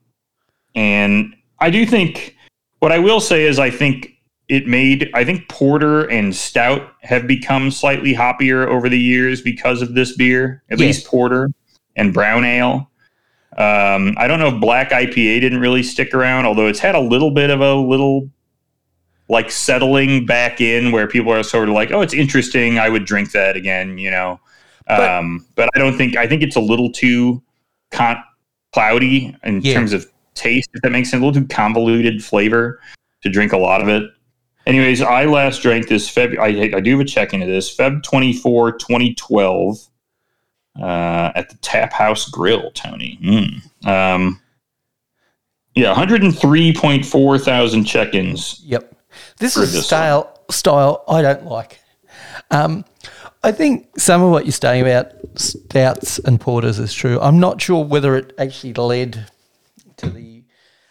[0.76, 2.36] and I do think
[2.80, 4.18] what I will say is I think
[4.48, 9.82] it made I think porter and stout have become slightly hoppier over the years because
[9.82, 10.64] of this beer.
[10.70, 11.50] At least porter
[11.96, 12.90] and brown ale.
[13.58, 17.00] Um, I don't know if black IPA didn't really stick around, although it's had a
[17.00, 18.30] little bit of a little
[19.28, 22.80] like settling back in where people are sort of like, oh, it's interesting.
[22.80, 24.40] I would drink that again, you know.
[24.88, 27.42] But- um, but I don't think I think it's a little too
[27.92, 28.24] con-
[28.74, 29.74] cloudy in Yeah.
[29.76, 31.22] terms of taste, if that makes sense.
[31.22, 32.80] A little too convoluted flavor
[33.22, 34.04] to drink a lot of it.
[34.66, 36.38] Anyways, I last drank this Feb.
[36.40, 39.78] I, I do have a check into this Feb 24, 2012,
[40.80, 43.18] uh, at the Tap House Grill, Tony.
[43.22, 43.88] Mm.
[43.88, 44.42] Um,
[45.76, 48.62] yeah, 103.4 thousand check ins.
[48.66, 48.96] Yep.
[49.38, 51.80] This is a this style style I don't like.
[52.50, 52.86] Um,
[53.44, 57.20] I think some of what you're saying about stouts and porters is true.
[57.20, 59.32] I'm not sure whether it actually led
[59.98, 60.44] to the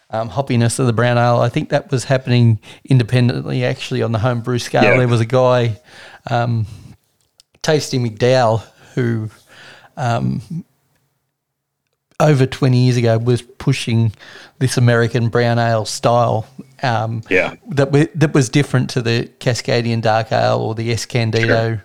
[0.09, 1.39] um, hoppiness of the brown ale.
[1.39, 4.83] I think that was happening independently, actually, on the homebrew scale.
[4.83, 4.97] Yeah.
[4.97, 5.79] There was a guy,
[6.29, 6.65] um,
[7.61, 8.61] Tasty McDole,
[8.95, 9.29] who
[10.01, 10.41] um,
[12.19, 14.11] over 20 years ago was pushing
[14.59, 16.45] this American brown ale style.
[16.83, 17.55] Um, Yeah.
[17.69, 21.79] that that was different to the Cascadian Dark Ale or the Escondido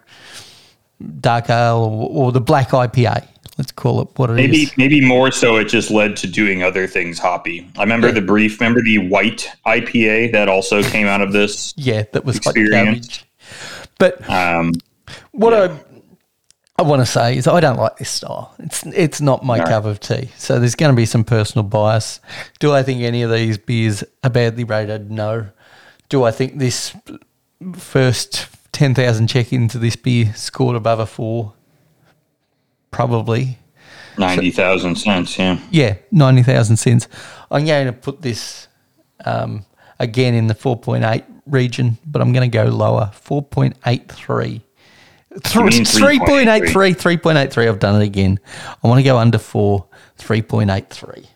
[1.20, 3.26] Dark Ale or, or the Black IPA.
[3.58, 4.50] Let's call it what it is.
[4.50, 7.66] Maybe maybe more so it just led to doing other things hoppy.
[7.78, 8.14] I remember Yeah.
[8.14, 11.72] the brief, remember the white IPA that also came out of this.
[11.76, 13.24] Yeah, that was Experience.
[13.98, 14.72] But Um,
[15.32, 15.70] what I
[16.78, 18.54] I want to say is I don't like this style.
[18.58, 19.64] It's it's not my No.
[19.64, 20.30] cup of tea.
[20.36, 22.20] So there's going to be some personal bias.
[22.58, 25.10] Do I think any of these beers are badly rated?
[25.10, 25.48] No.
[26.10, 26.94] Do I think this
[27.74, 31.54] first ten thousand check into this beer scored above a four?
[32.90, 33.58] Probably.
[34.18, 35.58] 90,000 cents, yeah.
[35.70, 37.06] Yeah, ninety thousand cents.
[37.50, 38.66] I'm going to put this
[39.26, 39.66] um,
[39.98, 43.10] again in the four point eight region, but I'm going to go lower.
[43.12, 44.62] Four point eight three.
[45.36, 47.68] Mean 3.83, 3.83.
[47.68, 48.38] I've done it again.
[48.82, 49.86] I want to go under four,
[50.18, 51.26] 3.83.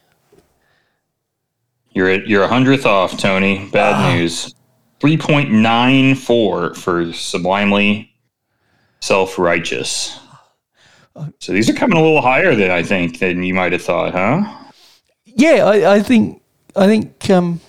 [1.92, 3.68] You're at you're a hundredth off, Tony.
[3.70, 4.14] Bad Ah.
[4.14, 4.54] news.
[5.00, 8.12] Three point nine four for sublimely
[9.00, 10.18] self righteous.
[11.40, 14.12] So these are coming a little higher than I think than you might have thought,
[14.12, 14.42] huh?
[15.24, 16.42] Yeah, I, I think
[16.76, 17.60] I think um,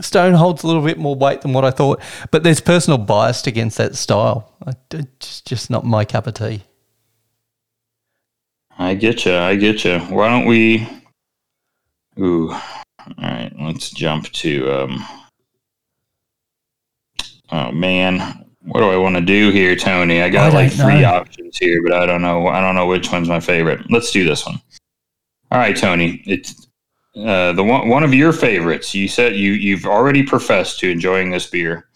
[0.00, 3.46] Stone holds a little bit more weight than what I thought, but there's personal bias
[3.46, 4.49] against that style.
[4.66, 6.62] I, it's just not my cup of tea.
[8.78, 9.34] I get you.
[9.34, 9.98] I get you.
[10.00, 10.88] Why don't we?
[12.18, 12.50] Ooh.
[12.52, 12.60] All
[13.18, 13.52] right.
[13.58, 14.72] Let's jump to.
[14.72, 15.04] um
[17.52, 20.22] Oh man, what do I want to do here, Tony?
[20.22, 21.14] I got I like three know.
[21.14, 22.46] options here, but I don't know.
[22.46, 23.90] I don't know which one's my favorite.
[23.90, 24.60] Let's do this one.
[25.50, 26.22] All right, Tony.
[26.26, 26.68] It's
[27.16, 28.94] uh, the one one of your favorites.
[28.94, 31.88] You said you you've already professed to enjoying this beer.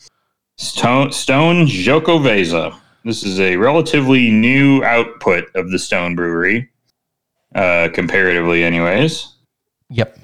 [0.56, 2.78] Stone Stone Xocoveza.
[3.04, 6.70] This is a relatively new output of the Stone Brewery,
[7.54, 9.34] uh, comparatively, anyways.
[9.90, 10.18] Yep.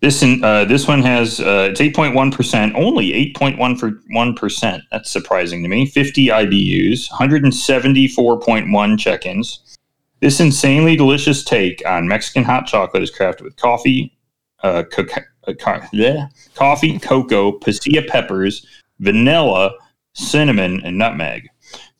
[0.00, 3.58] This in, uh, this one has uh, it's eight point one percent, only eight point
[3.58, 4.82] one for one percent.
[4.92, 5.86] That's surprising to me.
[5.86, 9.78] Fifty IBUs, one hundred and seventy four point one check-ins.
[10.20, 14.16] This insanely delicious take on Mexican hot chocolate is crafted with coffee,
[14.62, 18.66] uh, coca- uh, coffee, cocoa, pasilla peppers,
[19.00, 19.72] vanilla,
[20.14, 21.48] cinnamon, and nutmeg.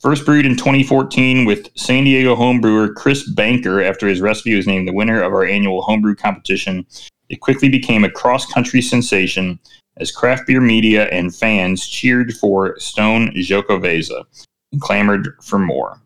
[0.00, 4.86] First brewed in 2014 with San Diego homebrewer Chris Banker after his recipe was named
[4.86, 6.86] the winner of our annual homebrew competition.
[7.28, 9.58] It quickly became a cross country sensation
[9.96, 14.24] as craft beer media and fans cheered for Stone Xocoveza
[14.72, 16.00] and clamored for more.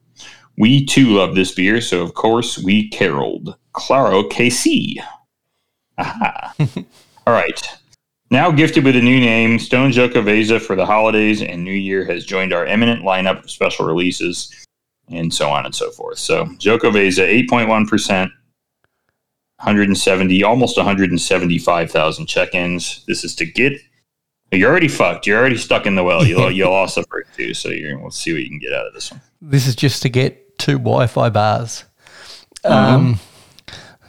[0.57, 3.57] We too love this beer, so of course we caroled.
[3.73, 4.97] Claro KC.
[5.99, 6.55] Aha.
[7.31, 7.63] All right.
[8.33, 12.25] Now gifted with a new name, Stone Xocoveza for the holidays and New Year has
[12.25, 14.67] joined our eminent lineup of special releases
[15.09, 16.19] and so on and so forth.
[16.19, 17.69] So Xocoveza, 8.1%,
[18.09, 23.05] 170, almost 175,000 check-ins.
[23.07, 23.75] This is to get,
[24.51, 25.29] you're already fucked.
[25.29, 26.27] You're already stuck in the well.
[26.27, 28.89] You, you lost the first two, so you're, we'll see what you can get out
[28.89, 29.21] of this one.
[29.41, 31.85] This is just to get two Wi-Fi bars.
[32.65, 33.21] Um,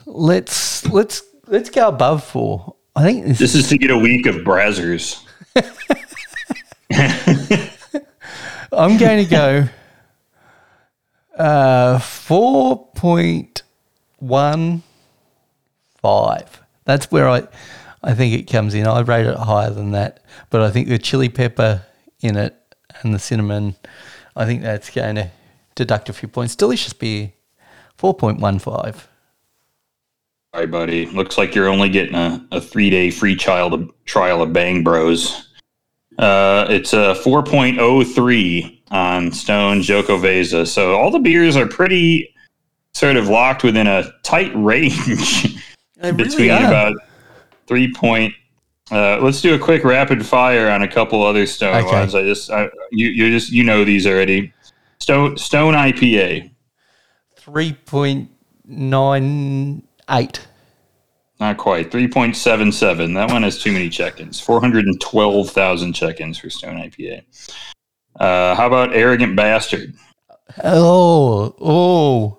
[0.08, 2.78] let's let's let's go above four.
[2.96, 5.24] I think this, This is to get a week of Brazzers.
[8.74, 9.68] I'm going to go
[11.38, 13.64] uh, four point
[14.20, 14.84] one
[16.02, 16.62] five.
[16.86, 17.48] That's where I
[18.04, 18.88] I think it comes in.
[18.88, 21.84] I rate it higher than that, but I think the chili pepper
[22.22, 22.56] in it
[23.02, 23.76] and the cinnamon,
[24.36, 25.32] I think that's going to
[25.76, 26.56] deduct a few points.
[26.56, 27.32] Delicious beer,
[27.98, 29.08] four point one five.
[30.54, 31.06] Sorry, buddy.
[31.06, 34.84] Looks like you're only getting a, a three day free trial of, trial of Bang
[34.84, 35.48] Bros.
[36.20, 40.68] Uh, it's a 4.03 on Stone Xocoveza.
[40.68, 42.36] So all the beers are pretty
[42.94, 45.58] sort of locked within a tight range
[46.16, 46.96] between about
[47.68, 48.34] three point.
[48.92, 51.92] Uh, let's do a quick rapid fire on a couple other Stone Okay.
[51.94, 52.14] ones.
[52.14, 54.54] I just I, you you just you know these already.
[55.00, 56.52] Stone Stone IPA.
[57.38, 58.30] three point
[58.66, 60.48] nine eight.
[61.40, 61.90] Not quite.
[61.90, 63.16] 3.77.
[63.16, 64.40] That one has too many check-ins.
[64.40, 67.24] 412,000 check-ins for Stone IPA.
[68.20, 69.96] Uh, how about Arrogant Bastard?
[70.64, 72.38] Oh, oh,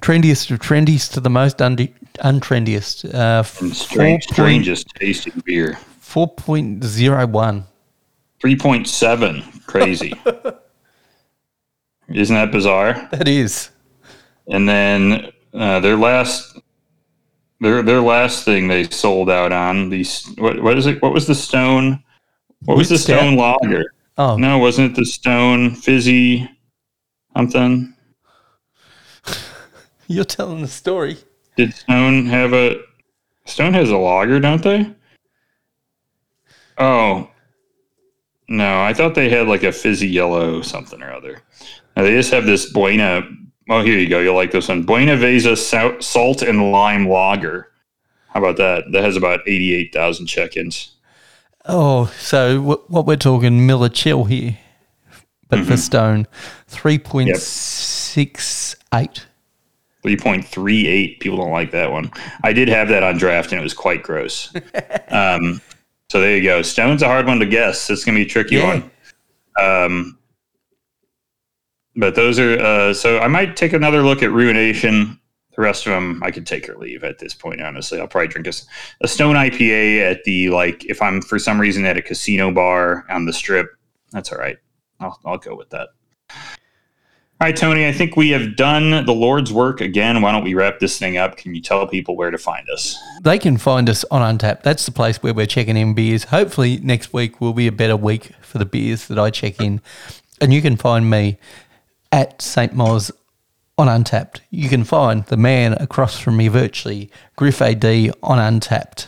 [0.00, 3.04] trendiest of trendiest to the most unde- untrendiest.
[3.04, 5.78] Uh, And strange, strangest tasting beer.
[6.00, 7.64] Four point zero one.
[8.42, 9.64] 3.7.
[9.66, 10.14] Crazy.
[12.08, 13.08] Isn't that bizarre?
[13.12, 13.70] That is.
[14.48, 16.58] And then uh, their last
[17.62, 21.00] their their last thing they sold out on these what what is it?
[21.00, 22.02] What was the Stone?
[22.64, 23.00] What was the Wheat?
[23.00, 23.94] Stone Lager?
[24.18, 26.50] Oh No, wasn't it the Stone Fizzy
[27.36, 27.94] something?
[30.08, 31.16] You're telling the story.
[31.56, 32.76] Did Stone have a
[33.46, 34.94] Stone has a lager, don't they?
[36.78, 37.28] Oh.
[38.48, 41.42] No, I thought they had like a fizzy yellow something or other.
[41.96, 43.22] Now, they just have this Buena.
[43.68, 44.18] Oh, here you go.
[44.20, 44.84] You'll like this one.
[44.84, 47.68] Buenaveza Salt and Lime Lager.
[48.28, 48.90] How about that?
[48.92, 50.92] That has about 88,000 check ins.
[51.66, 54.58] Oh, so w- what we're talking Miller Chill here,
[55.48, 55.68] but Mm-hmm.
[55.68, 56.26] for Stone,
[56.66, 59.26] three point six eight.
[60.04, 61.20] 3.38.
[61.20, 62.10] People don't like that one.
[62.42, 64.52] I did have that on draft and it was quite gross.
[65.10, 65.60] um,
[66.10, 66.60] so there you go.
[66.62, 67.88] Stone's a hard one to guess.
[67.88, 68.66] It's going to be a tricky Yeah.
[68.66, 68.90] one.
[69.64, 70.18] Um,
[71.96, 75.18] but those are, uh, so I might take another look at Ruination.
[75.54, 78.00] The rest of them I could take or leave at this point, honestly.
[78.00, 78.52] I'll probably drink a,
[79.02, 83.04] a Stone IPA at the, like, if I'm for some reason at a casino bar
[83.10, 83.66] on the strip,
[84.12, 84.56] that's all right.
[85.00, 85.88] I'll, I'll go with that.
[87.42, 90.22] All right, Tony, I think we have done the Lord's work again.
[90.22, 91.36] Why don't we wrap this thing up?
[91.36, 92.96] Can you tell people where to find us?
[93.22, 94.62] They can find us on Untappd.
[94.62, 96.22] That's the place where we're checking in beers.
[96.24, 99.80] Hopefully, next week will be a better week for the beers that I check in.
[100.40, 101.36] And you can find me
[102.12, 102.74] at St.
[102.74, 103.10] Moz
[103.78, 104.40] on Untappd.
[104.50, 107.84] You can find the man across from me virtually, Griff AD,
[108.22, 109.06] on Untappd.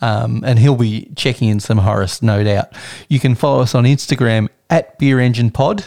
[0.00, 2.72] Um, and he'll be checking in some Horus, no doubt.
[3.08, 5.84] You can follow us on Instagram at Beer Engine Pod.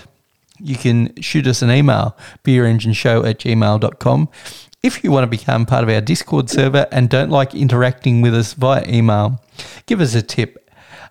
[0.59, 4.29] You can shoot us an email, beerengineshow at gmail.com.
[4.83, 8.33] If you want to become part of our Discord server and don't like interacting with
[8.33, 9.41] us via email,
[9.85, 10.66] give us a tip.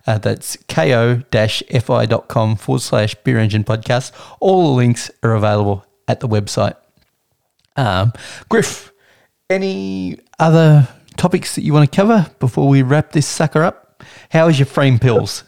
[0.07, 4.13] Uh, that's ko-fi.com forward slash beer engine podcast.
[4.39, 6.77] All the links are available at the website.
[7.75, 8.13] Um,
[8.49, 8.93] Griff,
[9.49, 14.03] any other topics that you want to cover before we wrap this sucker up?
[14.31, 15.43] How is your frame pils?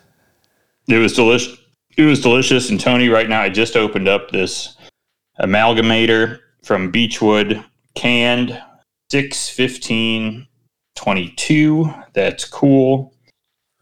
[0.88, 1.58] It was delicious.
[1.98, 2.70] It was delicious.
[2.70, 4.76] And Tony, right now, I just opened up this
[5.40, 7.64] amalgamator from Beachwood,
[7.96, 8.62] canned
[9.12, 10.48] 615
[10.96, 11.94] 22.
[12.14, 13.14] That's cool.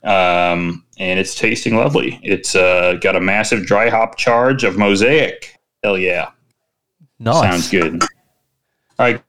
[0.07, 2.19] Um, and it's tasting lovely.
[2.23, 5.55] It's uh, got a massive dry hop charge of mosaic.
[5.83, 6.29] Hell yeah.
[7.19, 7.41] Nice.
[7.41, 8.01] Sounds good.
[8.03, 8.07] All
[8.99, 9.21] right,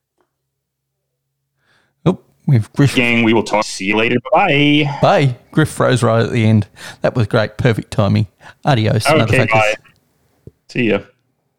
[2.07, 2.95] Oh, we've Griff.
[2.95, 3.23] gang.
[3.25, 3.65] We will talk.
[3.65, 4.17] See you later.
[4.33, 4.85] Bye.
[5.03, 5.37] Bye.
[5.51, 6.69] Griff froze right at the end.
[7.03, 7.59] That was great.
[7.59, 8.29] Perfect timing.
[8.65, 9.75] Adios, Okay, bye.
[10.69, 11.01] See ya.